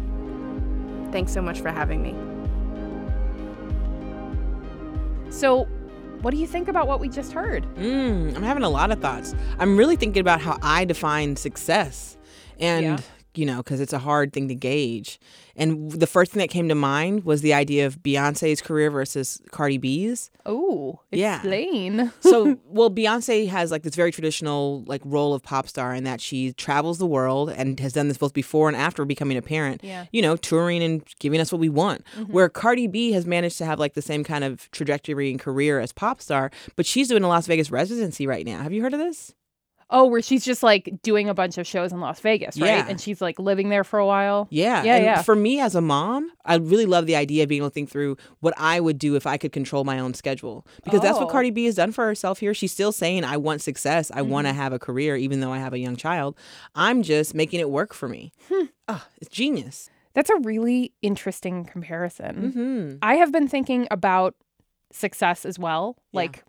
Thanks 1.10 1.32
so 1.32 1.42
much 1.42 1.60
for 1.60 1.70
having 1.70 2.02
me. 2.02 2.14
So 5.30 5.68
what 6.24 6.30
do 6.30 6.38
you 6.38 6.46
think 6.46 6.68
about 6.68 6.88
what 6.88 7.00
we 7.00 7.08
just 7.10 7.32
heard? 7.32 7.64
Mm, 7.76 8.34
I'm 8.34 8.42
having 8.42 8.62
a 8.62 8.68
lot 8.70 8.90
of 8.90 8.98
thoughts. 9.00 9.34
I'm 9.58 9.76
really 9.76 9.96
thinking 9.96 10.20
about 10.20 10.40
how 10.40 10.58
I 10.62 10.86
define 10.86 11.36
success. 11.36 12.16
And 12.58 12.84
yeah 12.84 12.98
you 13.36 13.46
know, 13.46 13.58
because 13.58 13.80
it's 13.80 13.92
a 13.92 13.98
hard 13.98 14.32
thing 14.32 14.48
to 14.48 14.54
gauge. 14.54 15.18
And 15.56 15.90
the 15.92 16.06
first 16.06 16.32
thing 16.32 16.40
that 16.40 16.50
came 16.50 16.68
to 16.68 16.74
mind 16.74 17.24
was 17.24 17.40
the 17.40 17.54
idea 17.54 17.86
of 17.86 18.02
Beyonce's 18.02 18.60
career 18.60 18.90
versus 18.90 19.40
Cardi 19.50 19.78
B's. 19.78 20.30
Oh, 20.46 21.00
explain. 21.12 21.94
Yeah. 21.96 22.10
so, 22.20 22.58
well, 22.66 22.90
Beyonce 22.90 23.48
has 23.48 23.70
like 23.70 23.82
this 23.82 23.94
very 23.94 24.10
traditional 24.10 24.82
like 24.86 25.00
role 25.04 25.34
of 25.34 25.42
pop 25.42 25.68
star 25.68 25.94
in 25.94 26.04
that 26.04 26.20
she 26.20 26.52
travels 26.54 26.98
the 26.98 27.06
world 27.06 27.50
and 27.50 27.78
has 27.80 27.92
done 27.92 28.08
this 28.08 28.18
both 28.18 28.32
before 28.32 28.68
and 28.68 28.76
after 28.76 29.04
becoming 29.04 29.36
a 29.36 29.42
parent. 29.42 29.82
Yeah. 29.84 30.06
You 30.12 30.22
know, 30.22 30.36
touring 30.36 30.82
and 30.82 31.04
giving 31.20 31.40
us 31.40 31.52
what 31.52 31.60
we 31.60 31.68
want. 31.68 32.04
Mm-hmm. 32.16 32.32
Where 32.32 32.48
Cardi 32.48 32.86
B 32.86 33.12
has 33.12 33.26
managed 33.26 33.58
to 33.58 33.64
have 33.64 33.78
like 33.78 33.94
the 33.94 34.02
same 34.02 34.24
kind 34.24 34.44
of 34.44 34.70
trajectory 34.72 35.30
and 35.30 35.38
career 35.38 35.80
as 35.80 35.92
pop 35.92 36.20
star, 36.20 36.50
but 36.76 36.86
she's 36.86 37.08
doing 37.08 37.22
a 37.22 37.28
Las 37.28 37.46
Vegas 37.46 37.70
residency 37.70 38.26
right 38.26 38.44
now. 38.44 38.62
Have 38.62 38.72
you 38.72 38.82
heard 38.82 38.94
of 38.94 39.00
this? 39.00 39.34
Oh, 39.90 40.06
where 40.06 40.22
she's 40.22 40.44
just 40.44 40.62
like 40.62 40.90
doing 41.02 41.28
a 41.28 41.34
bunch 41.34 41.58
of 41.58 41.66
shows 41.66 41.92
in 41.92 42.00
Las 42.00 42.20
Vegas, 42.20 42.58
right? 42.58 42.68
Yeah. 42.68 42.86
And 42.88 43.00
she's 43.00 43.20
like 43.20 43.38
living 43.38 43.68
there 43.68 43.84
for 43.84 43.98
a 43.98 44.06
while. 44.06 44.48
Yeah. 44.50 44.82
Yeah. 44.82 44.96
And 44.96 45.04
yeah. 45.04 45.22
For 45.22 45.36
me 45.36 45.60
as 45.60 45.74
a 45.74 45.80
mom, 45.80 46.30
I 46.44 46.56
really 46.56 46.86
love 46.86 47.06
the 47.06 47.16
idea 47.16 47.42
of 47.42 47.48
being 47.48 47.60
able 47.60 47.70
to 47.70 47.74
think 47.74 47.90
through 47.90 48.16
what 48.40 48.54
I 48.56 48.80
would 48.80 48.98
do 48.98 49.14
if 49.14 49.26
I 49.26 49.36
could 49.36 49.52
control 49.52 49.84
my 49.84 49.98
own 49.98 50.14
schedule. 50.14 50.66
Because 50.84 51.00
oh. 51.00 51.02
that's 51.02 51.18
what 51.18 51.28
oh. 51.28 51.30
Cardi 51.30 51.50
B 51.50 51.66
has 51.66 51.74
done 51.76 51.92
for 51.92 52.04
herself 52.06 52.40
here. 52.40 52.54
She's 52.54 52.72
still 52.72 52.92
saying, 52.92 53.24
I 53.24 53.36
want 53.36 53.60
success. 53.60 54.10
I 54.10 54.20
mm-hmm. 54.20 54.30
want 54.30 54.46
to 54.46 54.52
have 54.52 54.72
a 54.72 54.78
career, 54.78 55.16
even 55.16 55.40
though 55.40 55.52
I 55.52 55.58
have 55.58 55.72
a 55.72 55.78
young 55.78 55.96
child. 55.96 56.36
I'm 56.74 57.02
just 57.02 57.34
making 57.34 57.60
it 57.60 57.70
work 57.70 57.94
for 57.94 58.08
me. 58.08 58.32
Hmm. 58.50 58.66
Oh, 58.88 59.06
it's 59.20 59.30
genius. 59.30 59.90
That's 60.14 60.30
a 60.30 60.36
really 60.40 60.92
interesting 61.02 61.64
comparison. 61.64 62.52
Mm-hmm. 62.52 62.96
I 63.02 63.16
have 63.16 63.32
been 63.32 63.48
thinking 63.48 63.88
about 63.90 64.34
success 64.92 65.44
as 65.44 65.58
well. 65.58 65.96
Yeah. 66.12 66.16
Like, 66.16 66.44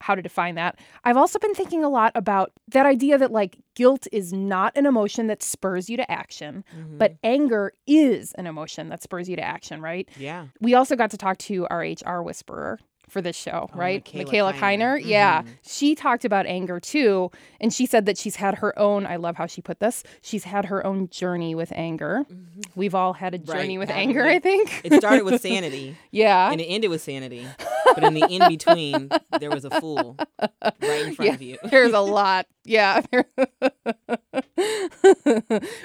how 0.00 0.14
to 0.14 0.22
define 0.22 0.54
that. 0.54 0.78
I've 1.04 1.16
also 1.16 1.38
been 1.38 1.54
thinking 1.54 1.84
a 1.84 1.88
lot 1.88 2.12
about 2.14 2.52
that 2.68 2.86
idea 2.86 3.18
that 3.18 3.30
like 3.30 3.58
guilt 3.74 4.06
is 4.12 4.32
not 4.32 4.76
an 4.76 4.86
emotion 4.86 5.26
that 5.28 5.42
spurs 5.42 5.90
you 5.90 5.96
to 5.96 6.10
action, 6.10 6.64
mm-hmm. 6.74 6.98
but 6.98 7.16
anger 7.22 7.72
is 7.86 8.32
an 8.32 8.46
emotion 8.46 8.88
that 8.88 9.02
spurs 9.02 9.28
you 9.28 9.36
to 9.36 9.42
action, 9.42 9.80
right? 9.80 10.08
Yeah. 10.16 10.46
We 10.60 10.74
also 10.74 10.96
got 10.96 11.10
to 11.10 11.16
talk 11.16 11.38
to 11.38 11.66
our 11.68 11.80
HR 11.80 12.22
whisperer 12.22 12.78
for 13.10 13.20
this 13.20 13.36
show, 13.36 13.68
oh, 13.72 13.78
right? 13.78 14.04
Mikaela, 14.04 14.24
Mikaela 14.24 14.54
Kiner. 14.54 14.98
Mm-hmm. 14.98 15.08
Yeah. 15.08 15.42
She 15.62 15.94
talked 15.94 16.24
about 16.24 16.46
anger 16.46 16.80
too. 16.80 17.30
And 17.60 17.72
she 17.72 17.86
said 17.86 18.06
that 18.06 18.16
she's 18.16 18.36
had 18.36 18.56
her 18.56 18.78
own, 18.78 19.06
I 19.06 19.16
love 19.16 19.36
how 19.36 19.46
she 19.46 19.60
put 19.60 19.80
this, 19.80 20.02
she's 20.22 20.44
had 20.44 20.66
her 20.66 20.86
own 20.86 21.08
journey 21.08 21.54
with 21.54 21.72
anger. 21.74 22.24
Mm-hmm. 22.30 22.60
We've 22.74 22.94
all 22.94 23.12
had 23.12 23.34
a 23.34 23.38
journey 23.38 23.76
right. 23.76 23.88
with 23.88 23.90
anger, 23.90 24.24
I 24.24 24.38
think. 24.38 24.80
It 24.90 24.94
started 24.94 25.24
with 25.24 25.42
sanity. 25.42 25.96
yeah. 26.10 26.50
And 26.50 26.60
it 26.60 26.64
ended 26.64 26.90
with 26.90 27.02
sanity. 27.02 27.46
But 27.92 28.04
in 28.04 28.14
the 28.14 28.24
in 28.30 28.46
between, 28.46 29.10
there 29.40 29.50
was 29.50 29.64
a 29.64 29.80
fool 29.80 30.16
right 30.62 31.06
in 31.06 31.14
front 31.16 31.28
yeah, 31.28 31.34
of 31.34 31.42
you. 31.42 31.58
there's 31.64 31.92
a 31.92 31.98
lot. 31.98 32.46
Yeah. 32.64 33.02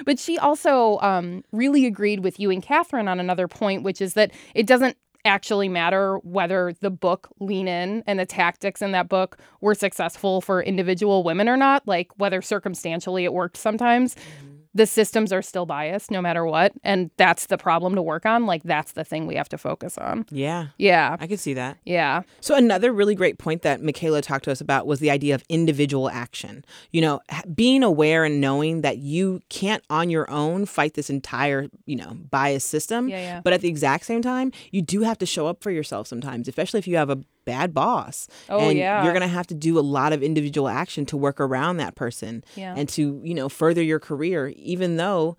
but 0.04 0.18
she 0.18 0.38
also 0.38 0.98
um, 1.00 1.42
really 1.50 1.84
agreed 1.84 2.20
with 2.20 2.38
you 2.38 2.50
and 2.50 2.62
Katherine 2.62 3.08
on 3.08 3.18
another 3.18 3.48
point, 3.48 3.82
which 3.82 4.00
is 4.00 4.14
that 4.14 4.30
it 4.54 4.68
doesn't 4.68 4.96
actually 5.26 5.68
matter 5.68 6.18
whether 6.18 6.74
the 6.80 6.90
book 6.90 7.28
Lean 7.40 7.68
In 7.68 8.02
and 8.06 8.18
the 8.18 8.26
tactics 8.26 8.80
in 8.80 8.92
that 8.92 9.08
book 9.08 9.38
were 9.60 9.74
successful 9.74 10.40
for 10.40 10.62
individual 10.62 11.22
women 11.22 11.48
or 11.48 11.56
not, 11.56 11.86
like 11.86 12.08
whether 12.16 12.40
circumstantially 12.40 13.24
it 13.24 13.32
worked 13.32 13.56
sometimes. 13.56 14.16
The 14.76 14.86
systems 14.86 15.32
are 15.32 15.40
still 15.40 15.64
biased 15.64 16.10
no 16.10 16.20
matter 16.20 16.44
what. 16.44 16.72
And 16.84 17.10
that's 17.16 17.46
the 17.46 17.56
problem 17.56 17.94
to 17.94 18.02
work 18.02 18.26
on. 18.26 18.44
Like, 18.44 18.62
that's 18.62 18.92
the 18.92 19.04
thing 19.04 19.26
we 19.26 19.34
have 19.36 19.48
to 19.48 19.56
focus 19.56 19.96
on. 19.96 20.26
Yeah. 20.30 20.66
Yeah. 20.76 21.16
I 21.18 21.26
can 21.26 21.38
see 21.38 21.54
that. 21.54 21.78
Yeah. 21.86 22.22
So 22.40 22.54
another 22.54 22.92
really 22.92 23.14
great 23.14 23.38
point 23.38 23.62
that 23.62 23.80
Mikaela 23.80 24.20
talked 24.20 24.44
to 24.44 24.52
us 24.52 24.60
about 24.60 24.86
was 24.86 25.00
the 25.00 25.10
idea 25.10 25.34
of 25.34 25.42
individual 25.48 26.10
action. 26.10 26.62
You 26.90 27.00
know, 27.00 27.20
being 27.54 27.82
aware 27.82 28.24
and 28.24 28.38
knowing 28.38 28.82
that 28.82 28.98
you 28.98 29.40
can't 29.48 29.82
on 29.88 30.10
your 30.10 30.30
own 30.30 30.66
fight 30.66 30.92
this 30.92 31.08
entire, 31.08 31.68
you 31.86 31.96
know, 31.96 32.18
bias 32.30 32.64
system. 32.64 33.08
Yeah, 33.08 33.20
yeah. 33.20 33.40
But 33.42 33.54
at 33.54 33.62
the 33.62 33.68
exact 33.68 34.04
same 34.04 34.20
time, 34.20 34.52
you 34.72 34.82
do 34.82 35.00
have 35.00 35.16
to 35.18 35.26
show 35.26 35.46
up 35.46 35.62
for 35.62 35.70
yourself 35.70 36.06
sometimes, 36.06 36.48
especially 36.48 36.80
if 36.80 36.86
you 36.86 36.96
have 36.96 37.08
a 37.08 37.18
bad 37.46 37.72
boss. 37.72 38.28
Oh, 38.50 38.68
and 38.68 38.76
yeah. 38.76 39.02
You're 39.02 39.14
going 39.14 39.22
to 39.22 39.26
have 39.28 39.46
to 39.46 39.54
do 39.54 39.78
a 39.78 39.80
lot 39.80 40.12
of 40.12 40.22
individual 40.22 40.68
action 40.68 41.06
to 41.06 41.16
work 41.16 41.40
around 41.40 41.78
that 41.78 41.94
person 41.94 42.44
Yeah. 42.56 42.74
and 42.76 42.86
to, 42.90 43.22
you 43.24 43.32
know, 43.34 43.48
further 43.48 43.82
your 43.82 43.98
career 43.98 44.48
even 44.56 44.96
though 44.96 45.38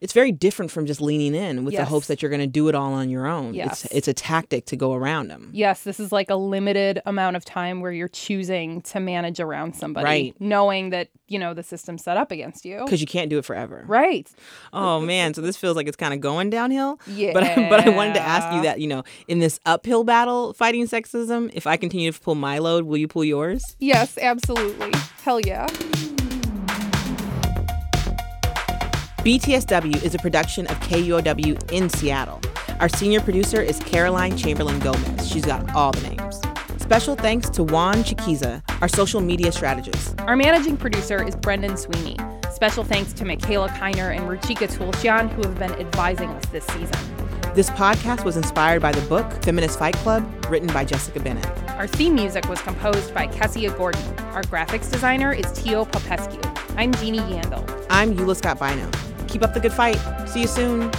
it's 0.00 0.12
very 0.12 0.32
different 0.32 0.70
from 0.70 0.86
just 0.86 1.00
leaning 1.00 1.34
in 1.34 1.64
with 1.64 1.74
the 1.74 1.84
hopes 1.84 2.06
that 2.06 2.22
you're 2.22 2.28
going 2.30 2.40
to 2.40 2.46
do 2.46 2.68
it 2.68 2.74
all 2.74 2.92
on 2.92 3.10
your 3.10 3.26
own. 3.26 3.54
Yes. 3.54 3.84
It's 3.86 3.94
it's 3.94 4.08
a 4.08 4.12
tactic 4.14 4.66
to 4.66 4.76
go 4.76 4.94
around 4.94 5.28
them. 5.28 5.50
Yes, 5.52 5.82
this 5.82 5.98
is 6.00 6.12
like 6.12 6.30
a 6.30 6.36
limited 6.36 7.00
amount 7.06 7.36
of 7.36 7.44
time 7.44 7.80
where 7.80 7.90
you're 7.92 8.08
choosing 8.08 8.80
to 8.82 9.00
manage 9.00 9.40
around 9.40 9.74
somebody, 9.74 10.04
Right. 10.04 10.34
knowing 10.40 10.90
that, 10.90 11.08
you 11.26 11.38
know, 11.38 11.52
the 11.54 11.62
system's 11.62 12.04
set 12.04 12.16
up 12.16 12.30
against 12.30 12.64
you. 12.64 12.82
Because 12.84 13.00
you 13.00 13.06
can't 13.06 13.28
do 13.28 13.38
it 13.38 13.44
forever. 13.44 13.84
Right. 13.86 14.28
Oh 14.72 15.00
man, 15.00 15.34
so 15.34 15.40
this 15.40 15.56
feels 15.56 15.76
like 15.76 15.88
it's 15.88 15.96
kind 15.96 16.14
of 16.14 16.20
going 16.20 16.50
downhill. 16.50 17.00
Yeah. 17.06 17.32
But 17.32 17.42
but 17.68 17.80
I 17.86 17.90
wanted 17.90 18.14
to 18.14 18.20
ask 18.22 18.54
you 18.54 18.62
that, 18.62 18.80
you 18.80 18.86
know, 18.86 19.02
in 19.26 19.38
this 19.40 19.58
uphill 19.66 20.04
battle 20.04 20.52
fighting 20.52 20.86
sexism, 20.86 21.50
if 21.54 21.66
I 21.66 21.76
continue 21.76 22.12
to 22.12 22.20
pull 22.20 22.34
my 22.34 22.58
load, 22.58 22.84
will 22.84 22.98
you 22.98 23.08
pull 23.08 23.24
yours? 23.24 23.76
Yes, 23.80 24.16
absolutely. 24.18 24.92
Hell 25.22 25.40
yeah. 25.40 25.66
BTSW 29.28 30.02
is 30.02 30.14
a 30.14 30.18
production 30.20 30.66
of 30.68 30.80
KUOW 30.80 31.70
in 31.70 31.90
Seattle. 31.90 32.40
Our 32.80 32.88
senior 32.88 33.20
producer 33.20 33.60
is 33.60 33.78
Caroline 33.80 34.38
Chamberlain 34.38 34.78
Gomez. 34.78 35.28
She's 35.28 35.44
got 35.44 35.70
all 35.74 35.92
the 35.92 36.00
names. 36.08 36.40
Special 36.78 37.14
thanks 37.14 37.50
to 37.50 37.62
Juan 37.62 37.96
Chiquiza, 37.96 38.62
our 38.80 38.88
social 38.88 39.20
media 39.20 39.52
strategist. 39.52 40.18
Our 40.22 40.34
managing 40.34 40.78
producer 40.78 41.22
is 41.22 41.36
Brendan 41.36 41.76
Sweeney. 41.76 42.16
Special 42.50 42.84
thanks 42.84 43.12
to 43.12 43.24
Mikaela 43.24 43.68
Kiner 43.68 44.16
and 44.16 44.26
Ruchika 44.26 44.66
Tulshyan, 44.66 45.28
who 45.28 45.42
have 45.42 45.58
been 45.58 45.72
advising 45.72 46.30
us 46.30 46.46
this 46.46 46.64
season. 46.68 46.98
This 47.54 47.68
podcast 47.68 48.24
was 48.24 48.38
inspired 48.38 48.80
by 48.80 48.92
the 48.92 49.06
book 49.08 49.30
Feminist 49.44 49.78
Fight 49.78 49.96
Club, 49.96 50.24
written 50.48 50.68
by 50.68 50.86
Jessica 50.86 51.20
Bennett. 51.20 51.46
Our 51.72 51.86
theme 51.86 52.14
music 52.14 52.48
was 52.48 52.62
composed 52.62 53.12
by 53.12 53.26
Kessia 53.26 53.76
Gordon. 53.76 54.02
Our 54.30 54.44
graphics 54.44 54.90
designer 54.90 55.34
is 55.34 55.52
Tio 55.52 55.84
Popescu. 55.84 56.40
I'm 56.78 56.94
Jeannie 56.94 57.18
Yandel. 57.18 57.86
I'm 57.90 58.16
Eula 58.16 58.34
Scott 58.34 58.58
Bynoe. 58.58 59.17
Keep 59.28 59.42
up 59.42 59.54
the 59.54 59.60
good 59.60 59.72
fight. 59.72 59.98
See 60.26 60.40
you 60.40 60.48
soon. 60.48 60.90